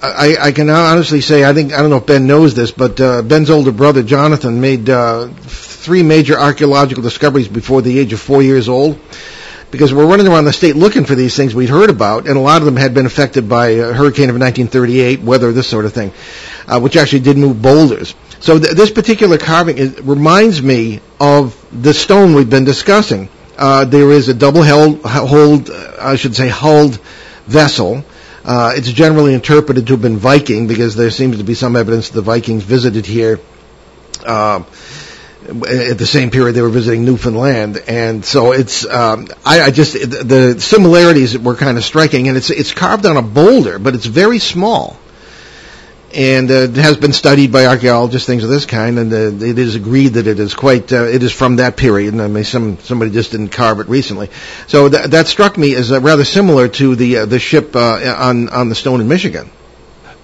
I, 0.02 0.36
I 0.40 0.52
can 0.52 0.68
honestly 0.68 1.20
say 1.20 1.44
I 1.44 1.54
think 1.54 1.72
I 1.72 1.80
don't 1.80 1.90
know 1.90 1.98
if 1.98 2.06
Ben 2.06 2.26
knows 2.26 2.54
this, 2.54 2.72
but 2.72 3.00
uh, 3.00 3.22
Ben's 3.22 3.50
older 3.50 3.70
brother 3.70 4.02
Jonathan 4.02 4.60
made 4.60 4.90
uh, 4.90 5.28
three 5.28 6.02
major 6.02 6.36
archaeological 6.36 7.02
discoveries 7.04 7.46
before 7.46 7.82
the 7.82 7.98
age 7.98 8.12
of 8.12 8.20
four 8.20 8.42
years 8.42 8.68
old. 8.68 8.98
Because 9.70 9.94
we're 9.94 10.06
running 10.06 10.26
around 10.26 10.44
the 10.44 10.52
state 10.52 10.76
looking 10.76 11.06
for 11.06 11.14
these 11.14 11.34
things 11.34 11.54
we'd 11.54 11.70
heard 11.70 11.88
about, 11.88 12.26
and 12.26 12.36
a 12.36 12.40
lot 12.40 12.60
of 12.60 12.66
them 12.66 12.76
had 12.76 12.92
been 12.92 13.06
affected 13.06 13.48
by 13.48 13.68
a 13.68 13.92
hurricane 13.94 14.28
of 14.28 14.38
1938, 14.38 15.22
weather, 15.22 15.50
this 15.50 15.66
sort 15.66 15.86
of 15.86 15.94
thing, 15.94 16.12
uh, 16.66 16.78
which 16.78 16.94
actually 16.94 17.20
did 17.20 17.38
move 17.38 17.62
boulders. 17.62 18.14
So 18.40 18.58
th- 18.58 18.74
this 18.74 18.90
particular 18.90 19.38
carving 19.38 19.78
is, 19.78 19.98
reminds 20.02 20.60
me 20.60 21.00
of 21.18 21.56
the 21.72 21.94
stone 21.94 22.34
we've 22.34 22.50
been 22.50 22.66
discussing. 22.66 23.30
Uh, 23.56 23.86
there 23.86 24.10
is 24.10 24.28
a 24.28 24.34
double 24.34 24.60
held, 24.62 25.00
hold, 25.04 25.70
I 25.70 26.16
should 26.16 26.36
say, 26.36 26.48
hulled 26.48 26.96
vessel. 27.46 28.04
Uh, 28.44 28.72
it's 28.74 28.90
generally 28.90 29.34
interpreted 29.34 29.86
to 29.86 29.92
have 29.92 30.02
been 30.02 30.16
Viking 30.16 30.66
because 30.66 30.96
there 30.96 31.10
seems 31.10 31.38
to 31.38 31.44
be 31.44 31.54
some 31.54 31.76
evidence 31.76 32.10
that 32.10 32.16
the 32.16 32.22
Vikings 32.22 32.64
visited 32.64 33.06
here 33.06 33.38
uh, 34.26 34.62
at 35.44 35.98
the 35.98 36.06
same 36.06 36.30
period 36.30 36.54
they 36.54 36.62
were 36.62 36.68
visiting 36.68 37.04
Newfoundland, 37.04 37.82
and 37.88 38.24
so 38.24 38.52
it's 38.52 38.86
um, 38.86 39.28
I, 39.44 39.62
I 39.62 39.70
just 39.70 39.94
the 39.94 40.56
similarities 40.60 41.38
were 41.38 41.56
kind 41.56 41.76
of 41.78 41.84
striking, 41.84 42.28
and 42.28 42.36
it's 42.36 42.50
it's 42.50 42.72
carved 42.72 43.06
on 43.06 43.16
a 43.16 43.22
boulder, 43.22 43.78
but 43.78 43.94
it's 43.94 44.06
very 44.06 44.38
small, 44.38 44.96
and 46.14 46.50
uh, 46.50 46.54
it 46.54 46.76
has 46.76 46.96
been 46.96 47.12
studied 47.12 47.52
by 47.52 47.66
archaeologists, 47.66 48.26
things 48.26 48.44
of 48.44 48.50
this 48.50 48.66
kind, 48.66 48.98
and 48.98 49.12
uh, 49.12 49.44
it 49.44 49.58
is 49.58 49.74
agreed 49.74 50.14
that 50.14 50.26
it 50.26 50.38
is 50.38 50.54
quite 50.54 50.92
uh, 50.92 51.04
it 51.04 51.22
is 51.22 51.32
from 51.32 51.56
that 51.56 51.76
period. 51.76 52.12
And 52.12 52.22
I 52.22 52.28
mean, 52.28 52.44
some 52.44 52.78
somebody 52.78 53.10
just 53.10 53.32
didn't 53.32 53.48
carve 53.48 53.80
it 53.80 53.88
recently, 53.88 54.30
so 54.66 54.88
that 54.88 55.10
that 55.12 55.26
struck 55.26 55.56
me 55.56 55.74
as 55.74 55.90
uh, 55.90 56.00
rather 56.00 56.24
similar 56.24 56.68
to 56.68 56.94
the 56.94 57.18
uh, 57.18 57.26
the 57.26 57.38
ship 57.38 57.74
uh, 57.74 58.14
on 58.18 58.48
on 58.50 58.68
the 58.68 58.74
stone 58.74 59.00
in 59.00 59.08
Michigan. 59.08 59.50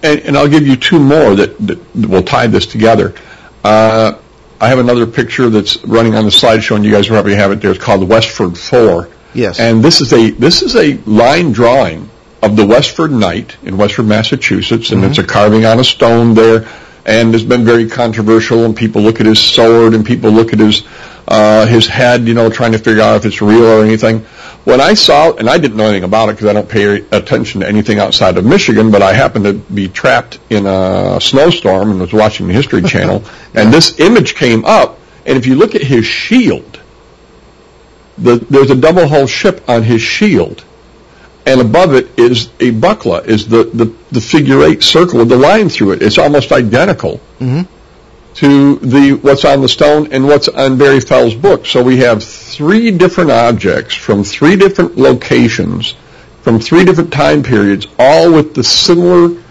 And, 0.01 0.19
and 0.21 0.37
I'll 0.37 0.47
give 0.47 0.65
you 0.65 0.77
two 0.77 0.99
more 0.99 1.35
that, 1.35 1.57
that 1.67 1.95
will 1.95 2.23
tie 2.23 2.47
this 2.47 2.65
together. 2.65 3.15
Uh, 3.63 4.17
I 4.61 4.67
have 4.69 4.79
another 4.79 5.05
picture 5.05 5.49
that's 5.49 5.83
running 5.83 6.15
on 6.15 6.23
the 6.23 6.31
slideshow, 6.31 6.75
and 6.75 6.85
you 6.85 6.91
guys 6.91 7.07
probably 7.07 7.35
have 7.35 7.51
it 7.51 7.61
there. 7.61 7.71
It's 7.71 7.83
called 7.83 8.01
the 8.01 8.05
Westford 8.05 8.57
Four. 8.57 9.09
Yes. 9.33 9.59
And 9.59 9.83
this 9.83 10.01
is 10.01 10.13
a 10.13 10.31
this 10.31 10.61
is 10.61 10.75
a 10.75 10.97
line 11.09 11.51
drawing 11.51 12.09
of 12.41 12.55
the 12.55 12.65
Westford 12.65 13.11
Knight 13.11 13.57
in 13.63 13.77
Westford, 13.77 14.07
Massachusetts, 14.07 14.91
and 14.91 15.03
it's 15.03 15.17
a 15.17 15.23
carving 15.23 15.65
on 15.65 15.79
a 15.79 15.83
stone 15.83 16.33
there. 16.33 16.67
And 17.05 17.33
it's 17.33 17.43
been 17.43 17.65
very 17.65 17.89
controversial, 17.89 18.65
and 18.65 18.75
people 18.75 19.01
look 19.01 19.19
at 19.19 19.25
his 19.25 19.39
sword, 19.39 19.93
and 19.93 20.05
people 20.05 20.31
look 20.31 20.53
at 20.53 20.59
his 20.59 20.83
uh, 21.29 21.65
his 21.67 21.85
head, 21.87 22.27
you 22.27 22.33
know, 22.33 22.49
trying 22.49 22.71
to 22.71 22.77
figure 22.79 23.03
out 23.03 23.17
if 23.17 23.25
it's 23.25 23.41
real 23.41 23.63
or 23.63 23.83
anything. 23.83 24.19
When 24.65 24.81
I 24.81 24.95
saw 24.95 25.33
and 25.33 25.49
I 25.49 25.57
didn't 25.57 25.77
know 25.77 25.85
anything 25.85 26.03
about 26.03 26.29
it 26.29 26.33
because 26.33 26.47
I 26.47 26.53
don't 26.53 26.67
pay 26.67 27.05
attention 27.11 27.61
to 27.61 27.67
anything 27.67 27.99
outside 27.99 28.37
of 28.37 28.45
Michigan, 28.45 28.91
but 28.91 29.01
I 29.01 29.13
happened 29.13 29.45
to 29.45 29.53
be 29.53 29.87
trapped 29.87 30.39
in 30.49 30.65
a 30.65 31.19
snowstorm 31.21 31.91
and 31.91 32.01
was 32.01 32.13
watching 32.13 32.47
the 32.47 32.53
History 32.53 32.81
Channel, 32.81 33.23
and 33.53 33.71
this 33.71 33.99
image 33.99 34.35
came 34.35 34.65
up. 34.65 34.99
And 35.25 35.37
if 35.37 35.45
you 35.45 35.55
look 35.55 35.75
at 35.75 35.83
his 35.83 36.05
shield, 36.05 36.79
the, 38.17 38.37
there's 38.49 38.71
a 38.71 38.75
double 38.75 39.07
hull 39.07 39.27
ship 39.27 39.63
on 39.69 39.83
his 39.83 40.01
shield, 40.01 40.65
and 41.49 41.61
above 41.61 41.95
it 41.95 42.07
is 42.19 42.45
a 42.59 42.71
buckla, 42.71 43.25
is 43.25 43.47
the, 43.47 43.63
the, 43.63 43.85
the 44.11 44.21
figure 44.21 44.63
eight 44.63 44.83
circle 44.83 45.17
with 45.19 45.29
the 45.29 45.37
line 45.37 45.67
through 45.67 45.91
it. 45.93 46.01
It's 46.03 46.19
almost 46.19 46.51
identical 46.51 47.19
to 48.35 48.75
the 48.77 49.13
what's 49.23 49.43
on 49.45 49.61
the 49.61 49.67
stone 49.67 50.13
and 50.13 50.25
what's 50.27 50.47
on 50.47 50.77
Barry 50.77 50.99
Fell's 50.99 51.33
book. 51.33 51.65
So 51.65 51.81
we 51.83 51.97
have 51.97 52.23
three 52.23 52.91
different 52.91 53.31
objects 53.31 53.95
from 53.95 54.23
three 54.23 54.55
different 54.55 54.95
locations, 54.97 55.95
from 56.43 56.59
three 56.59 56.85
different 56.85 57.11
time 57.11 57.41
periods, 57.41 57.87
all 57.97 58.31
with 58.31 58.53
the 58.53 58.63
similar 58.63 59.41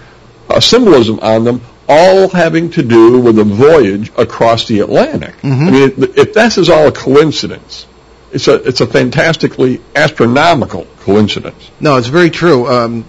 uh, 0.48 0.60
symbolism 0.60 1.18
on 1.20 1.42
them, 1.44 1.60
all 1.88 2.28
having 2.28 2.70
to 2.70 2.82
do 2.82 3.20
with 3.20 3.38
a 3.40 3.44
voyage 3.44 4.12
across 4.16 4.68
the 4.68 4.80
Atlantic. 4.80 5.34
I 5.42 5.70
mean, 5.70 5.92
if 6.16 6.32
this 6.32 6.58
is 6.58 6.68
all 6.68 6.86
a 6.86 6.92
coincidence, 6.92 7.86
it's 8.32 8.48
a 8.48 8.54
it's 8.66 8.80
a 8.80 8.86
fantastically 8.86 9.80
astronomical 9.94 10.86
coincidence. 11.00 11.70
No, 11.80 11.96
it's 11.96 12.08
very 12.08 12.30
true. 12.30 12.66
Um, 12.66 13.04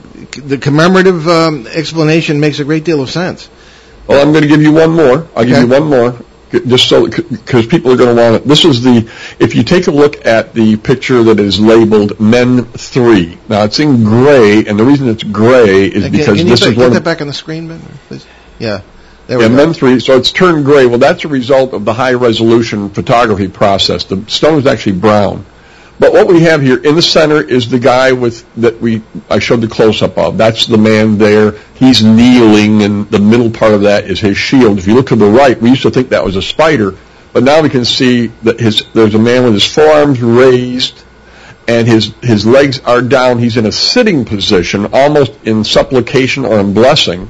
the 0.46 0.58
commemorative 0.58 1.28
um, 1.28 1.68
explanation 1.68 2.40
makes 2.40 2.60
a 2.60 2.64
great 2.66 2.84
deal 2.86 3.02
of 3.02 3.10
sense. 3.10 3.50
Well, 4.08 4.22
I'm 4.26 4.32
going 4.32 4.44
to 4.44 4.48
give 4.50 4.62
you 4.62 4.72
one 4.72 4.92
more. 4.92 5.28
I'll 5.36 5.46
give 5.46 5.58
you 5.60 5.68
one 5.68 5.84
more. 5.84 6.16
just 6.66 6.90
so 6.90 7.06
because 7.08 7.68
people 7.68 7.92
are 7.92 7.96
going 7.96 8.16
to 8.16 8.20
want 8.22 8.36
it. 8.38 8.44
This 8.48 8.66
is 8.66 8.82
the 8.82 9.08
if 9.40 9.54
you 9.54 9.64
take 9.64 9.86
a 9.86 9.92
look 9.92 10.26
at 10.26 10.54
the 10.56 10.78
picture 10.78 11.22
that 11.24 11.40
is 11.40 11.60
labeled 11.60 12.20
Men 12.20 12.66
Three. 12.66 13.38
Now 13.48 13.66
it's 13.66 13.80
in 13.80 14.04
gray, 14.04 14.66
and 14.66 14.80
the 14.80 14.84
reason 14.84 15.10
it's 15.10 15.22
gray 15.24 15.86
is 15.86 16.04
Can- 16.04 16.12
because 16.12 16.26
can 16.26 16.38
you 16.38 16.44
this 16.46 16.62
put- 16.62 16.70
is 16.70 16.76
get 16.76 16.82
one. 16.86 16.94
that 16.94 17.04
back 17.04 17.22
on 17.22 17.28
the 17.28 17.34
screen, 17.34 17.68
Ben, 17.68 17.82
please? 18.08 18.26
Yeah. 18.58 18.82
There 19.30 19.40
Yeah, 19.40 19.48
go. 19.48 19.56
Men 19.56 19.74
3, 19.74 20.00
so 20.00 20.18
it's 20.18 20.32
turned 20.32 20.66
gray. 20.66 20.88
Well, 20.88 20.98
that's 20.98 21.24
a 21.24 21.28
result 21.28 21.74
of 21.74 21.86
the 21.86 21.94
high 21.94 22.14
resolution 22.14 22.90
photography 22.90 23.48
process. 23.48 24.04
The 24.04 24.26
stone 24.28 24.58
is 24.58 24.66
actually 24.66 24.94
brown. 24.94 25.46
But 26.00 26.14
what 26.14 26.28
we 26.28 26.40
have 26.42 26.64
here 26.64 26.78
in 26.78 26.96
the 26.96 27.02
center 27.04 27.40
is 27.40 27.70
the 27.70 27.78
guy 27.78 28.12
with 28.12 28.44
that 28.56 28.82
we 28.82 29.04
I 29.30 29.38
showed 29.38 29.62
the 29.62 29.68
close 29.68 30.02
up 30.02 30.18
of. 30.18 30.40
That's 30.40 30.66
the 30.66 30.80
man 30.80 31.20
there. 31.20 31.52
He's 31.76 32.04
kneeling, 32.04 32.82
and 32.82 33.08
the 33.12 33.20
middle 33.20 33.52
part 33.52 33.74
of 33.74 33.82
that 33.82 34.06
is 34.06 34.20
his 34.20 34.36
shield. 34.36 34.80
If 34.80 34.88
you 34.88 34.96
look 34.96 35.08
to 35.08 35.16
the 35.16 35.30
right, 35.30 35.62
we 35.62 35.70
used 35.70 35.84
to 35.84 35.92
think 35.92 36.10
that 36.10 36.26
was 36.26 36.36
a 36.36 36.42
spider, 36.42 36.96
but 37.32 37.44
now 37.44 37.62
we 37.62 37.70
can 37.70 37.86
see 37.86 38.28
that 38.42 38.60
his 38.60 38.82
there's 38.94 39.14
a 39.14 39.20
man 39.20 39.44
with 39.44 39.54
his 39.54 39.66
forearms 39.66 40.20
raised, 40.24 41.04
and 41.68 41.88
his 41.88 42.16
his 42.24 42.48
legs 42.48 42.80
are 42.80 43.04
down. 43.04 43.38
He's 43.38 43.58
in 43.58 43.68
a 43.68 43.72
sitting 43.72 44.26
position, 44.26 44.88
almost 44.92 45.34
in 45.44 45.64
supplication 45.64 46.46
or 46.46 46.60
in 46.60 46.74
blessing 46.74 47.30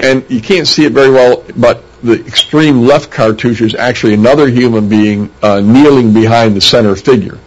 and 0.00 0.24
you 0.30 0.40
can't 0.40 0.66
see 0.66 0.84
it 0.84 0.92
very 0.92 1.10
well, 1.10 1.44
but 1.56 1.84
the 2.02 2.24
extreme 2.26 2.80
left 2.80 3.10
cartouche 3.10 3.60
is 3.60 3.74
actually 3.74 4.14
another 4.14 4.48
human 4.48 4.88
being 4.88 5.30
uh, 5.42 5.60
kneeling 5.60 6.12
behind 6.12 6.56
the 6.56 6.60
center 6.60 6.96
figure. 6.96 7.38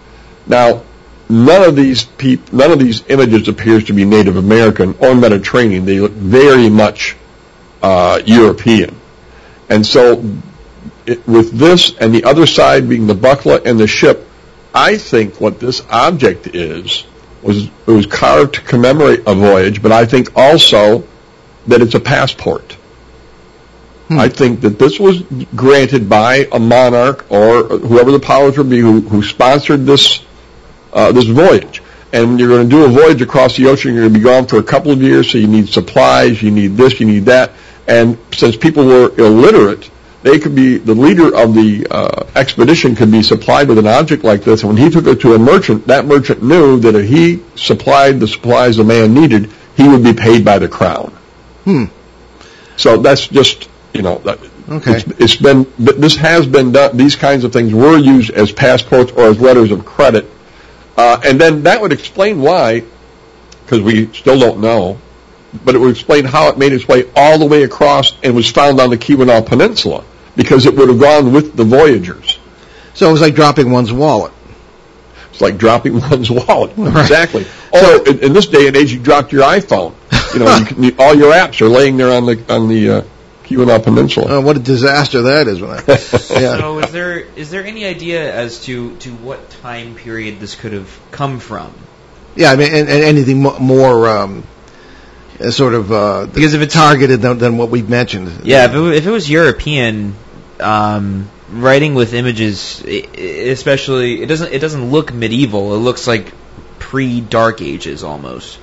Now, 0.45 0.83
none 1.29 1.63
of 1.67 1.75
these 1.75 2.03
peop- 2.03 2.53
none 2.53 2.71
of 2.71 2.79
these 2.79 3.03
images 3.07 3.47
appears 3.47 3.83
to 3.85 3.93
be 3.93 4.05
Native 4.05 4.37
American 4.37 4.95
or 4.99 5.15
Mediterranean. 5.15 5.85
They 5.85 5.99
look 5.99 6.11
very 6.11 6.69
much 6.69 7.15
uh, 7.81 8.21
European, 8.25 8.95
and 9.69 9.85
so 9.85 10.23
it, 11.05 11.25
with 11.27 11.51
this 11.51 11.95
and 11.97 12.13
the 12.13 12.23
other 12.23 12.45
side 12.45 12.87
being 12.87 13.07
the 13.07 13.15
buckler 13.15 13.59
and 13.65 13.79
the 13.79 13.87
ship, 13.87 14.27
I 14.73 14.97
think 14.97 15.41
what 15.41 15.59
this 15.59 15.81
object 15.89 16.47
is 16.47 17.05
was 17.41 17.65
it 17.65 17.91
was 17.91 18.05
carved 18.05 18.55
to 18.55 18.61
commemorate 18.61 19.23
a 19.25 19.33
voyage, 19.33 19.81
but 19.81 19.91
I 19.91 20.05
think 20.05 20.35
also 20.35 21.07
that 21.67 21.81
it's 21.81 21.95
a 21.95 21.99
passport. 21.99 22.77
I 24.09 24.29
think 24.29 24.61
that 24.61 24.77
this 24.77 24.99
was 24.99 25.21
granted 25.55 26.07
by 26.09 26.47
a 26.51 26.59
monarch 26.59 27.25
or 27.31 27.63
whoever 27.63 28.11
the 28.11 28.19
powers 28.19 28.57
would 28.57 28.69
be 28.69 28.79
who, 28.79 29.01
who 29.01 29.23
sponsored 29.23 29.85
this 29.85 30.23
uh, 30.91 31.11
this 31.11 31.25
voyage. 31.25 31.81
And 32.11 32.29
when 32.29 32.39
you're 32.39 32.49
going 32.49 32.69
to 32.69 32.75
do 32.75 32.85
a 32.85 32.89
voyage 32.89 33.21
across 33.23 33.57
the 33.57 33.65
ocean, 33.65 33.93
you're 33.93 34.03
going 34.03 34.13
to 34.13 34.19
be 34.19 34.23
gone 34.23 34.45
for 34.45 34.57
a 34.57 34.63
couple 34.63 34.91
of 34.91 35.01
years, 35.01 35.31
so 35.31 35.39
you 35.39 35.47
need 35.47 35.67
supplies, 35.67 36.43
you 36.43 36.51
need 36.51 36.77
this, 36.77 36.99
you 36.99 37.07
need 37.07 37.25
that. 37.25 37.53
And 37.87 38.19
since 38.31 38.55
people 38.55 38.85
were 38.85 39.09
illiterate, 39.17 39.89
they 40.21 40.37
could 40.39 40.53
be 40.53 40.77
the 40.77 40.93
leader 40.93 41.35
of 41.35 41.55
the 41.55 41.87
uh, 41.89 42.25
expedition 42.35 42.95
could 42.95 43.11
be 43.11 43.23
supplied 43.23 43.67
with 43.67 43.79
an 43.79 43.87
object 43.87 44.23
like 44.23 44.43
this. 44.43 44.61
And 44.61 44.73
when 44.73 44.77
he 44.77 44.91
took 44.91 45.07
it 45.07 45.21
to 45.21 45.33
a 45.33 45.39
merchant, 45.39 45.87
that 45.87 46.05
merchant 46.05 46.43
knew 46.43 46.79
that 46.81 46.95
if 46.95 47.09
he 47.09 47.43
supplied 47.55 48.19
the 48.19 48.27
supplies 48.27 48.77
the 48.77 48.83
man 48.83 49.15
needed, 49.15 49.49
he 49.75 49.87
would 49.87 50.03
be 50.03 50.13
paid 50.13 50.45
by 50.45 50.59
the 50.59 50.69
crown. 50.69 51.11
Hmm. 51.63 51.85
So 52.77 52.97
that's 52.97 53.27
just 53.27 53.69
you 53.93 54.01
know 54.01 54.17
that, 54.19 54.39
Okay. 54.69 54.97
it's, 54.97 55.05
it's 55.19 55.35
been 55.35 55.67
this 55.77 56.15
has 56.17 56.47
been 56.47 56.71
done. 56.71 56.97
These 56.97 57.15
kinds 57.15 57.43
of 57.43 57.53
things 57.53 57.73
were 57.73 57.97
used 57.97 58.31
as 58.31 58.51
passports 58.51 59.11
or 59.11 59.25
as 59.27 59.39
letters 59.39 59.71
of 59.71 59.85
credit, 59.85 60.25
uh, 60.97 61.19
and 61.23 61.39
then 61.39 61.63
that 61.63 61.81
would 61.81 61.91
explain 61.91 62.41
why, 62.41 62.83
because 63.63 63.81
we 63.81 64.11
still 64.13 64.39
don't 64.39 64.59
know, 64.61 64.97
but 65.63 65.75
it 65.75 65.77
would 65.79 65.91
explain 65.91 66.25
how 66.25 66.49
it 66.49 66.57
made 66.57 66.73
its 66.73 66.87
way 66.87 67.09
all 67.15 67.37
the 67.37 67.45
way 67.45 67.63
across 67.63 68.17
and 68.23 68.35
was 68.35 68.49
found 68.49 68.79
on 68.79 68.89
the 68.89 68.97
Keweenaw 68.97 69.45
Peninsula 69.45 70.03
because 70.35 70.65
it 70.65 70.75
would 70.75 70.89
have 70.89 70.99
gone 70.99 71.31
with 71.31 71.55
the 71.55 71.63
voyagers. 71.63 72.39
So 72.95 73.09
it 73.09 73.11
was 73.11 73.21
like 73.21 73.35
dropping 73.35 73.69
one's 73.71 73.93
wallet. 73.93 74.31
It's 75.31 75.41
like 75.41 75.57
dropping 75.57 75.99
one's 76.09 76.31
wallet. 76.31 76.71
Right. 76.77 77.01
Exactly. 77.01 77.45
Or 77.71 78.07
in, 78.07 78.19
in 78.19 78.33
this 78.33 78.47
day 78.47 78.67
and 78.67 78.75
age, 78.75 78.91
you 78.93 78.99
dropped 78.99 79.31
your 79.31 79.43
iPhone. 79.43 79.93
You 80.33 80.39
know, 80.39 80.57
you 80.57 80.65
can, 80.65 80.83
you, 80.83 80.95
all 80.99 81.13
your 81.15 81.33
apps 81.33 81.61
are 81.61 81.67
laying 81.69 81.97
there 81.97 82.11
on 82.11 82.25
the 82.25 82.43
on 82.53 82.67
the 82.67 82.89
uh, 82.89 83.01
Keweenaw 83.45 83.83
Peninsula. 83.83 84.37
Uh, 84.39 84.41
what 84.41 84.55
a 84.57 84.59
disaster 84.59 85.21
that 85.23 85.47
is. 85.47 85.61
When 85.61 85.71
I, 85.71 85.75
yeah. 85.87 86.57
So 86.57 86.79
is 86.79 86.91
there 86.91 87.19
is 87.19 87.49
there 87.51 87.63
any 87.63 87.85
idea 87.85 88.33
as 88.33 88.59
to, 88.65 88.95
to 88.97 89.11
what 89.15 89.49
time 89.61 89.95
period 89.95 90.39
this 90.39 90.55
could 90.55 90.73
have 90.73 90.89
come 91.11 91.39
from? 91.39 91.73
Yeah, 92.35 92.51
I 92.51 92.55
mean, 92.55 92.69
and, 92.73 92.89
and 92.89 93.03
anything 93.03 93.43
mo- 93.43 93.59
more 93.59 94.07
um, 94.09 94.43
uh, 95.39 95.51
sort 95.51 95.75
of 95.75 95.91
uh, 95.91 96.25
Because 96.25 96.55
if 96.55 96.61
it's 96.61 96.73
targeted 96.73 97.21
than, 97.21 97.37
than 97.37 97.57
what 97.57 97.69
we've 97.69 97.87
mentioned. 97.87 98.45
Yeah, 98.45 98.65
if 98.65 98.73
it, 98.75 98.95
if 98.95 99.05
it 99.05 99.11
was 99.11 99.29
European, 99.29 100.15
um, 100.59 101.29
writing 101.51 101.93
with 101.93 102.13
images, 102.13 102.81
i- 102.87 103.07
i- 103.15 103.21
especially 103.51 104.23
it 104.23 104.25
doesn't 104.27 104.51
it 104.51 104.59
doesn't 104.59 104.89
look 104.89 105.13
medieval. 105.13 105.75
It 105.75 105.79
looks 105.79 106.07
like 106.07 106.33
pre 106.79 107.21
Dark 107.21 107.61
Ages 107.61 108.03
almost. 108.03 108.57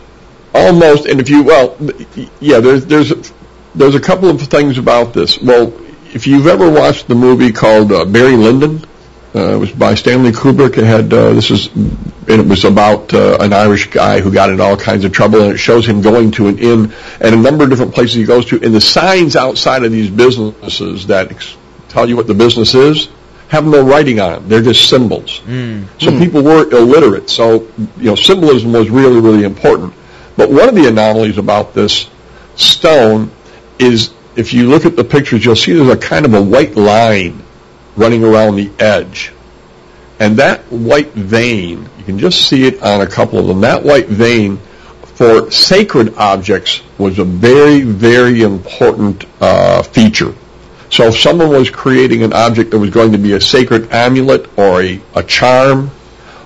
Almost, 0.54 1.06
and 1.06 1.20
if 1.20 1.30
you 1.30 1.42
well, 1.44 1.76
yeah, 2.40 2.60
there's 2.60 2.86
there's 2.86 3.32
there's 3.74 3.94
a 3.94 4.00
couple 4.00 4.28
of 4.28 4.40
things 4.40 4.78
about 4.78 5.12
this. 5.14 5.40
Well, 5.40 5.72
if 6.12 6.26
you've 6.26 6.46
ever 6.46 6.68
watched 6.68 7.06
the 7.08 7.14
movie 7.14 7.52
called 7.52 7.92
uh, 7.92 8.04
Barry 8.04 8.36
Lyndon, 8.36 8.84
uh, 9.34 9.54
it 9.54 9.58
was 9.58 9.70
by 9.70 9.94
Stanley 9.94 10.32
Kubrick. 10.32 10.76
It 10.76 10.84
had 10.84 11.12
uh, 11.12 11.32
this 11.34 11.50
is 11.50 11.68
and 11.68 12.40
it 12.40 12.46
was 12.46 12.64
about 12.64 13.14
uh, 13.14 13.38
an 13.40 13.52
Irish 13.52 13.90
guy 13.90 14.20
who 14.20 14.32
got 14.32 14.50
in 14.50 14.60
all 14.60 14.76
kinds 14.76 15.04
of 15.04 15.12
trouble, 15.12 15.40
and 15.42 15.52
it 15.52 15.58
shows 15.58 15.86
him 15.86 16.00
going 16.00 16.32
to 16.32 16.48
an 16.48 16.58
inn 16.58 16.92
and 17.20 17.34
a 17.34 17.38
number 17.38 17.64
of 17.64 17.70
different 17.70 17.94
places 17.94 18.16
he 18.16 18.24
goes 18.24 18.46
to, 18.46 18.60
and 18.60 18.74
the 18.74 18.80
signs 18.80 19.36
outside 19.36 19.84
of 19.84 19.92
these 19.92 20.10
businesses 20.10 21.06
that 21.06 21.30
ex- 21.30 21.56
tell 21.88 22.08
you 22.08 22.16
what 22.16 22.26
the 22.26 22.34
business 22.34 22.74
is 22.74 23.08
have 23.48 23.64
no 23.64 23.82
writing 23.84 24.20
on 24.20 24.32
them. 24.32 24.48
They're 24.48 24.62
just 24.62 24.88
symbols. 24.88 25.40
So 25.98 26.16
people 26.18 26.42
were 26.42 26.68
illiterate. 26.70 27.30
So 27.30 27.68
you 27.98 28.04
know, 28.04 28.14
symbolism 28.16 28.72
was 28.72 28.90
really, 28.90 29.20
really 29.20 29.44
important. 29.44 29.94
But 30.40 30.50
one 30.50 30.70
of 30.70 30.74
the 30.74 30.88
anomalies 30.88 31.36
about 31.36 31.74
this 31.74 32.08
stone 32.56 33.30
is 33.78 34.14
if 34.36 34.54
you 34.54 34.70
look 34.70 34.86
at 34.86 34.96
the 34.96 35.04
pictures, 35.04 35.44
you'll 35.44 35.54
see 35.54 35.74
there's 35.74 35.90
a 35.90 35.98
kind 35.98 36.24
of 36.24 36.32
a 36.32 36.40
white 36.42 36.76
line 36.76 37.42
running 37.94 38.24
around 38.24 38.56
the 38.56 38.70
edge. 38.78 39.32
And 40.18 40.38
that 40.38 40.62
white 40.72 41.12
vein, 41.12 41.86
you 41.98 42.04
can 42.04 42.18
just 42.18 42.48
see 42.48 42.66
it 42.66 42.82
on 42.82 43.02
a 43.02 43.06
couple 43.06 43.38
of 43.38 43.48
them, 43.48 43.60
that 43.60 43.82
white 43.82 44.06
vein 44.06 44.56
for 45.02 45.50
sacred 45.50 46.14
objects 46.16 46.80
was 46.96 47.18
a 47.18 47.24
very, 47.24 47.82
very 47.82 48.40
important 48.40 49.26
uh, 49.42 49.82
feature. 49.82 50.34
So 50.88 51.08
if 51.08 51.18
someone 51.18 51.50
was 51.50 51.68
creating 51.68 52.22
an 52.22 52.32
object 52.32 52.70
that 52.70 52.78
was 52.78 52.88
going 52.88 53.12
to 53.12 53.18
be 53.18 53.34
a 53.34 53.40
sacred 53.42 53.92
amulet 53.92 54.48
or 54.58 54.80
a, 54.80 55.02
a 55.16 55.22
charm 55.22 55.90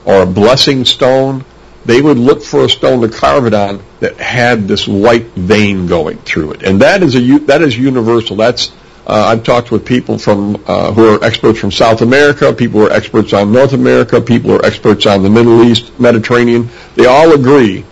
or 0.04 0.22
a 0.22 0.26
blessing 0.26 0.84
stone, 0.84 1.44
they 1.84 2.00
would 2.00 2.18
look 2.18 2.42
for 2.42 2.64
a 2.64 2.68
stone 2.68 3.00
to 3.02 3.08
carve 3.08 3.46
it 3.46 3.54
on 3.54 3.82
that 4.00 4.16
had 4.18 4.66
this 4.66 4.88
white 4.88 5.26
vein 5.32 5.86
going 5.86 6.18
through 6.18 6.52
it. 6.52 6.62
And 6.62 6.80
that 6.80 7.02
is 7.02 7.14
a 7.14 7.38
that 7.46 7.62
is 7.62 7.76
universal. 7.76 8.36
That's 8.36 8.72
uh, 9.06 9.24
I've 9.26 9.44
talked 9.44 9.70
with 9.70 9.84
people 9.84 10.18
from 10.18 10.62
uh, 10.66 10.92
who 10.92 11.14
are 11.14 11.22
experts 11.22 11.58
from 11.58 11.70
South 11.70 12.00
America, 12.00 12.52
people 12.54 12.80
who 12.80 12.86
are 12.86 12.92
experts 12.92 13.34
on 13.34 13.52
North 13.52 13.74
America, 13.74 14.20
people 14.20 14.50
who 14.50 14.56
are 14.56 14.64
experts 14.64 15.04
on 15.04 15.22
the 15.22 15.28
Middle 15.28 15.62
East, 15.62 15.98
Mediterranean. 16.00 16.70
They 16.94 17.04
all 17.04 17.32
agree 17.34 17.84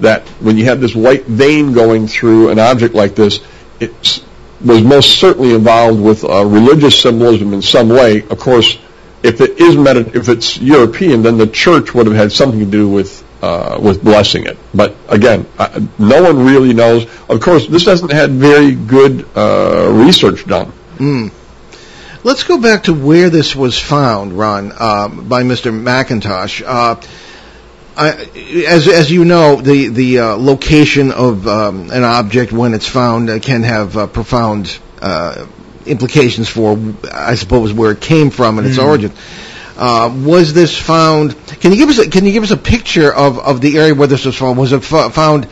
that 0.00 0.26
when 0.40 0.58
you 0.58 0.64
have 0.64 0.80
this 0.80 0.94
white 0.94 1.24
vein 1.24 1.72
going 1.72 2.08
through 2.08 2.50
an 2.50 2.58
object 2.58 2.94
like 2.94 3.14
this, 3.14 3.40
it 3.78 4.22
was 4.64 4.82
most 4.82 5.20
certainly 5.20 5.54
involved 5.54 6.00
with 6.00 6.24
uh, 6.24 6.44
religious 6.44 7.00
symbolism 7.00 7.54
in 7.54 7.62
some 7.62 7.88
way. 7.88 8.22
Of 8.22 8.38
course, 8.38 8.78
if 9.22 9.40
it 9.40 9.60
is 9.60 9.76
Medi- 9.76 10.10
if 10.18 10.28
it's 10.28 10.58
European, 10.58 11.22
then 11.22 11.38
the 11.38 11.46
church 11.46 11.94
would 11.94 12.06
have 12.06 12.16
had 12.16 12.32
something 12.32 12.60
to 12.60 12.66
do 12.66 12.88
with 12.88 13.22
uh, 13.46 13.78
with 13.86 14.02
blessing 14.02 14.46
it. 14.46 14.56
But 14.74 14.94
again, 15.08 15.46
uh, 15.58 15.80
no 15.98 16.22
one 16.22 16.44
really 16.44 16.74
knows. 16.74 17.04
Of 17.28 17.40
course, 17.40 17.66
this 17.66 17.84
hasn't 17.86 18.12
had 18.12 18.30
very 18.30 18.74
good 18.74 19.14
uh, 19.36 19.90
research 19.92 20.46
done. 20.46 20.72
Mm. 20.98 21.30
Let's 22.24 22.42
go 22.44 22.58
back 22.60 22.84
to 22.84 22.92
where 22.92 23.30
this 23.30 23.54
was 23.54 23.78
found, 23.78 24.32
Ron, 24.32 24.72
um, 24.78 25.28
by 25.28 25.42
Mr. 25.44 25.70
McIntosh. 25.72 26.62
Uh, 26.66 26.96
I, 27.98 28.08
as 28.68 28.88
as 28.88 29.10
you 29.10 29.24
know, 29.24 29.56
the 29.56 29.88
the 29.88 30.18
uh, 30.18 30.36
location 30.36 31.12
of 31.12 31.46
um, 31.46 31.90
an 31.90 32.04
object 32.04 32.52
when 32.52 32.74
it's 32.74 32.88
found 32.88 33.30
uh, 33.30 33.38
can 33.38 33.62
have 33.62 33.96
uh, 33.96 34.06
profound 34.06 34.76
uh, 35.00 35.46
implications 35.86 36.48
for, 36.48 36.76
I 37.12 37.36
suppose, 37.36 37.72
where 37.72 37.92
it 37.92 38.00
came 38.00 38.30
from 38.30 38.58
and 38.58 38.66
its 38.66 38.78
Mm. 38.78 38.86
origin. 38.88 39.12
Uh, 39.76 40.10
was 40.24 40.54
this 40.54 40.78
found? 40.78 41.36
Can 41.46 41.70
you 41.70 41.76
give 41.76 41.90
us 41.90 41.98
a, 41.98 42.08
can 42.08 42.24
you 42.24 42.32
give 42.32 42.42
us 42.42 42.50
a 42.50 42.56
picture 42.56 43.12
of, 43.12 43.38
of 43.38 43.60
the 43.60 43.78
area 43.78 43.94
where 43.94 44.06
this 44.06 44.24
was 44.24 44.36
found? 44.36 44.56
Was 44.58 44.72
it 44.72 44.82
fo- 44.82 45.10
found 45.10 45.46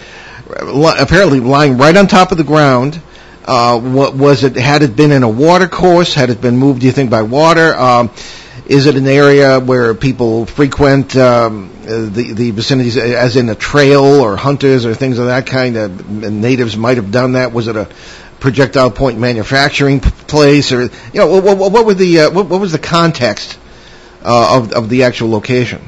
li- 0.62 0.94
apparently 0.98 1.40
lying 1.40 1.76
right 1.76 1.94
on 1.96 2.06
top 2.06 2.32
of 2.32 2.38
the 2.38 2.44
ground? 2.44 3.00
Uh, 3.44 3.78
what 3.78 4.14
was 4.14 4.42
it? 4.42 4.56
Had 4.56 4.82
it 4.82 4.96
been 4.96 5.12
in 5.12 5.22
a 5.22 5.28
water 5.28 5.68
course? 5.68 6.14
Had 6.14 6.30
it 6.30 6.40
been 6.40 6.56
moved? 6.56 6.80
Do 6.80 6.86
you 6.86 6.92
think 6.92 7.10
by 7.10 7.22
water? 7.22 7.74
Um, 7.76 8.10
is 8.66 8.86
it 8.86 8.96
an 8.96 9.06
area 9.06 9.60
where 9.60 9.92
people 9.94 10.46
frequent 10.46 11.14
um, 11.16 11.70
the 11.82 12.32
the 12.32 12.50
vicinities, 12.52 12.96
as 12.96 13.36
in 13.36 13.50
a 13.50 13.54
trail 13.54 14.04
or 14.04 14.36
hunters 14.36 14.86
or 14.86 14.94
things 14.94 15.18
of 15.18 15.26
that 15.26 15.46
kind? 15.46 15.76
Uh, 15.76 15.88
natives 15.88 16.78
might 16.78 16.96
have 16.96 17.10
done 17.10 17.32
that. 17.32 17.52
Was 17.52 17.68
it 17.68 17.76
a 17.76 17.90
projectile 18.40 18.90
point 18.90 19.18
manufacturing 19.18 20.00
place, 20.00 20.72
or 20.72 20.84
you 20.84 20.90
know, 21.14 21.26
what, 21.26 21.58
what, 21.58 21.72
what 21.72 21.84
were 21.84 21.92
the 21.92 22.20
uh, 22.20 22.30
what, 22.30 22.46
what 22.46 22.58
was 22.62 22.72
the 22.72 22.78
context 22.78 23.58
uh, 24.24 24.56
of 24.58 24.72
of 24.72 24.88
the 24.88 25.02
actual 25.04 25.30
location? 25.30 25.80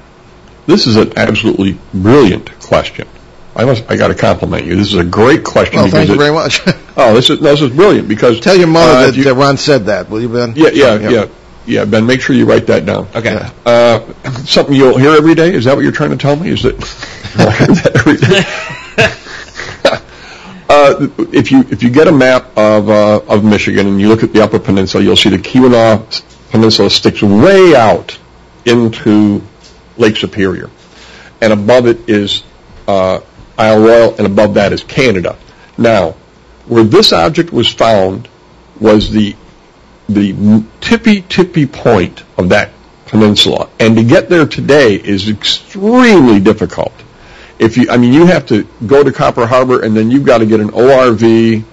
This 0.66 0.86
is 0.86 0.96
an 0.96 1.12
absolutely 1.16 1.78
brilliant 1.94 2.50
question. 2.60 3.06
I 3.54 3.64
must, 3.64 3.90
I 3.90 3.96
got 3.96 4.08
to 4.08 4.14
compliment 4.14 4.66
you. 4.66 4.76
This 4.76 4.88
is 4.88 4.98
a 4.98 5.04
great 5.04 5.42
question. 5.44 5.76
Well, 5.76 5.88
thank 5.88 6.08
you 6.08 6.14
it- 6.14 6.18
very 6.18 6.32
much. 6.32 6.60
Oh, 6.98 7.14
this 7.14 7.28
is, 7.28 7.40
this 7.40 7.60
is 7.60 7.70
brilliant 7.76 8.08
because. 8.08 8.40
Tell 8.40 8.56
your 8.56 8.68
mother 8.68 8.90
uh, 8.90 9.06
that, 9.06 9.16
you- 9.16 9.24
that 9.24 9.34
Ron 9.34 9.58
said 9.58 9.84
that, 9.86 10.08
will 10.08 10.20
you, 10.20 10.30
Ben? 10.30 10.54
Yeah, 10.56 10.70
yeah, 10.72 11.10
yeah, 11.10 11.26
yeah, 11.66 11.84
Ben, 11.84 12.06
make 12.06 12.22
sure 12.22 12.34
you 12.34 12.46
write 12.46 12.66
that 12.68 12.86
down. 12.86 13.06
Okay. 13.14 13.34
Yeah. 13.34 13.52
Uh, 13.66 14.32
something 14.44 14.74
you'll 14.74 14.96
hear 14.96 15.10
every 15.10 15.34
day? 15.34 15.52
Is 15.52 15.64
that 15.66 15.74
what 15.76 15.82
you're 15.82 15.92
trying 15.92 16.10
to 16.10 16.16
tell 16.16 16.36
me? 16.36 16.48
Is 16.50 16.62
that, 16.62 16.78
that 17.36 17.92
every 17.96 18.16
day? 18.16 18.42
Uh, 20.68 21.06
if 21.32 21.52
you 21.52 21.60
if 21.70 21.82
you 21.84 21.90
get 21.90 22.08
a 22.08 22.12
map 22.12 22.46
of 22.58 22.88
uh, 22.90 23.20
of 23.28 23.44
Michigan 23.44 23.86
and 23.86 24.00
you 24.00 24.08
look 24.08 24.24
at 24.24 24.32
the 24.32 24.42
Upper 24.42 24.58
Peninsula, 24.58 25.02
you'll 25.04 25.14
see 25.16 25.28
the 25.28 25.36
Keweenaw 25.38 26.50
Peninsula 26.50 26.90
sticks 26.90 27.22
way 27.22 27.74
out 27.76 28.18
into 28.66 29.42
Lake 29.96 30.16
Superior, 30.16 30.70
and 31.40 31.52
above 31.52 31.86
it 31.86 32.08
is 32.08 32.42
uh, 32.86 33.20
Isle 33.56 33.80
Royale, 33.80 34.14
and 34.16 34.26
above 34.26 34.54
that 34.54 34.72
is 34.72 34.84
Canada. 34.84 35.36
Now, 35.78 36.12
where 36.66 36.84
this 36.84 37.12
object 37.12 37.52
was 37.52 37.72
found 37.72 38.28
was 38.80 39.10
the 39.10 39.36
the 40.08 40.64
tippy 40.80 41.22
tippy 41.22 41.66
point 41.66 42.22
of 42.36 42.50
that 42.50 42.72
peninsula, 43.06 43.68
and 43.80 43.96
to 43.96 44.04
get 44.04 44.28
there 44.28 44.46
today 44.46 44.94
is 44.94 45.28
extremely 45.28 46.40
difficult. 46.40 46.92
If 47.58 47.76
you, 47.78 47.88
I 47.90 47.96
mean, 47.96 48.12
you 48.12 48.26
have 48.26 48.46
to 48.46 48.64
go 48.86 49.02
to 49.02 49.12
Copper 49.12 49.46
Harbor, 49.46 49.82
and 49.82 49.96
then 49.96 50.10
you've 50.10 50.24
got 50.24 50.38
to 50.38 50.46
get 50.46 50.60
an 50.60 50.68
ORV, 50.68 51.64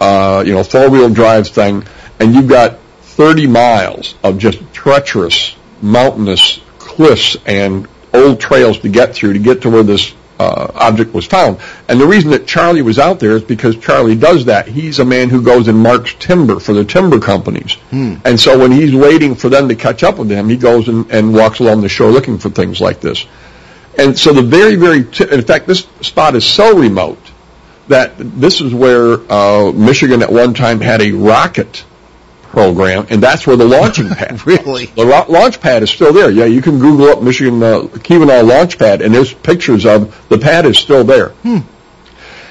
uh, 0.00 0.44
you 0.46 0.52
know, 0.52 0.62
four 0.62 0.88
wheel 0.90 1.10
drive 1.10 1.48
thing, 1.48 1.84
and 2.20 2.34
you've 2.34 2.48
got 2.48 2.78
30 3.00 3.48
miles 3.48 4.14
of 4.22 4.38
just 4.38 4.60
treacherous, 4.72 5.56
mountainous 5.82 6.60
cliffs 6.78 7.36
and 7.46 7.88
old 8.14 8.40
trails 8.40 8.78
to 8.80 8.88
get 8.88 9.14
through 9.14 9.34
to 9.34 9.38
get 9.38 9.62
to 9.62 9.70
where 9.70 9.82
this 9.82 10.14
uh, 10.38 10.70
object 10.74 11.12
was 11.12 11.26
found. 11.26 11.58
And 11.88 12.00
the 12.00 12.06
reason 12.06 12.30
that 12.30 12.46
Charlie 12.46 12.82
was 12.82 12.98
out 12.98 13.18
there 13.18 13.32
is 13.32 13.42
because 13.42 13.76
Charlie 13.76 14.14
does 14.14 14.44
that. 14.44 14.68
He's 14.68 15.00
a 15.00 15.04
man 15.04 15.28
who 15.28 15.42
goes 15.42 15.66
and 15.68 15.78
marks 15.78 16.14
timber 16.14 16.60
for 16.60 16.72
the 16.72 16.84
timber 16.84 17.18
companies. 17.18 17.76
And 18.24 18.38
so 18.38 18.56
when 18.58 18.70
he's 18.70 18.94
waiting 18.94 19.34
for 19.34 19.48
them 19.48 19.68
to 19.68 19.74
catch 19.74 20.02
up 20.04 20.18
with 20.18 20.30
him, 20.30 20.48
he 20.48 20.56
goes 20.56 20.88
and, 20.88 21.10
and 21.10 21.34
walks 21.34 21.58
along 21.58 21.80
the 21.80 21.88
shore 21.88 22.10
looking 22.10 22.38
for 22.38 22.50
things 22.50 22.80
like 22.80 23.00
this. 23.00 23.26
And 23.98 24.16
so 24.16 24.32
the 24.32 24.42
very, 24.42 24.76
very, 24.76 25.02
t- 25.04 25.28
in 25.28 25.42
fact, 25.42 25.66
this 25.66 25.88
spot 26.02 26.36
is 26.36 26.44
so 26.44 26.78
remote 26.78 27.18
that 27.88 28.14
this 28.16 28.60
is 28.60 28.72
where 28.72 29.14
uh, 29.32 29.72
Michigan 29.72 30.22
at 30.22 30.30
one 30.30 30.54
time 30.54 30.80
had 30.80 31.02
a 31.02 31.10
rocket 31.12 31.84
program, 32.48 33.06
and 33.10 33.22
that's 33.22 33.46
where 33.46 33.56
the 33.56 33.64
launching 33.64 34.08
pad. 34.08 34.40
Really? 34.46 34.86
The 34.86 35.04
launch 35.04 35.60
pad 35.60 35.82
is 35.82 35.90
still 35.90 36.12
there. 36.12 36.30
Yeah, 36.30 36.46
you 36.46 36.62
can 36.62 36.78
Google 36.78 37.08
up 37.08 37.22
Michigan 37.22 37.62
uh, 37.62 37.82
Keweenaw 37.82 38.46
launch 38.46 38.78
pad, 38.78 39.02
and 39.02 39.14
there's 39.14 39.32
pictures 39.32 39.84
of 39.84 40.28
the 40.28 40.38
pad 40.38 40.64
is 40.64 40.78
still 40.78 41.04
there. 41.04 41.34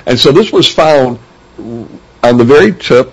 And 0.06 0.20
so 0.20 0.32
this 0.32 0.52
was 0.52 0.72
found 0.72 1.20
on 1.58 2.38
the 2.38 2.46
very 2.46 2.74
tip, 2.74 3.12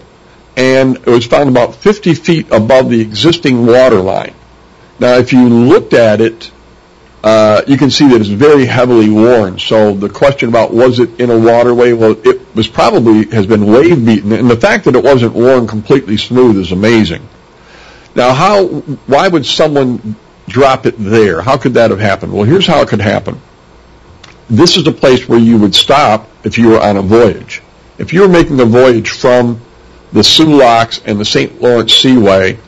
and 0.56 0.96
it 0.96 1.06
was 1.06 1.26
found 1.26 1.48
about 1.48 1.74
50 1.76 2.14
feet 2.14 2.50
above 2.50 2.90
the 2.90 3.00
existing 3.00 3.66
water 3.66 4.00
line. 4.00 4.34
Now, 5.00 5.14
if 5.14 5.32
you 5.32 5.48
looked 5.48 5.92
at 5.92 6.20
it, 6.20 6.50
uh, 7.24 7.62
you 7.66 7.78
can 7.78 7.90
see 7.90 8.06
that 8.06 8.20
it's 8.20 8.28
very 8.28 8.66
heavily 8.66 9.08
worn. 9.08 9.58
So 9.58 9.94
the 9.94 10.10
question 10.10 10.50
about 10.50 10.74
was 10.74 10.98
it 10.98 11.18
in 11.18 11.30
a 11.30 11.38
waterway? 11.38 11.94
Well, 11.94 12.16
it 12.22 12.54
was 12.54 12.68
probably 12.68 13.24
has 13.30 13.46
been 13.46 13.64
wave 13.64 14.04
beaten, 14.04 14.30
and 14.32 14.50
the 14.50 14.58
fact 14.58 14.84
that 14.84 14.94
it 14.94 15.02
wasn't 15.02 15.32
worn 15.32 15.66
completely 15.66 16.18
smooth 16.18 16.58
is 16.58 16.70
amazing. 16.70 17.26
Now, 18.14 18.34
how? 18.34 18.66
Why 19.06 19.28
would 19.28 19.46
someone 19.46 20.16
drop 20.48 20.84
it 20.84 20.96
there? 20.98 21.40
How 21.40 21.56
could 21.56 21.72
that 21.74 21.90
have 21.90 21.98
happened? 21.98 22.30
Well, 22.30 22.44
here's 22.44 22.66
how 22.66 22.82
it 22.82 22.88
could 22.88 23.00
happen. 23.00 23.40
This 24.50 24.76
is 24.76 24.84
the 24.84 24.92
place 24.92 25.26
where 25.26 25.38
you 25.38 25.56
would 25.56 25.74
stop 25.74 26.28
if 26.44 26.58
you 26.58 26.68
were 26.68 26.80
on 26.80 26.98
a 26.98 27.02
voyage. 27.02 27.62
If 27.96 28.12
you 28.12 28.20
were 28.20 28.28
making 28.28 28.60
a 28.60 28.66
voyage 28.66 29.08
from 29.08 29.58
the 30.12 30.22
Soo 30.22 30.58
Locks 30.58 31.00
and 31.06 31.18
the 31.18 31.24
St. 31.24 31.62
Lawrence 31.62 31.94
Seaway 31.94 32.58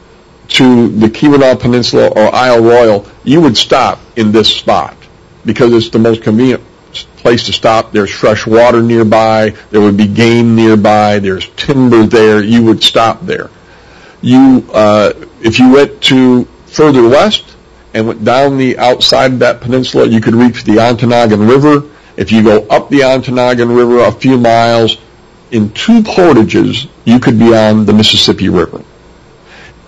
to 0.48 0.88
the 0.88 1.08
Keweenaw 1.08 1.60
Peninsula 1.60 2.08
or 2.08 2.34
Isle 2.34 2.62
Royale, 2.62 3.06
you 3.26 3.40
would 3.40 3.56
stop 3.56 3.98
in 4.16 4.32
this 4.32 4.48
spot 4.48 4.96
because 5.44 5.74
it's 5.74 5.90
the 5.90 5.98
most 5.98 6.22
convenient 6.22 6.62
place 7.16 7.44
to 7.46 7.52
stop. 7.52 7.92
There's 7.92 8.10
fresh 8.10 8.46
water 8.46 8.80
nearby. 8.80 9.50
There 9.70 9.80
would 9.80 9.96
be 9.96 10.06
game 10.06 10.54
nearby. 10.54 11.18
There's 11.18 11.48
timber 11.50 12.04
there. 12.04 12.42
You 12.42 12.64
would 12.64 12.82
stop 12.82 13.20
there. 13.22 13.50
You, 14.22 14.66
uh, 14.72 15.12
if 15.42 15.58
you 15.58 15.70
went 15.70 16.00
to 16.04 16.44
further 16.66 17.06
west 17.08 17.56
and 17.94 18.06
went 18.06 18.24
down 18.24 18.58
the 18.58 18.78
outside 18.78 19.32
of 19.32 19.38
that 19.40 19.60
peninsula, 19.60 20.06
you 20.06 20.20
could 20.20 20.34
reach 20.34 20.62
the 20.62 20.76
Ontonagon 20.76 21.48
River. 21.48 21.90
If 22.16 22.30
you 22.30 22.42
go 22.42 22.66
up 22.68 22.88
the 22.88 23.00
Ontonagon 23.00 23.76
River 23.76 24.04
a 24.04 24.12
few 24.12 24.38
miles, 24.38 24.96
in 25.50 25.70
two 25.70 26.02
portages, 26.02 26.86
you 27.04 27.18
could 27.18 27.38
be 27.38 27.54
on 27.54 27.86
the 27.86 27.92
Mississippi 27.92 28.48
River. 28.48 28.82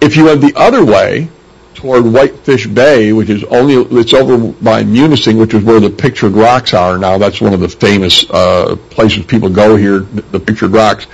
If 0.01 0.17
you 0.17 0.25
went 0.27 0.41
the 0.41 0.53
other 0.57 0.85
way 0.85 1.31
toward 1.79 2.05
Whitefish 2.05 2.67
Bay, 2.67 3.13
which 3.13 3.31
is 3.31 3.45
only 3.45 3.75
it's 4.01 4.13
over 4.13 4.37
by 4.61 4.83
Munising, 4.83 5.39
which 5.39 5.55
is 5.55 5.63
where 5.63 5.79
the 5.79 5.89
pictured 5.89 6.33
rocks 6.33 6.75
are 6.75 6.99
now. 6.99 7.19
That's 7.19 7.41
one 7.41 7.55
of 7.55 7.61
the 7.61 7.69
famous 7.69 8.29
uh, 8.31 8.75
places 8.91 9.25
people 9.27 9.49
go 9.49 9.77
here, 9.77 10.01
the, 10.01 10.41
pictured 10.41 10.73
rocks. 10.73 11.07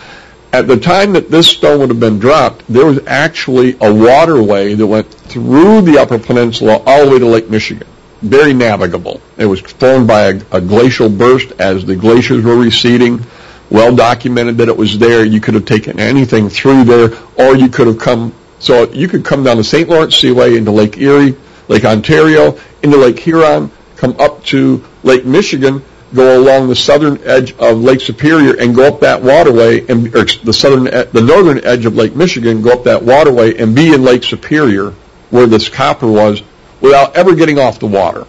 At 0.55 0.67
the 0.67 0.79
time 0.79 1.13
that 1.13 1.31
this 1.31 1.49
stone 1.49 1.81
would 1.81 1.91
have 1.91 2.01
been 2.01 2.19
dropped, 2.19 2.67
there 2.67 2.87
was 2.87 2.99
actually 3.07 3.77
a 3.83 3.93
waterway 3.93 4.73
that 4.75 4.87
went 4.87 5.13
through 5.13 5.83
the 5.83 5.99
Upper 5.99 6.19
Peninsula 6.19 6.83
all 6.87 7.05
the 7.05 7.11
way 7.13 7.19
to 7.19 7.27
Lake 7.27 7.51
Michigan. 7.51 7.87
Very 8.23 8.55
navigable. 8.55 9.21
It 9.37 9.45
was 9.45 9.61
formed 9.61 10.07
by 10.07 10.29
a, 10.31 10.41
a 10.51 10.61
glacial 10.63 11.11
burst 11.11 11.53
as 11.59 11.85
the 11.85 11.95
glaciers 11.95 12.43
were 12.43 12.57
receding. 12.57 13.23
Well 13.69 13.95
documented 13.95 14.57
that 14.59 14.69
it 14.69 14.77
was 14.77 14.99
there. 14.99 15.27
You 15.27 15.43
could 15.43 15.55
have 15.55 15.67
taken 15.67 16.01
anything 16.01 16.49
through 16.49 16.85
there, 16.85 17.11
or 17.37 17.55
you 17.55 17.69
could 17.69 17.87
have 17.87 17.99
come. 17.99 18.33
So 18.65 18.91
you 18.93 19.09
could 19.09 19.27
come 19.27 19.45
down 19.45 19.59
the 19.59 19.65
St. 19.65 19.87
Lawrence 19.91 20.17
Seaway 20.17 20.57
into 20.57 20.71
Lake 20.71 20.97
Erie, 20.97 21.37
Lake 21.69 21.85
Ontario, 21.85 22.59
into 22.83 22.97
Lake 22.97 23.19
Huron, 23.19 23.71
come 23.97 24.17
up 24.19 24.43
to 24.45 24.83
Lake 25.03 25.27
Michigan, 25.27 25.85
go 26.15 26.41
along 26.41 26.69
the 26.69 26.75
southern 26.75 27.23
edge 27.25 27.53
of 27.59 27.83
Lake 27.83 28.01
Superior, 28.01 28.59
and 28.59 28.75
go 28.75 28.87
up 28.89 29.01
that 29.01 29.23
waterway, 29.23 29.87
and 29.87 30.17
or 30.17 30.25
the 30.45 30.53
southern, 30.55 30.87
e- 30.87 31.05
the 31.13 31.21
northern 31.21 31.63
edge 31.63 31.85
of 31.85 31.95
Lake 31.95 32.17
Michigan, 32.17 32.63
go 32.63 32.71
up 32.71 32.85
that 32.85 33.03
waterway, 33.03 33.55
and 33.59 33.75
be 33.75 33.93
in 33.93 34.03
Lake 34.03 34.25
Superior, 34.25 34.95
where 35.29 35.47
this 35.47 35.69
copper 35.69 36.11
was, 36.11 36.41
without 36.81 37.15
ever 37.17 37.35
getting 37.35 37.59
off 37.59 37.79
the 37.79 37.87
water. 37.87 38.27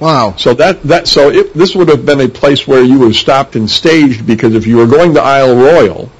Wow. 0.00 0.36
So 0.38 0.54
that 0.54 0.82
that 0.84 1.06
so 1.06 1.28
it, 1.28 1.52
this 1.52 1.74
would 1.74 1.88
have 1.88 2.06
been 2.06 2.22
a 2.22 2.28
place 2.28 2.66
where 2.66 2.82
you 2.82 2.98
would 3.00 3.08
have 3.08 3.16
stopped 3.16 3.56
and 3.56 3.68
staged 3.68 4.26
because 4.26 4.54
if 4.54 4.66
you 4.66 4.78
were 4.78 4.86
going 4.86 5.12
to 5.14 5.20
Isle 5.20 5.54
Royale, 5.54 6.10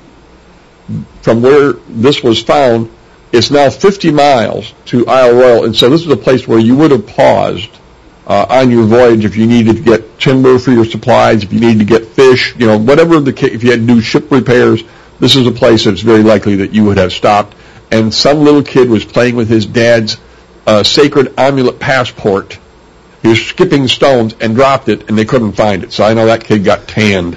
from 1.25 1.41
where 1.41 1.73
this 1.89 2.23
was 2.23 2.43
found, 2.43 2.91
it's 3.33 3.51
now 3.51 3.71
50 3.71 4.11
miles 4.13 4.75
to 4.87 5.07
Isle 5.07 5.35
Royale, 5.35 5.65
and 5.65 5.75
so 5.75 5.89
this 5.89 6.03
is 6.03 6.09
a 6.13 6.17
place 6.19 6.47
where 6.47 6.59
you 6.59 6.77
would 6.77 6.91
have 6.91 7.07
paused 7.07 7.71
uh, 8.27 8.45
on 8.51 8.71
your 8.71 8.85
voyage 8.85 9.25
if 9.25 9.35
you 9.35 9.47
needed 9.47 9.77
to 9.77 9.83
get 9.83 10.21
timber 10.21 10.59
for 10.59 10.71
your 10.71 10.85
supplies, 10.85 11.43
if 11.43 11.51
you 11.51 11.61
needed 11.61 11.79
to 11.79 11.85
get 11.87 12.07
fish, 12.09 12.55
you 12.57 12.67
know, 12.67 12.79
whatever 12.79 13.21
the 13.21 13.33
ca- 13.33 13.51
if 13.51 13.65
you 13.65 13.71
had 13.71 13.81
to 13.81 13.87
do 13.87 14.01
ship 14.03 14.31
repairs. 14.31 14.83
This 15.19 15.35
is 15.35 15.47
a 15.47 15.53
place 15.53 15.85
that's 15.85 16.03
very 16.03 16.23
likely 16.23 16.57
that 16.57 16.75
you 16.75 16.85
would 16.85 16.99
have 16.99 17.13
stopped, 17.13 17.57
and 17.91 18.13
some 18.13 18.41
little 18.41 18.63
kid 18.63 18.91
was 18.91 19.05
playing 19.05 19.35
with 19.35 19.49
his 19.49 19.65
dad's 19.65 20.19
uh, 20.67 20.83
sacred 20.83 21.33
amulet 21.39 21.81
passport. 21.81 22.59
He 23.23 23.29
was 23.29 23.47
skipping 23.47 23.89
stones 23.89 24.35
and 24.41 24.55
dropped 24.55 24.91
it, 24.91 25.09
and 25.09 25.17
they 25.17 25.25
couldn't 25.25 25.53
find 25.53 25.85
it. 25.85 25.93
So 25.93 26.05
I 26.05 26.13
know 26.13 26.27
that 26.27 26.45
kid 26.45 26.65
got 26.65 26.87
tanned. 26.87 27.37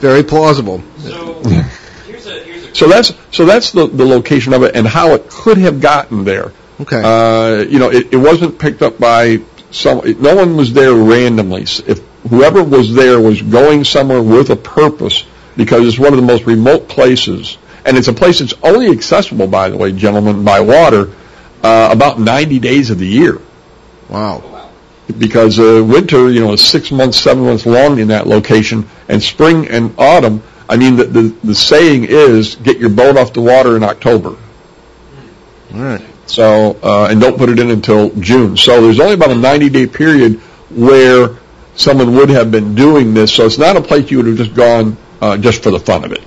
Very 0.00 0.24
plausible. 0.24 0.82
So 0.98 1.34
here's 2.06 2.26
a 2.26 2.40
here's 2.40 2.61
a 2.61 2.61
So 2.72 2.88
that's 2.88 3.12
so 3.30 3.44
that's 3.44 3.72
the, 3.72 3.86
the 3.86 4.04
location 4.04 4.52
of 4.54 4.62
it 4.62 4.74
and 4.74 4.86
how 4.86 5.12
it 5.12 5.28
could 5.28 5.58
have 5.58 5.80
gotten 5.80 6.24
there. 6.24 6.52
Okay. 6.80 7.00
Uh, 7.02 7.62
you 7.62 7.78
know, 7.78 7.90
it, 7.90 8.12
it 8.12 8.16
wasn't 8.16 8.58
picked 8.58 8.82
up 8.82 8.98
by 8.98 9.40
some. 9.70 10.00
No 10.20 10.34
one 10.34 10.56
was 10.56 10.72
there 10.72 10.94
randomly. 10.94 11.62
If 11.62 12.00
whoever 12.28 12.62
was 12.62 12.94
there 12.94 13.20
was 13.20 13.42
going 13.42 13.84
somewhere 13.84 14.22
with 14.22 14.50
a 14.50 14.56
purpose, 14.56 15.24
because 15.56 15.86
it's 15.86 15.98
one 15.98 16.12
of 16.12 16.16
the 16.16 16.26
most 16.26 16.44
remote 16.44 16.88
places, 16.88 17.58
and 17.84 17.96
it's 17.96 18.08
a 18.08 18.12
place 18.12 18.38
that's 18.38 18.54
only 18.62 18.90
accessible, 18.90 19.46
by 19.46 19.68
the 19.68 19.76
way, 19.76 19.92
gentlemen, 19.92 20.44
by 20.44 20.60
water, 20.60 21.12
uh, 21.62 21.90
about 21.92 22.18
90 22.18 22.58
days 22.58 22.90
of 22.90 22.98
the 22.98 23.06
year 23.06 23.40
wow. 24.12 24.70
because 25.18 25.58
uh, 25.58 25.82
winter, 25.84 26.30
you 26.30 26.40
know, 26.40 26.52
is 26.52 26.64
six 26.64 26.92
months, 26.92 27.18
seven 27.18 27.44
months 27.44 27.66
long 27.66 27.98
in 27.98 28.08
that 28.08 28.26
location, 28.26 28.88
and 29.08 29.22
spring 29.22 29.68
and 29.68 29.94
autumn. 29.98 30.42
I 30.68 30.76
mean, 30.76 30.96
the 30.96 31.04
the, 31.04 31.22
the 31.44 31.54
saying 31.54 32.04
is, 32.04 32.56
get 32.56 32.78
your 32.78 32.90
boat 32.90 33.16
off 33.16 33.32
the 33.32 33.40
water 33.40 33.76
in 33.76 33.82
October. 33.82 34.36
All 35.74 35.80
right. 35.80 36.02
So, 36.26 36.78
uh, 36.82 37.08
and 37.10 37.20
don't 37.20 37.36
put 37.36 37.48
it 37.48 37.58
in 37.58 37.70
until 37.70 38.10
June. 38.10 38.56
So 38.56 38.80
there's 38.80 39.00
only 39.00 39.14
about 39.14 39.30
a 39.30 39.34
90 39.34 39.68
day 39.70 39.86
period 39.86 40.40
where 40.70 41.36
someone 41.74 42.14
would 42.16 42.30
have 42.30 42.50
been 42.50 42.74
doing 42.74 43.14
this. 43.14 43.34
So 43.34 43.46
it's 43.46 43.58
not 43.58 43.76
a 43.76 43.82
place 43.82 44.10
you 44.10 44.18
would 44.18 44.26
have 44.26 44.36
just 44.36 44.54
gone 44.54 44.96
uh, 45.20 45.36
just 45.36 45.62
for 45.62 45.70
the 45.70 45.80
fun 45.80 46.04
of 46.04 46.12
it. 46.12 46.22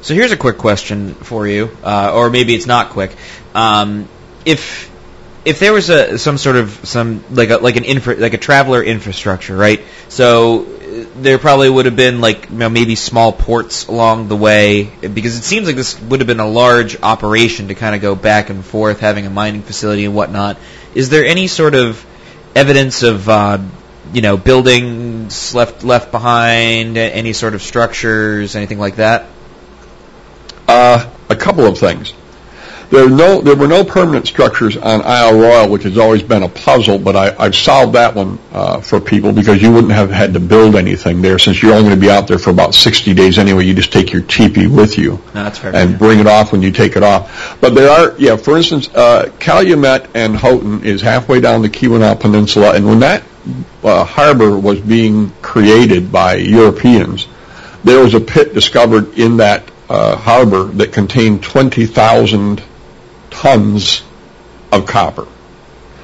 So 0.00 0.14
here's 0.14 0.32
a 0.32 0.36
quick 0.36 0.58
question 0.58 1.14
for 1.14 1.46
you, 1.46 1.76
uh, 1.84 2.12
or 2.14 2.28
maybe 2.30 2.54
it's 2.54 2.66
not 2.66 2.90
quick. 2.90 3.14
Um, 3.54 4.08
if 4.44 4.90
if 5.44 5.60
there 5.60 5.72
was 5.72 5.90
a 5.90 6.18
some 6.18 6.38
sort 6.38 6.56
of 6.56 6.70
some 6.84 7.24
like 7.30 7.50
a 7.50 7.58
like 7.58 7.76
an 7.76 7.84
infra, 7.84 8.16
like 8.16 8.34
a 8.34 8.38
traveler 8.38 8.82
infrastructure, 8.82 9.56
right? 9.56 9.80
So 10.08 10.66
there 11.16 11.38
probably 11.38 11.70
would 11.70 11.86
have 11.86 11.96
been 11.96 12.20
like 12.20 12.50
you 12.50 12.56
know, 12.56 12.68
maybe 12.68 12.94
small 12.94 13.32
ports 13.32 13.86
along 13.86 14.28
the 14.28 14.36
way 14.36 14.84
because 14.84 15.38
it 15.38 15.44
seems 15.44 15.66
like 15.66 15.76
this 15.76 15.98
would 16.00 16.20
have 16.20 16.26
been 16.26 16.40
a 16.40 16.48
large 16.48 17.00
operation 17.02 17.68
to 17.68 17.74
kind 17.74 17.94
of 17.94 18.02
go 18.02 18.14
back 18.14 18.50
and 18.50 18.64
forth, 18.64 19.00
having 19.00 19.26
a 19.26 19.30
mining 19.30 19.62
facility 19.62 20.04
and 20.04 20.14
whatnot. 20.14 20.58
Is 20.94 21.08
there 21.08 21.24
any 21.24 21.46
sort 21.46 21.74
of 21.74 22.04
evidence 22.54 23.02
of 23.02 23.28
uh, 23.28 23.58
you 24.12 24.20
know 24.20 24.36
buildings 24.36 25.54
left 25.54 25.84
left 25.84 26.12
behind, 26.12 26.96
any 26.96 27.32
sort 27.32 27.54
of 27.54 27.62
structures, 27.62 28.54
anything 28.54 28.78
like 28.78 28.96
that? 28.96 29.26
Uh, 30.68 31.10
a 31.28 31.36
couple 31.36 31.66
of 31.66 31.78
things. 31.78 32.12
There, 32.92 33.08
no, 33.08 33.40
there 33.40 33.56
were 33.56 33.66
no 33.68 33.84
permanent 33.84 34.26
structures 34.26 34.76
on 34.76 35.00
Isle 35.00 35.38
Royale, 35.38 35.70
which 35.70 35.84
has 35.84 35.96
always 35.96 36.22
been 36.22 36.42
a 36.42 36.48
puzzle, 36.50 36.98
but 36.98 37.16
I, 37.16 37.34
I've 37.42 37.56
solved 37.56 37.94
that 37.94 38.14
one 38.14 38.38
uh, 38.52 38.82
for 38.82 39.00
people 39.00 39.32
because 39.32 39.62
you 39.62 39.72
wouldn't 39.72 39.94
have 39.94 40.10
had 40.10 40.34
to 40.34 40.40
build 40.40 40.76
anything 40.76 41.22
there 41.22 41.38
since 41.38 41.62
you're 41.62 41.72
only 41.72 41.84
going 41.84 41.94
to 41.94 42.00
be 42.00 42.10
out 42.10 42.28
there 42.28 42.38
for 42.38 42.50
about 42.50 42.74
60 42.74 43.14
days 43.14 43.38
anyway. 43.38 43.64
You 43.64 43.72
just 43.72 43.94
take 43.94 44.12
your 44.12 44.20
teepee 44.20 44.66
with 44.66 44.98
you 44.98 45.12
No, 45.34 45.44
that's 45.44 45.58
fair. 45.58 45.74
and 45.74 45.98
bring 45.98 46.18
it 46.20 46.26
off 46.26 46.52
when 46.52 46.60
you 46.60 46.70
take 46.70 46.94
it 46.96 47.02
off. 47.02 47.58
But 47.62 47.74
there 47.74 47.88
are, 47.88 48.14
yeah, 48.18 48.36
for 48.36 48.58
instance, 48.58 48.90
uh, 48.94 49.32
Calumet 49.40 50.10
and 50.14 50.36
Houghton 50.36 50.84
is 50.84 51.00
halfway 51.00 51.40
down 51.40 51.62
the 51.62 51.70
Keweenaw 51.70 52.20
Peninsula, 52.20 52.74
and 52.74 52.84
when 52.86 53.00
that 53.00 53.22
uh, 53.82 54.04
harbor 54.04 54.58
was 54.58 54.80
being 54.82 55.30
created 55.40 56.12
by 56.12 56.34
Europeans, 56.34 57.26
there 57.84 58.04
was 58.04 58.12
a 58.12 58.20
pit 58.20 58.52
discovered 58.52 59.18
in 59.18 59.38
that 59.38 59.70
uh, 59.88 60.14
harbor 60.14 60.64
that 60.64 60.92
contained 60.92 61.42
20,000 61.42 62.62
tons 63.42 64.04
of 64.70 64.86
copper. 64.86 65.26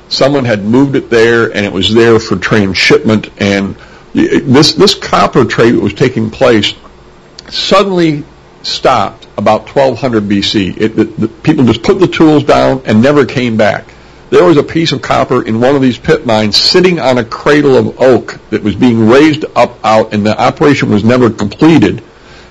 Someone 0.08 0.44
had 0.44 0.64
moved 0.64 0.96
it 0.96 1.08
there, 1.08 1.54
and 1.54 1.64
it 1.64 1.72
was 1.72 1.94
there 1.94 2.18
for 2.18 2.36
transshipment. 2.36 3.28
And 3.40 3.76
this 4.12 4.72
this 4.72 4.94
copper 4.94 5.44
trade 5.44 5.72
that 5.72 5.80
was 5.80 5.94
taking 5.94 6.30
place 6.30 6.74
suddenly 7.48 8.24
stopped 8.62 9.28
about 9.36 9.72
1200 9.72 10.24
BC. 10.24 10.80
It, 10.80 10.96
the, 10.96 11.04
the, 11.04 11.28
people 11.28 11.64
just 11.64 11.82
put 11.82 12.00
the 12.00 12.08
tools 12.08 12.42
down 12.42 12.82
and 12.86 13.00
never 13.00 13.24
came 13.24 13.56
back. 13.56 13.94
There 14.30 14.44
was 14.44 14.56
a 14.56 14.62
piece 14.62 14.90
of 14.90 15.00
copper 15.00 15.42
in 15.42 15.60
one 15.60 15.76
of 15.76 15.80
these 15.80 15.96
pit 15.96 16.26
mines 16.26 16.56
sitting 16.56 16.98
on 16.98 17.18
a 17.18 17.24
cradle 17.24 17.76
of 17.76 18.00
oak 18.00 18.40
that 18.50 18.62
was 18.62 18.74
being 18.74 19.08
raised 19.08 19.44
up 19.54 19.78
out, 19.84 20.12
and 20.12 20.26
the 20.26 20.38
operation 20.38 20.90
was 20.90 21.04
never 21.04 21.30
completed. 21.30 22.02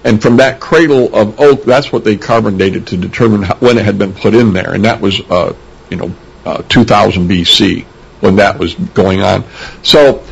And 0.03 0.21
from 0.21 0.37
that 0.37 0.59
cradle 0.59 1.13
of 1.15 1.39
oak, 1.39 1.63
that's 1.63 1.91
what 1.91 2.03
they 2.03 2.17
carbon 2.17 2.57
dated 2.57 2.87
to 2.87 2.97
determine 2.97 3.43
how, 3.43 3.55
when 3.55 3.77
it 3.77 3.85
had 3.85 3.97
been 3.97 4.13
put 4.13 4.33
in 4.33 4.53
there, 4.53 4.73
and 4.73 4.85
that 4.85 5.01
was, 5.01 5.19
uh, 5.29 5.55
you 5.89 5.97
know, 5.97 6.15
uh, 6.45 6.61
2000 6.69 7.27
BC 7.27 7.85
when 8.21 8.35
that 8.37 8.57
was 8.57 8.75
going 8.75 9.21
on. 9.21 9.43
So 9.83 10.23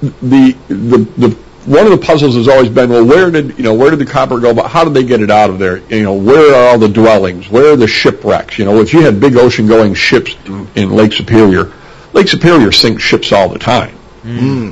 the 0.00 0.56
the 0.68 0.98
the 1.16 1.38
one 1.66 1.84
of 1.84 1.90
the 1.90 1.98
puzzles 1.98 2.34
has 2.36 2.48
always 2.48 2.70
been, 2.70 2.88
well, 2.88 3.04
where 3.04 3.30
did 3.30 3.56
you 3.58 3.64
know 3.64 3.74
where 3.74 3.90
did 3.90 3.98
the 3.98 4.06
copper 4.06 4.40
go? 4.40 4.54
But 4.54 4.68
how 4.68 4.84
did 4.84 4.94
they 4.94 5.04
get 5.04 5.20
it 5.20 5.30
out 5.30 5.50
of 5.50 5.58
there? 5.58 5.78
You 5.88 6.02
know, 6.02 6.14
where 6.14 6.54
are 6.54 6.70
all 6.70 6.78
the 6.78 6.88
dwellings? 6.88 7.50
Where 7.50 7.72
are 7.72 7.76
the 7.76 7.86
shipwrecks? 7.86 8.58
You 8.58 8.64
know, 8.64 8.80
if 8.80 8.92
you 8.92 9.02
had 9.02 9.20
big 9.20 9.36
ocean-going 9.36 9.94
ships 9.94 10.36
in, 10.46 10.66
in 10.74 10.90
Lake 10.90 11.12
Superior, 11.12 11.72
Lake 12.12 12.28
Superior 12.28 12.72
sinks 12.72 13.02
ships 13.02 13.32
all 13.32 13.48
the 13.48 13.58
time, 13.58 13.94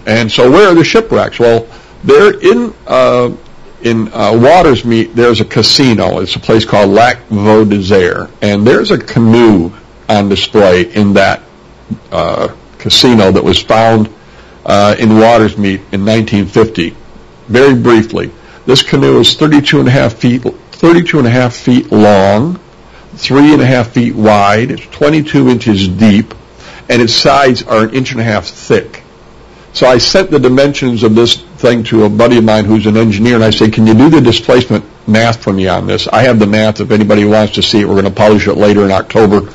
and 0.07 0.33
so 0.33 0.51
where 0.51 0.69
are 0.69 0.75
the 0.75 0.85
shipwrecks? 0.85 1.39
Well, 1.39 1.69
they're 2.05 2.39
in 2.41 2.75
uh, 2.87 3.33
in 3.83 4.09
uh, 4.09 4.33
Watersmeet. 4.33 5.15
There's 5.15 5.41
a 5.41 5.45
casino. 5.45 6.21
It's 6.21 6.37
a 6.37 6.41
place 6.41 6.65
called 6.65 6.91
Lac 6.91 7.19
Vieux 7.29 7.65
Desert, 7.65 8.31
and 8.43 8.67
there's 8.67 8.91
a 8.91 8.99
canoe 8.99 9.73
on 10.09 10.29
display 10.29 10.93
in 10.95 11.13
that 11.15 11.43
uh, 12.11 12.55
casino 12.79 13.31
that 13.33 13.43
was 13.43 13.61
found 13.61 14.09
uh, 14.65 14.97
in 14.99 15.11
Watersmeet 15.11 15.81
in 15.93 16.05
1950. 16.05 16.95
Very 17.49 17.75
briefly, 17.75 18.31
this 18.67 18.83
canoe 18.83 19.21
is 19.21 19.35
32 19.35 19.81
and 19.81 19.89
a 19.89 19.91
half 19.91 20.15
feet, 20.15 20.43
32 20.43 21.19
and 21.19 21.27
a 21.27 21.31
half 21.31 21.57
feet 21.57 21.91
long, 21.91 22.61
three 23.15 23.53
and 23.53 23.63
a 23.63 23.67
half 23.67 23.93
feet 23.93 24.15
wide. 24.15 24.71
It's 24.71 24.87
22 24.87 25.49
inches 25.49 25.89
deep, 25.89 26.35
and 26.89 27.01
its 27.01 27.15
sides 27.15 27.63
are 27.63 27.85
an 27.85 27.95
inch 27.95 28.13
and 28.13 28.21
a 28.21 28.25
half 28.25 28.47
thick. 28.47 29.03
So 29.73 29.87
I 29.87 29.99
sent 29.99 30.31
the 30.31 30.39
dimensions 30.39 31.03
of 31.03 31.15
this 31.15 31.45
thing 31.59 31.85
to 31.85 32.05
a 32.05 32.09
buddy 32.09 32.39
of 32.39 32.45
mine 32.45 32.65
who's 32.65 32.87
an 32.87 32.97
engineer, 32.97 33.35
and 33.35 33.45
I 33.45 33.51
said, 33.51 33.73
"Can 33.73 33.87
you 33.87 33.95
do 33.95 34.09
the 34.09 34.21
displacement 34.21 34.85
math 35.07 35.43
for 35.43 35.53
me 35.53 35.69
on 35.69 35.87
this?" 35.87 36.09
I 36.09 36.23
have 36.23 36.39
the 36.39 36.47
math. 36.47 36.81
If 36.81 36.91
anybody 36.91 37.25
wants 37.25 37.55
to 37.55 37.63
see 37.63 37.81
it, 37.81 37.89
we're 37.89 38.01
going 38.01 38.05
to 38.05 38.11
publish 38.11 38.47
it 38.47 38.55
later 38.55 38.85
in 38.85 38.93
October. 38.93 39.53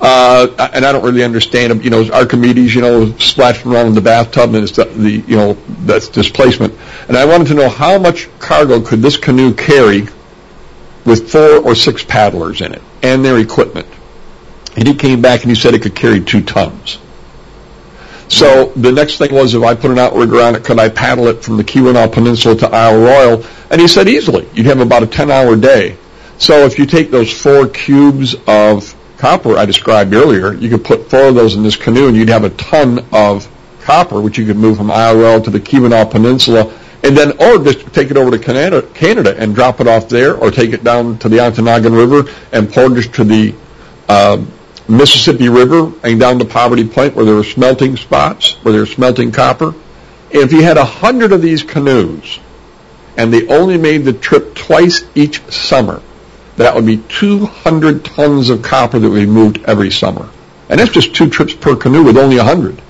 Uh, 0.00 0.70
and 0.72 0.86
I 0.86 0.92
don't 0.92 1.04
really 1.04 1.24
understand 1.24 1.70
them. 1.70 1.82
You 1.82 1.90
know, 1.90 2.10
Archimedes, 2.10 2.74
you 2.74 2.80
know, 2.80 3.12
splashing 3.18 3.70
around 3.70 3.88
in 3.88 3.94
the 3.94 4.00
bathtub, 4.00 4.54
and 4.54 4.64
it's 4.64 4.72
the, 4.72 4.84
the 4.84 5.10
you 5.10 5.36
know 5.36 5.58
that's 5.80 6.08
displacement. 6.08 6.74
And 7.08 7.16
I 7.16 7.24
wanted 7.26 7.48
to 7.48 7.54
know 7.54 7.68
how 7.68 7.98
much 7.98 8.28
cargo 8.38 8.80
could 8.80 9.02
this 9.02 9.16
canoe 9.16 9.52
carry 9.52 10.08
with 11.04 11.30
four 11.30 11.58
or 11.58 11.74
six 11.74 12.04
paddlers 12.04 12.60
in 12.60 12.72
it 12.72 12.82
and 13.02 13.24
their 13.24 13.38
equipment. 13.38 13.86
And 14.76 14.86
he 14.86 14.94
came 14.94 15.20
back 15.20 15.42
and 15.42 15.50
he 15.50 15.56
said 15.56 15.74
it 15.74 15.82
could 15.82 15.94
carry 15.94 16.20
two 16.20 16.42
tons. 16.42 16.98
So 18.30 18.66
the 18.76 18.92
next 18.92 19.18
thing 19.18 19.34
was 19.34 19.54
if 19.54 19.62
I 19.62 19.74
put 19.74 19.90
an 19.90 19.98
outrigger 19.98 20.40
on 20.40 20.54
it, 20.54 20.64
could 20.64 20.78
I 20.78 20.88
paddle 20.88 21.26
it 21.26 21.42
from 21.42 21.56
the 21.56 21.64
Keweenaw 21.64 22.12
Peninsula 22.12 22.56
to 22.58 22.68
Isle 22.68 22.98
Royale? 22.98 23.44
And 23.70 23.80
he 23.80 23.88
said 23.88 24.08
easily. 24.08 24.48
You'd 24.54 24.66
have 24.66 24.80
about 24.80 25.02
a 25.02 25.06
10-hour 25.06 25.56
day. 25.56 25.96
So 26.38 26.64
if 26.64 26.78
you 26.78 26.86
take 26.86 27.10
those 27.10 27.30
four 27.30 27.66
cubes 27.66 28.36
of 28.46 28.94
copper 29.18 29.58
I 29.58 29.66
described 29.66 30.14
earlier, 30.14 30.54
you 30.54 30.70
could 30.70 30.84
put 30.84 31.10
four 31.10 31.28
of 31.28 31.34
those 31.34 31.56
in 31.56 31.62
this 31.62 31.76
canoe 31.76 32.06
and 32.06 32.16
you'd 32.16 32.28
have 32.28 32.44
a 32.44 32.50
ton 32.50 33.04
of 33.12 33.48
copper, 33.82 34.20
which 34.20 34.38
you 34.38 34.46
could 34.46 34.56
move 34.56 34.76
from 34.76 34.90
Isle 34.92 35.16
Royale 35.16 35.42
to 35.42 35.50
the 35.50 35.60
Keweenaw 35.60 36.10
Peninsula, 36.10 36.72
and 37.02 37.16
then, 37.16 37.32
or 37.40 37.62
just 37.64 37.92
take 37.92 38.10
it 38.10 38.16
over 38.16 38.30
to 38.30 38.38
Canada, 38.38 38.82
Canada 38.94 39.34
and 39.36 39.54
drop 39.54 39.80
it 39.80 39.88
off 39.88 40.08
there, 40.08 40.36
or 40.36 40.50
take 40.52 40.72
it 40.72 40.84
down 40.84 41.18
to 41.18 41.28
the 41.28 41.38
Ontonagon 41.38 41.96
River 41.96 42.32
and 42.52 42.72
portage 42.72 43.12
to 43.16 43.24
the 43.24 43.54
uh, 44.08 44.44
Mississippi 44.90 45.48
River 45.48 45.92
and 46.02 46.18
down 46.18 46.38
to 46.40 46.44
Poverty 46.44 46.86
Point 46.86 47.14
where 47.14 47.24
there 47.24 47.34
were 47.34 47.44
smelting 47.44 47.96
spots, 47.96 48.54
where 48.62 48.72
they 48.72 48.80
were 48.80 48.86
smelting 48.86 49.32
copper. 49.32 49.74
If 50.30 50.52
you 50.52 50.62
had 50.62 50.76
a 50.76 50.84
hundred 50.84 51.32
of 51.32 51.42
these 51.42 51.62
canoes, 51.62 52.38
and 53.16 53.32
they 53.32 53.46
only 53.48 53.76
made 53.76 54.04
the 54.04 54.12
trip 54.12 54.54
twice 54.54 55.04
each 55.14 55.42
summer, 55.50 56.02
that 56.56 56.74
would 56.74 56.86
be 56.86 56.98
200 56.98 58.04
tons 58.04 58.50
of 58.50 58.62
copper 58.62 58.98
that 58.98 59.08
would 59.08 59.20
be 59.20 59.26
moved 59.26 59.64
every 59.64 59.90
summer. 59.90 60.28
And 60.68 60.78
that's 60.78 60.92
just 60.92 61.14
two 61.14 61.28
trips 61.28 61.54
per 61.54 61.74
canoe 61.76 62.04
with 62.04 62.16
only 62.16 62.36
100. 62.36 62.80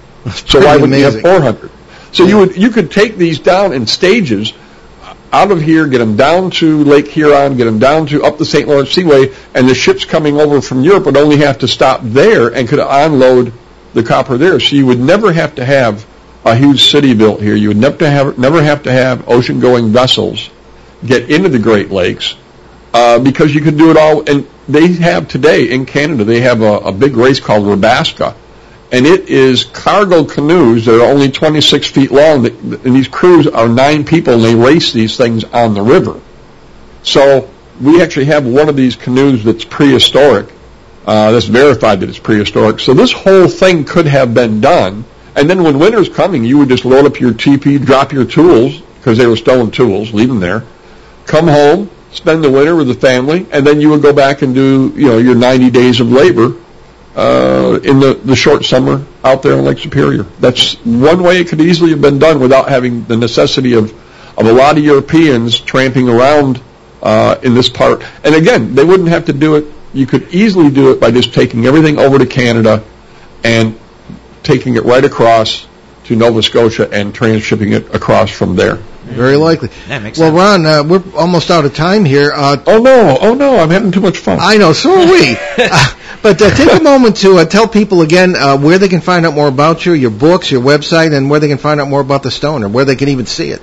So 0.46 0.60
why 0.60 0.76
wouldn't 0.76 0.98
you 0.98 1.04
have 1.04 1.20
400? 1.20 1.70
So 2.12 2.26
you 2.26 2.38
would 2.38 2.56
you 2.56 2.70
could 2.70 2.90
take 2.90 3.16
these 3.16 3.38
down 3.38 3.72
in 3.72 3.86
stages 3.86 4.52
out 5.32 5.50
of 5.52 5.60
here, 5.60 5.86
get 5.86 5.98
them 5.98 6.16
down 6.16 6.50
to 6.50 6.82
Lake 6.84 7.08
Huron, 7.08 7.56
get 7.56 7.64
them 7.64 7.78
down 7.78 8.06
to 8.06 8.22
up 8.24 8.38
the 8.38 8.44
St. 8.44 8.68
Lawrence 8.68 8.90
Seaway, 8.90 9.32
and 9.54 9.68
the 9.68 9.74
ships 9.74 10.04
coming 10.04 10.40
over 10.40 10.60
from 10.60 10.82
Europe 10.82 11.06
would 11.06 11.16
only 11.16 11.38
have 11.38 11.58
to 11.58 11.68
stop 11.68 12.00
there 12.02 12.48
and 12.48 12.68
could 12.68 12.80
unload 12.80 13.52
the 13.94 14.02
copper 14.02 14.36
there. 14.36 14.58
So 14.60 14.76
you 14.76 14.86
would 14.86 15.00
never 15.00 15.32
have 15.32 15.54
to 15.56 15.64
have 15.64 16.06
a 16.44 16.54
huge 16.54 16.90
city 16.90 17.14
built 17.14 17.40
here. 17.40 17.54
You 17.54 17.68
would 17.68 17.76
never 17.76 18.08
have 18.08 18.38
never 18.38 18.62
have 18.62 18.82
to 18.84 18.92
have 18.92 19.28
ocean-going 19.28 19.92
vessels 19.92 20.50
get 21.04 21.30
into 21.30 21.48
the 21.48 21.58
Great 21.58 21.90
Lakes 21.90 22.34
uh, 22.92 23.18
because 23.18 23.54
you 23.54 23.60
could 23.60 23.78
do 23.78 23.90
it 23.90 23.96
all. 23.96 24.28
And 24.28 24.46
they 24.68 24.88
have 24.94 25.28
today 25.28 25.70
in 25.70 25.86
Canada, 25.86 26.24
they 26.24 26.40
have 26.40 26.60
a, 26.62 26.78
a 26.78 26.92
big 26.92 27.16
race 27.16 27.40
called 27.40 27.64
Rabaska, 27.64 28.34
and 28.92 29.06
it 29.06 29.28
is 29.28 29.64
cargo 29.64 30.24
canoes 30.24 30.84
that 30.86 31.00
are 31.00 31.10
only 31.10 31.30
26 31.30 31.86
feet 31.86 32.10
long. 32.10 32.46
And 32.46 32.96
these 32.96 33.08
crews 33.08 33.46
are 33.46 33.68
nine 33.68 34.04
people, 34.04 34.34
and 34.34 34.42
they 34.42 34.54
race 34.54 34.92
these 34.92 35.16
things 35.16 35.44
on 35.44 35.74
the 35.74 35.82
river. 35.82 36.20
So 37.02 37.48
we 37.80 38.02
actually 38.02 38.26
have 38.26 38.46
one 38.46 38.68
of 38.68 38.76
these 38.76 38.96
canoes 38.96 39.44
that's 39.44 39.64
prehistoric. 39.64 40.52
Uh, 41.06 41.30
that's 41.32 41.46
verified 41.46 42.00
that 42.00 42.08
it's 42.08 42.18
prehistoric. 42.18 42.80
So 42.80 42.92
this 42.92 43.12
whole 43.12 43.48
thing 43.48 43.84
could 43.84 44.06
have 44.06 44.34
been 44.34 44.60
done. 44.60 45.04
And 45.34 45.48
then 45.48 45.62
when 45.62 45.78
winter's 45.78 46.08
coming, 46.08 46.44
you 46.44 46.58
would 46.58 46.68
just 46.68 46.84
load 46.84 47.06
up 47.06 47.20
your 47.20 47.32
teepee, 47.32 47.78
drop 47.78 48.12
your 48.12 48.24
tools 48.24 48.80
because 48.98 49.16
they 49.16 49.26
were 49.26 49.36
stolen 49.36 49.70
tools, 49.70 50.12
leave 50.12 50.28
them 50.28 50.40
there, 50.40 50.64
come 51.24 51.48
home, 51.48 51.90
spend 52.10 52.44
the 52.44 52.50
winter 52.50 52.76
with 52.76 52.88
the 52.88 52.94
family, 52.94 53.46
and 53.50 53.66
then 53.66 53.80
you 53.80 53.88
would 53.88 54.02
go 54.02 54.12
back 54.12 54.42
and 54.42 54.54
do 54.54 54.92
you 54.94 55.06
know 55.06 55.18
your 55.18 55.34
90 55.34 55.70
days 55.70 56.00
of 56.00 56.10
labor 56.10 56.54
uh, 57.16 57.80
in 57.82 58.00
the, 58.00 58.14
the 58.24 58.36
short 58.36 58.64
summer 58.64 59.04
out 59.24 59.42
there 59.42 59.54
on 59.54 59.64
Lake 59.64 59.78
Superior. 59.78 60.22
That's 60.38 60.74
one 60.84 61.22
way 61.22 61.38
it 61.40 61.48
could 61.48 61.60
easily 61.60 61.90
have 61.90 62.00
been 62.00 62.18
done 62.18 62.40
without 62.40 62.68
having 62.68 63.04
the 63.04 63.16
necessity 63.16 63.74
of, 63.74 63.92
of 64.38 64.46
a 64.46 64.52
lot 64.52 64.78
of 64.78 64.84
Europeans 64.84 65.58
tramping 65.58 66.08
around 66.08 66.60
uh, 67.02 67.36
in 67.42 67.54
this 67.54 67.68
part. 67.68 68.02
And 68.24 68.34
again, 68.34 68.74
they 68.74 68.84
wouldn't 68.84 69.08
have 69.08 69.26
to 69.26 69.32
do 69.32 69.56
it. 69.56 69.66
You 69.92 70.06
could 70.06 70.32
easily 70.32 70.70
do 70.70 70.92
it 70.92 71.00
by 71.00 71.10
just 71.10 71.34
taking 71.34 71.66
everything 71.66 71.98
over 71.98 72.18
to 72.18 72.26
Canada 72.26 72.84
and 73.42 73.78
taking 74.42 74.76
it 74.76 74.84
right 74.84 75.04
across 75.04 75.66
to 76.04 76.16
Nova 76.16 76.42
Scotia 76.42 76.88
and 76.90 77.12
transshipping 77.14 77.72
it 77.72 77.94
across 77.94 78.30
from 78.30 78.54
there. 78.56 78.82
Very 79.10 79.36
likely. 79.36 79.68
That 79.88 80.02
makes 80.02 80.18
well, 80.18 80.30
sense. 80.30 80.64
Ron, 80.64 80.66
uh, 80.66 80.84
we're 80.84 81.02
almost 81.16 81.50
out 81.50 81.64
of 81.64 81.74
time 81.74 82.04
here. 82.04 82.32
Uh, 82.34 82.56
Oh 82.66 82.78
no, 82.78 83.18
oh 83.20 83.34
no, 83.34 83.58
I'm 83.58 83.70
having 83.70 83.90
too 83.90 84.00
much 84.00 84.18
fun. 84.18 84.38
I 84.40 84.56
know, 84.56 84.72
so 84.72 85.00
are 85.00 85.10
we. 85.10 85.36
Uh, 85.72 85.94
but 86.22 86.40
uh, 86.42 86.54
take 86.54 86.72
a 86.72 86.80
moment 86.82 87.16
to 87.18 87.38
uh, 87.38 87.44
tell 87.44 87.68
people 87.68 88.02
again 88.02 88.34
uh, 88.36 88.56
where 88.56 88.78
they 88.78 88.88
can 88.88 89.00
find 89.00 89.24
out 89.24 89.34
more 89.34 89.48
about 89.48 89.86
you, 89.86 89.92
your 89.92 90.10
books, 90.10 90.50
your 90.50 90.62
website, 90.62 91.16
and 91.16 91.30
where 91.30 91.40
they 91.40 91.48
can 91.48 91.58
find 91.58 91.80
out 91.80 91.88
more 91.88 92.00
about 92.00 92.22
the 92.22 92.30
stone, 92.30 92.64
or 92.64 92.68
where 92.68 92.84
they 92.84 92.96
can 92.96 93.08
even 93.08 93.26
see 93.26 93.50
it. 93.50 93.62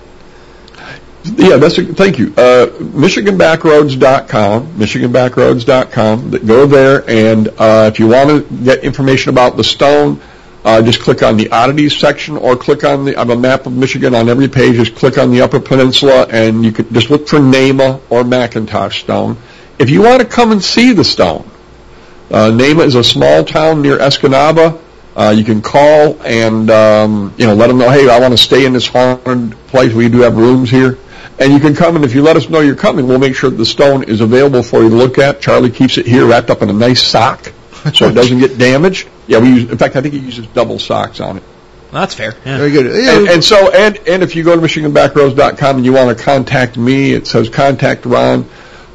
Yeah, 1.35 1.57
that's 1.57 1.77
a, 1.77 1.85
thank 1.85 2.19
you. 2.19 2.27
Uh, 2.37 2.67
MichiganBackroads.com, 2.67 4.73
MichiganBackroads.com. 4.73 6.31
Go 6.45 6.65
there, 6.65 7.09
and 7.09 7.49
uh, 7.57 7.89
if 7.91 7.99
you 7.99 8.07
want 8.07 8.29
to 8.29 8.63
get 8.63 8.83
information 8.83 9.31
about 9.31 9.57
the 9.57 9.63
stone, 9.63 10.21
uh, 10.65 10.81
just 10.81 10.99
click 10.99 11.23
on 11.23 11.37
the 11.37 11.49
oddities 11.51 11.97
section, 11.97 12.35
or 12.37 12.55
click 12.55 12.83
on 12.83 13.05
the. 13.05 13.15
I 13.15 13.19
have 13.19 13.29
a 13.29 13.37
map 13.37 13.65
of 13.65 13.73
Michigan 13.73 14.13
on 14.13 14.27
every 14.29 14.47
page. 14.47 14.75
Just 14.75 14.95
click 14.95 15.17
on 15.17 15.31
the 15.31 15.41
Upper 15.41 15.59
Peninsula, 15.59 16.27
and 16.29 16.65
you 16.65 16.71
can 16.71 16.91
just 16.93 17.09
look 17.09 17.27
for 17.27 17.39
Nahma 17.39 18.01
or 18.09 18.23
McIntosh 18.23 18.99
Stone. 19.01 19.37
If 19.79 19.89
you 19.89 20.01
want 20.01 20.21
to 20.21 20.27
come 20.27 20.51
and 20.51 20.63
see 20.63 20.91
the 20.93 21.03
stone, 21.03 21.49
uh, 22.31 22.51
Nahma 22.51 22.85
is 22.85 22.95
a 22.95 23.03
small 23.03 23.45
town 23.45 23.81
near 23.81 23.97
Escanaba. 23.97 24.81
Uh, 25.15 25.31
you 25.31 25.43
can 25.43 25.61
call 25.63 26.21
and 26.21 26.69
um, 26.69 27.33
you 27.37 27.47
know 27.47 27.55
let 27.55 27.67
them 27.67 27.77
know, 27.79 27.89
hey, 27.89 28.07
I 28.07 28.19
want 28.19 28.33
to 28.33 28.37
stay 28.37 28.65
in 28.65 28.73
this 28.73 28.87
haunted 28.87 29.51
place. 29.67 29.93
We 29.93 30.09
do 30.09 30.19
have 30.19 30.37
rooms 30.37 30.69
here, 30.69 30.97
and 31.39 31.53
you 31.53 31.59
can 31.59 31.73
come. 31.73 31.95
And 31.95 32.05
if 32.05 32.13
you 32.13 32.21
let 32.21 32.35
us 32.37 32.49
know 32.49 32.59
you're 32.59 32.75
coming, 32.75 33.07
we'll 33.07 33.17
make 33.17 33.35
sure 33.35 33.49
the 33.49 33.65
stone 33.65 34.03
is 34.03 34.21
available 34.21 34.61
for 34.61 34.83
you 34.83 34.89
to 34.89 34.95
look 34.95 35.17
at. 35.17 35.41
Charlie 35.41 35.71
keeps 35.71 35.97
it 35.97 36.05
here 36.05 36.27
wrapped 36.27 36.49
up 36.49 36.61
in 36.61 36.69
a 36.69 36.73
nice 36.73 37.01
sock, 37.01 37.51
so 37.93 38.07
it 38.09 38.13
doesn't 38.13 38.39
get 38.39 38.57
damaged. 38.57 39.07
Yeah, 39.27 39.39
we 39.39 39.49
use. 39.49 39.69
In 39.71 39.77
fact, 39.77 39.95
I 39.95 40.01
think 40.01 40.13
he 40.13 40.19
uses 40.19 40.47
double 40.47 40.79
socks 40.79 41.19
on 41.19 41.37
it. 41.37 41.43
Well, 41.91 42.01
that's 42.01 42.15
fair. 42.15 42.33
Yeah. 42.45 42.57
Very 42.57 42.71
good. 42.71 42.85
Yeah, 43.03 43.17
And, 43.17 43.27
and 43.29 43.43
so, 43.43 43.71
and 43.71 43.97
and 44.07 44.23
if 44.23 44.35
you 44.35 44.43
go 44.43 44.55
to 44.55 44.61
MichiganBackroads.com 44.61 45.77
and 45.77 45.85
you 45.85 45.93
want 45.93 46.17
to 46.17 46.23
contact 46.23 46.77
me, 46.77 47.13
it 47.13 47.27
says 47.27 47.49
contact 47.49 48.05
Ron. 48.05 48.47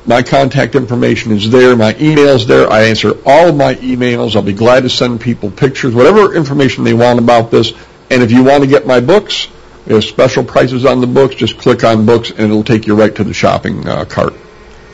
My 0.04 0.22
contact 0.22 0.74
information 0.74 1.30
is 1.32 1.48
there. 1.50 1.76
My 1.76 1.96
email's 1.98 2.46
there. 2.46 2.68
I 2.70 2.84
answer 2.84 3.12
all 3.24 3.48
of 3.48 3.56
my 3.56 3.76
emails. 3.76 4.34
I'll 4.34 4.42
be 4.42 4.52
glad 4.52 4.82
to 4.82 4.90
send 4.90 5.20
people 5.20 5.50
pictures, 5.50 5.94
whatever 5.94 6.34
information 6.34 6.82
they 6.82 6.92
want 6.92 7.20
about 7.20 7.50
this. 7.50 7.72
And 8.10 8.22
if 8.22 8.32
you 8.32 8.42
want 8.42 8.64
to 8.64 8.68
get 8.68 8.84
my 8.84 9.00
books, 9.00 9.48
there's 9.86 10.08
special 10.08 10.44
prices 10.44 10.84
on 10.84 11.00
the 11.00 11.06
books. 11.06 11.36
Just 11.36 11.56
click 11.56 11.84
on 11.84 12.04
books, 12.04 12.30
and 12.30 12.40
it'll 12.40 12.64
take 12.64 12.86
you 12.86 12.96
right 12.96 13.14
to 13.14 13.24
the 13.24 13.32
shopping 13.32 13.86
uh, 13.88 14.04
cart. 14.04 14.34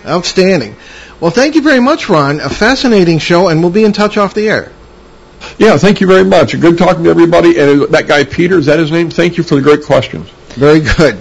Outstanding. 0.06 0.76
Well, 1.20 1.30
thank 1.32 1.56
you 1.56 1.62
very 1.62 1.80
much, 1.80 2.08
Ron. 2.08 2.40
A 2.40 2.48
fascinating 2.48 3.18
show, 3.18 3.48
and 3.48 3.60
we'll 3.60 3.72
be 3.72 3.84
in 3.84 3.92
touch 3.92 4.16
off 4.16 4.34
the 4.34 4.48
air. 4.48 4.70
Yeah, 5.58 5.76
thank 5.76 6.00
you 6.00 6.06
very 6.06 6.24
much. 6.24 6.58
Good 6.60 6.78
talking 6.78 7.04
to 7.04 7.10
everybody. 7.10 7.58
And 7.58 7.82
that 7.92 8.06
guy 8.06 8.24
Peter, 8.24 8.58
is 8.58 8.66
that 8.66 8.78
his 8.78 8.90
name? 8.90 9.10
Thank 9.10 9.36
you 9.36 9.42
for 9.42 9.56
the 9.56 9.60
great 9.60 9.84
questions. 9.84 10.28
Very 10.50 10.80
good. 10.80 11.16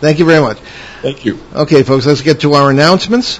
Thank 0.00 0.18
you 0.18 0.24
very 0.24 0.40
much. 0.40 0.58
Thank 1.02 1.24
you. 1.24 1.38
Okay, 1.54 1.82
folks, 1.82 2.06
let's 2.06 2.22
get 2.22 2.40
to 2.40 2.54
our 2.54 2.70
announcements. 2.70 3.38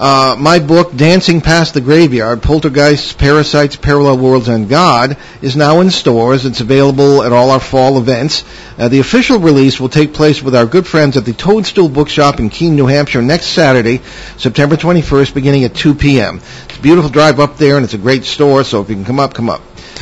Uh, 0.00 0.34
my 0.38 0.58
book, 0.58 0.96
Dancing 0.96 1.42
Past 1.42 1.74
the 1.74 1.80
Graveyard, 1.82 2.42
Poltergeists, 2.42 3.12
Parasites, 3.12 3.76
Parallel 3.76 4.16
Worlds, 4.16 4.48
and 4.48 4.66
God, 4.66 5.18
is 5.42 5.56
now 5.56 5.80
in 5.80 5.90
stores. 5.90 6.46
It's 6.46 6.62
available 6.62 7.22
at 7.22 7.32
all 7.32 7.50
our 7.50 7.60
fall 7.60 7.98
events. 7.98 8.42
Uh, 8.78 8.88
the 8.88 9.00
official 9.00 9.38
release 9.38 9.78
will 9.78 9.90
take 9.90 10.14
place 10.14 10.42
with 10.42 10.54
our 10.54 10.64
good 10.64 10.86
friends 10.86 11.18
at 11.18 11.26
the 11.26 11.34
Toadstool 11.34 11.90
Bookshop 11.90 12.40
in 12.40 12.48
Keene, 12.48 12.76
New 12.76 12.86
Hampshire 12.86 13.20
next 13.20 13.48
Saturday, 13.48 14.00
September 14.38 14.76
21st, 14.76 15.34
beginning 15.34 15.64
at 15.64 15.74
2 15.74 15.94
p.m. 15.94 16.40
It's 16.64 16.78
a 16.78 16.80
beautiful 16.80 17.10
drive 17.10 17.38
up 17.38 17.58
there, 17.58 17.76
and 17.76 17.84
it's 17.84 17.92
a 17.92 17.98
great 17.98 18.24
store, 18.24 18.64
so 18.64 18.80
if 18.80 18.88
you 18.88 18.94
can 18.94 19.04
come 19.04 19.20
up, 19.20 19.34
come 19.34 19.50
up. 19.50 19.60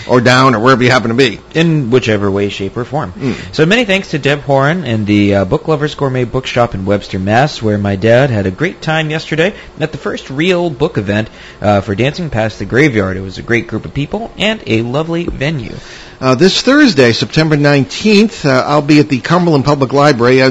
Or 0.08 0.20
down, 0.20 0.54
or 0.54 0.60
wherever 0.60 0.82
you 0.82 0.90
happen 0.90 1.08
to 1.08 1.14
be. 1.14 1.40
in 1.54 1.90
whichever 1.90 2.30
way, 2.30 2.48
shape, 2.48 2.76
or 2.76 2.84
form. 2.84 3.12
So 3.52 3.66
many 3.66 3.84
thanks 3.84 4.10
to 4.10 4.18
Deb 4.18 4.40
Horan 4.40 4.84
and 4.84 5.06
the 5.06 5.34
uh, 5.36 5.44
Book 5.44 5.66
Lovers 5.68 5.94
Gourmet 5.94 6.24
Bookshop 6.24 6.74
in 6.74 6.84
Webster, 6.84 7.18
Mass., 7.18 7.60
where 7.62 7.78
my 7.78 7.96
dad 7.96 8.30
had 8.30 8.46
a 8.46 8.50
great 8.50 8.80
time 8.82 9.10
yesterday 9.10 9.54
at 9.80 9.92
the 9.92 9.98
first 9.98 10.30
real 10.30 10.70
book 10.70 10.98
event 10.98 11.28
uh, 11.60 11.80
for 11.80 11.94
Dancing 11.94 12.30
Past 12.30 12.58
the 12.58 12.64
Graveyard. 12.64 13.16
It 13.16 13.20
was 13.22 13.38
a 13.38 13.42
great 13.42 13.66
group 13.66 13.84
of 13.84 13.94
people 13.94 14.30
and 14.38 14.62
a 14.66 14.82
lovely 14.82 15.24
venue. 15.24 15.74
Uh, 16.20 16.34
this 16.34 16.62
Thursday, 16.62 17.12
September 17.12 17.56
19th, 17.56 18.44
uh, 18.44 18.64
I'll 18.66 18.82
be 18.82 18.98
at 18.98 19.08
the 19.08 19.20
Cumberland 19.20 19.64
Public 19.64 19.92
Library. 19.92 20.42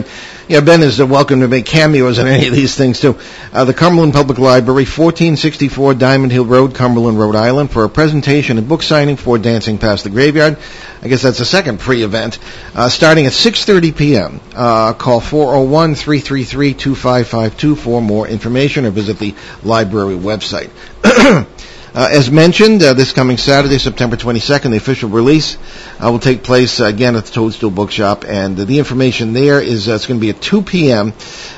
Yeah, 0.49 0.61
Ben 0.61 0.81
is 0.81 1.01
uh, 1.01 1.05
welcome 1.05 1.41
to 1.41 1.47
make 1.49 1.65
cameos 1.65 2.19
in 2.19 2.27
any 2.27 2.47
of 2.47 2.53
these 2.53 2.73
things 2.73 3.01
too. 3.01 3.19
Uh, 3.51 3.65
the 3.65 3.73
Cumberland 3.73 4.13
Public 4.13 4.39
Library, 4.39 4.85
1464 4.85 5.95
Diamond 5.95 6.31
Hill 6.31 6.45
Road, 6.45 6.73
Cumberland, 6.73 7.19
Rhode 7.19 7.35
Island, 7.35 7.69
for 7.69 7.83
a 7.83 7.89
presentation 7.89 8.57
and 8.57 8.65
book 8.65 8.81
signing 8.81 9.17
for 9.17 9.37
Dancing 9.37 9.77
Past 9.77 10.05
the 10.05 10.09
Graveyard. 10.09 10.57
I 11.01 11.09
guess 11.09 11.21
that's 11.21 11.39
the 11.39 11.45
second 11.45 11.81
pre-event, 11.81 12.39
uh, 12.73 12.87
starting 12.87 13.25
at 13.25 13.33
6:30 13.33 13.97
p.m. 13.97 14.39
Uh, 14.55 14.93
call 14.93 15.19
401-333-2552 15.19 17.77
for 17.77 18.01
more 18.01 18.25
information, 18.25 18.85
or 18.85 18.91
visit 18.91 19.19
the 19.19 19.35
library 19.63 20.15
website. 20.15 20.69
Uh, 21.95 22.09
as 22.11 22.29
mentioned, 22.29 22.83
uh, 22.83 22.93
this 22.93 23.13
coming 23.13 23.37
Saturday, 23.37 23.77
September 23.77 24.17
22nd, 24.17 24.71
the 24.71 24.77
official 24.77 25.09
release 25.09 25.57
uh, 26.03 26.11
will 26.11 26.19
take 26.19 26.43
place 26.43 26.81
uh, 26.81 26.85
again 26.85 27.15
at 27.15 27.23
the 27.25 27.31
Toadstool 27.31 27.71
Bookshop, 27.71 28.25
and 28.27 28.57
the 28.57 28.77
information 28.77 29.31
there 29.33 29.61
is 29.61 29.87
uh, 29.87 29.93
it's 29.93 30.05
going 30.05 30.19
to 30.19 30.21
be 30.21 30.29
at 30.29 30.41
2 30.41 30.61
p.m. 30.63 31.13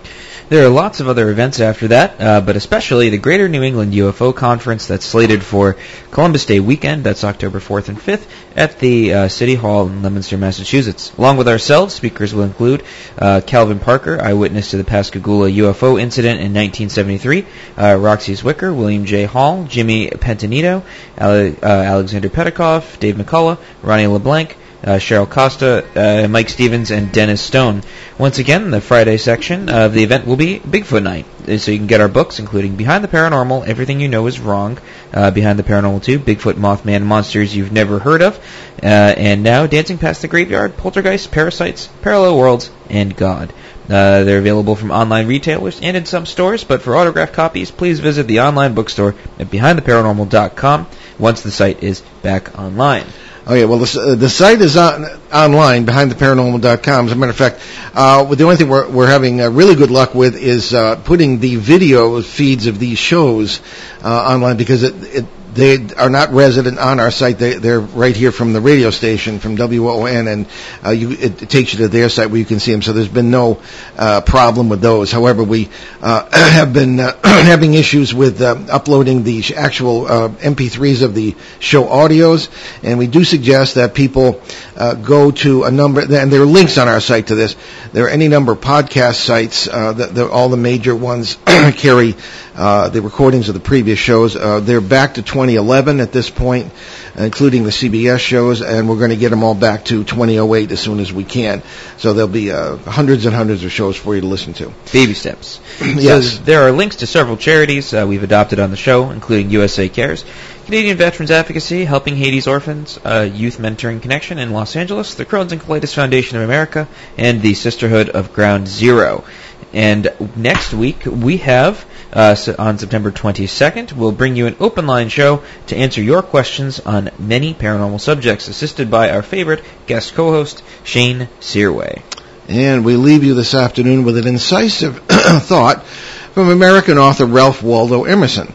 There 0.52 0.66
are 0.66 0.68
lots 0.68 1.00
of 1.00 1.08
other 1.08 1.30
events 1.30 1.60
after 1.60 1.88
that, 1.88 2.20
uh, 2.20 2.42
but 2.42 2.56
especially 2.56 3.08
the 3.08 3.16
Greater 3.16 3.48
New 3.48 3.62
England 3.62 3.94
UFO 3.94 4.36
Conference 4.36 4.86
that's 4.86 5.06
slated 5.06 5.42
for 5.42 5.78
Columbus 6.10 6.44
Day 6.44 6.60
weekend. 6.60 7.04
That's 7.04 7.24
October 7.24 7.58
4th 7.58 7.88
and 7.88 7.98
5th 7.98 8.26
at 8.54 8.78
the 8.78 9.14
uh, 9.14 9.28
City 9.28 9.54
Hall 9.54 9.86
in 9.86 10.02
Leominster, 10.02 10.36
Massachusetts. 10.36 11.10
Along 11.16 11.38
with 11.38 11.48
ourselves, 11.48 11.94
speakers 11.94 12.34
will 12.34 12.42
include 12.42 12.82
uh, 13.16 13.40
Calvin 13.46 13.78
Parker, 13.78 14.20
eyewitness 14.20 14.72
to 14.72 14.76
the 14.76 14.84
Pascagoula 14.84 15.48
UFO 15.48 15.98
incident 15.98 16.40
in 16.40 16.52
1973, 16.52 17.46
uh, 17.78 17.96
Roxie 17.98 18.34
Zwicker, 18.34 18.76
William 18.76 19.06
J. 19.06 19.24
Hall, 19.24 19.64
Jimmy 19.64 20.10
Pentanito, 20.10 20.82
Ale- 21.18 21.56
uh, 21.62 21.66
Alexander 21.66 22.28
Petikoff, 22.28 23.00
Dave 23.00 23.14
McCullough, 23.14 23.56
Ronnie 23.82 24.06
LeBlanc, 24.06 24.54
uh, 24.84 24.96
Cheryl 24.98 25.28
Costa, 25.28 25.84
uh, 25.94 26.28
Mike 26.28 26.48
Stevens, 26.48 26.90
and 26.90 27.12
Dennis 27.12 27.40
Stone. 27.40 27.82
Once 28.18 28.38
again, 28.38 28.70
the 28.70 28.80
Friday 28.80 29.16
section 29.16 29.68
of 29.68 29.92
the 29.94 30.02
event 30.02 30.26
will 30.26 30.36
be 30.36 30.58
Bigfoot 30.58 31.02
Night. 31.02 31.26
Uh, 31.48 31.56
So 31.58 31.70
you 31.70 31.78
can 31.78 31.86
get 31.86 32.00
our 32.00 32.08
books, 32.08 32.38
including 32.38 32.76
Behind 32.76 33.02
the 33.02 33.08
Paranormal, 33.08 33.66
Everything 33.66 34.00
You 34.00 34.08
Know 34.08 34.26
Is 34.26 34.40
Wrong, 34.40 34.78
uh, 35.12 35.30
Behind 35.30 35.58
the 35.58 35.62
Paranormal 35.62 36.02
2, 36.02 36.18
Bigfoot, 36.18 36.54
Mothman, 36.54 37.02
Monsters 37.04 37.54
You've 37.54 37.72
Never 37.72 37.98
Heard 37.98 38.22
of, 38.22 38.36
uh, 38.82 38.86
and 38.86 39.42
now 39.42 39.66
Dancing 39.66 39.98
Past 39.98 40.22
the 40.22 40.28
Graveyard, 40.28 40.76
Poltergeist, 40.76 41.30
Parasites, 41.30 41.88
Parallel 42.02 42.36
Worlds, 42.38 42.70
and 42.90 43.16
God. 43.16 43.52
Uh, 43.88 44.22
they're 44.22 44.38
available 44.38 44.76
from 44.76 44.90
online 44.92 45.26
retailers 45.26 45.80
and 45.82 45.96
in 45.96 46.04
some 46.06 46.24
stores, 46.24 46.62
but 46.64 46.82
for 46.82 46.96
autographed 46.96 47.32
copies, 47.32 47.70
please 47.70 47.98
visit 48.00 48.26
the 48.28 48.40
online 48.40 48.74
bookstore 48.74 49.14
at 49.38 49.48
BehindTheParanormal.com 49.50 50.86
once 51.18 51.42
the 51.42 51.50
site 51.50 51.82
is 51.82 52.00
back 52.22 52.58
online. 52.58 53.04
Okay, 53.44 53.64
well, 53.64 53.78
the, 53.78 54.00
uh, 54.00 54.14
the 54.14 54.28
site 54.28 54.60
is 54.60 54.76
on, 54.76 55.04
online, 55.32 55.84
behindtheparanormal.com. 55.84 57.06
As 57.06 57.12
a 57.12 57.16
matter 57.16 57.30
of 57.30 57.36
fact, 57.36 57.60
uh, 57.92 58.24
the 58.32 58.44
only 58.44 58.54
thing 58.54 58.68
we're, 58.68 58.88
we're 58.88 59.08
having 59.08 59.40
uh, 59.40 59.50
really 59.50 59.74
good 59.74 59.90
luck 59.90 60.14
with 60.14 60.36
is 60.36 60.72
uh, 60.72 60.94
putting 60.94 61.40
the 61.40 61.56
video 61.56 62.22
feeds 62.22 62.66
of 62.66 62.78
these 62.78 62.98
shows 63.00 63.60
uh, 64.04 64.08
online 64.08 64.56
because 64.56 64.84
it, 64.84 64.94
it, 65.02 65.26
they 65.54 65.86
are 65.94 66.08
not 66.08 66.32
resident 66.32 66.78
on 66.78 66.98
our 66.98 67.10
site. 67.10 67.38
They, 67.38 67.54
they're 67.54 67.80
right 67.80 68.16
here 68.16 68.32
from 68.32 68.52
the 68.52 68.60
radio 68.60 68.90
station, 68.90 69.38
from 69.38 69.56
WON, 69.56 70.26
and 70.26 70.46
uh, 70.84 70.90
you, 70.90 71.10
it, 71.12 71.50
takes 71.50 71.74
you 71.74 71.80
to 71.80 71.88
their 71.88 72.08
site 72.08 72.30
where 72.30 72.38
you 72.38 72.46
can 72.46 72.58
see 72.58 72.72
them. 72.72 72.80
So 72.80 72.92
there's 72.92 73.08
been 73.08 73.30
no 73.30 73.60
uh, 73.98 74.22
problem 74.22 74.70
with 74.70 74.80
those. 74.80 75.12
However, 75.12 75.44
we 75.44 75.68
uh, 76.00 76.28
have 76.32 76.72
been 76.72 76.98
uh, 77.00 77.18
having 77.22 77.74
issues 77.74 78.14
with 78.14 78.40
uh, 78.40 78.56
uploading 78.70 79.24
the 79.24 79.42
actual 79.54 80.06
uh, 80.06 80.28
MP3s 80.28 81.02
of 81.02 81.14
the 81.14 81.36
show 81.58 81.84
audios, 81.84 82.48
and 82.82 82.98
we 82.98 83.06
do 83.06 83.22
suggest 83.22 83.74
that 83.74 83.94
people 83.94 84.40
uh, 84.76 84.94
go 84.94 85.30
to 85.30 85.64
a 85.64 85.70
number, 85.70 86.00
and 86.00 86.32
there 86.32 86.40
are 86.40 86.46
links 86.46 86.78
on 86.78 86.88
our 86.88 87.00
site 87.00 87.26
to 87.26 87.34
this. 87.34 87.56
There 87.92 88.06
are 88.06 88.10
any 88.10 88.28
number 88.28 88.52
of 88.52 88.60
podcast 88.60 89.16
sites. 89.16 89.66
That 89.82 90.14
that 90.14 90.30
all 90.30 90.48
the 90.48 90.56
major 90.56 90.96
ones 90.96 91.36
carry 91.46 92.14
uh, 92.54 92.88
the 92.88 93.00
recordings 93.00 93.48
of 93.48 93.54
the 93.54 93.60
previous 93.60 93.98
shows. 93.98 94.36
Uh, 94.36 94.60
they're 94.60 94.80
back 94.80 95.14
to 95.14 95.22
2011 95.22 96.00
at 96.00 96.12
this 96.12 96.30
point, 96.30 96.72
including 97.16 97.64
the 97.64 97.70
CBS 97.70 98.18
shows, 98.18 98.62
and 98.62 98.88
we're 98.88 98.98
going 98.98 99.10
to 99.10 99.16
get 99.16 99.30
them 99.30 99.42
all 99.42 99.54
back 99.54 99.84
to 99.86 100.04
2008 100.04 100.70
as 100.70 100.80
soon 100.80 101.00
as 101.00 101.12
we 101.12 101.24
can. 101.24 101.62
So 101.96 102.12
there'll 102.12 102.30
be 102.30 102.52
uh, 102.52 102.76
hundreds 102.76 103.26
and 103.26 103.34
hundreds 103.34 103.64
of 103.64 103.72
shows 103.72 103.96
for 103.96 104.14
you 104.14 104.20
to 104.20 104.26
listen 104.26 104.52
to. 104.54 104.72
Baby 104.92 105.14
steps. 105.14 105.60
Yes. 106.02 106.38
So 106.38 106.42
there 106.42 106.62
are 106.62 106.72
links 106.72 106.96
to 106.96 107.06
several 107.06 107.36
charities 107.36 107.92
uh, 107.92 108.06
we've 108.08 108.22
adopted 108.22 108.58
on 108.58 108.70
the 108.70 108.76
show, 108.76 109.10
including 109.10 109.50
USA 109.50 109.88
Cares, 109.88 110.24
Canadian 110.64 110.96
Veterans 110.96 111.30
Advocacy, 111.30 111.84
Helping 111.84 112.16
Haiti's 112.16 112.46
Orphans, 112.46 112.98
uh, 113.04 113.28
Youth 113.32 113.58
Mentoring 113.58 114.00
Connection 114.00 114.38
in 114.38 114.52
Los 114.52 114.74
Angeles, 114.74 115.14
the 115.14 115.26
Crohn's 115.26 115.52
and 115.52 115.60
Colitis 115.60 115.94
Foundation 115.94 116.38
of 116.38 116.44
America, 116.44 116.88
and 117.18 117.42
the 117.42 117.54
Sisterhood 117.54 118.08
of 118.08 118.32
Ground 118.32 118.66
Zero. 118.66 119.24
And 119.72 120.12
next 120.36 120.72
week 120.72 121.04
we 121.04 121.38
have 121.38 121.84
uh, 122.12 122.36
on 122.58 122.78
September 122.78 123.10
22nd. 123.10 123.92
We'll 123.92 124.12
bring 124.12 124.36
you 124.36 124.46
an 124.46 124.56
open 124.60 124.86
line 124.86 125.08
show 125.08 125.42
to 125.68 125.76
answer 125.76 126.02
your 126.02 126.22
questions 126.22 126.80
on 126.80 127.10
many 127.18 127.54
paranormal 127.54 128.00
subjects, 128.00 128.48
assisted 128.48 128.90
by 128.90 129.10
our 129.10 129.22
favorite 129.22 129.64
guest 129.86 130.14
co-host, 130.14 130.62
Shane 130.84 131.28
Searway. 131.40 132.02
And 132.48 132.84
we 132.84 132.96
leave 132.96 133.24
you 133.24 133.34
this 133.34 133.54
afternoon 133.54 134.04
with 134.04 134.16
an 134.18 134.26
incisive 134.26 134.98
thought 135.08 135.84
from 136.32 136.50
American 136.50 136.98
author 136.98 137.26
Ralph 137.26 137.62
Waldo 137.62 138.04
Emerson. 138.04 138.52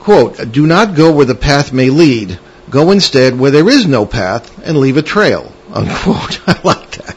Quote, 0.00 0.52
do 0.52 0.66
not 0.66 0.94
go 0.94 1.12
where 1.12 1.26
the 1.26 1.34
path 1.34 1.72
may 1.72 1.90
lead. 1.90 2.38
Go 2.68 2.90
instead 2.90 3.38
where 3.38 3.50
there 3.50 3.68
is 3.68 3.86
no 3.86 4.04
path 4.04 4.66
and 4.66 4.76
leave 4.76 4.96
a 4.96 5.02
trail. 5.02 5.52
Unquote. 5.72 6.46
I 6.46 6.60
like 6.62 6.90
that. 6.92 7.16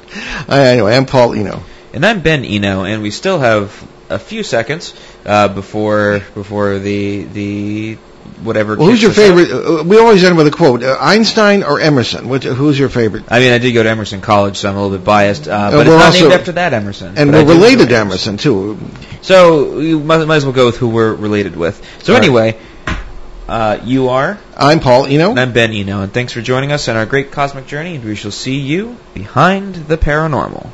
Anyway, 0.49 0.95
I'm 0.95 1.05
Paul 1.05 1.33
Eno. 1.33 1.63
And 1.93 2.05
I'm 2.05 2.21
Ben 2.21 2.45
Eno, 2.45 2.83
and 2.83 3.01
we 3.01 3.11
still 3.11 3.39
have 3.39 3.85
a 4.09 4.19
few 4.19 4.43
seconds 4.43 4.93
uh, 5.25 5.47
before 5.49 6.21
before 6.33 6.79
the 6.79 7.23
the 7.23 7.97
whatever. 8.43 8.75
Well, 8.75 8.87
who's 8.89 9.01
your 9.01 9.11
favorite? 9.11 9.49
Uh, 9.51 9.83
we 9.83 9.97
always 9.99 10.23
end 10.23 10.37
with 10.37 10.47
a 10.47 10.51
quote. 10.51 10.83
Uh, 10.83 10.97
Einstein 10.99 11.63
or 11.63 11.79
Emerson? 11.79 12.27
Which, 12.29 12.43
who's 12.43 12.77
your 12.77 12.89
favorite? 12.89 13.23
I 13.29 13.39
mean, 13.39 13.53
I 13.53 13.57
did 13.57 13.71
go 13.71 13.83
to 13.83 13.89
Emerson 13.89 14.21
College, 14.21 14.57
so 14.57 14.69
I'm 14.69 14.75
a 14.75 14.81
little 14.81 14.97
bit 14.97 15.05
biased, 15.05 15.47
uh, 15.47 15.71
but 15.71 15.77
we're 15.77 15.81
it's 15.81 15.89
not 15.89 16.05
also- 16.07 16.19
named 16.21 16.33
after 16.33 16.51
that 16.53 16.73
Emerson. 16.73 17.17
And 17.17 17.31
we're 17.31 17.45
related 17.45 17.89
to 17.89 17.97
Emerson, 17.97 18.37
too. 18.37 18.77
So 19.21 19.79
you 19.79 19.99
might, 19.99 20.23
might 20.25 20.35
as 20.37 20.45
well 20.45 20.53
go 20.53 20.65
with 20.65 20.77
who 20.77 20.89
we're 20.89 21.13
related 21.13 21.55
with. 21.55 21.81
So 22.03 22.13
All 22.13 22.19
right. 22.19 22.25
anyway, 22.25 22.59
uh, 23.47 23.79
you 23.85 24.09
are, 24.09 24.37
I'm 24.57 24.81
Paul 24.81 25.05
Eno. 25.05 25.29
and 25.31 25.39
I'm 25.39 25.53
Ben 25.53 25.71
Eno, 25.71 26.01
and 26.01 26.13
thanks 26.13 26.33
for 26.33 26.41
joining 26.41 26.73
us 26.73 26.89
on 26.89 26.97
our 26.97 27.05
great 27.05 27.31
cosmic 27.31 27.65
journey. 27.65 27.95
And 27.95 28.03
we 28.03 28.15
shall 28.15 28.31
see 28.31 28.59
you 28.59 28.97
behind 29.13 29.75
the 29.75 29.97
paranormal. 29.97 30.69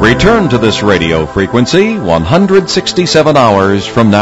Return 0.00 0.48
to 0.50 0.58
this 0.58 0.84
radio 0.84 1.26
frequency 1.26 1.98
167 1.98 3.36
hours 3.36 3.84
from 3.84 4.10
now. 4.10 4.16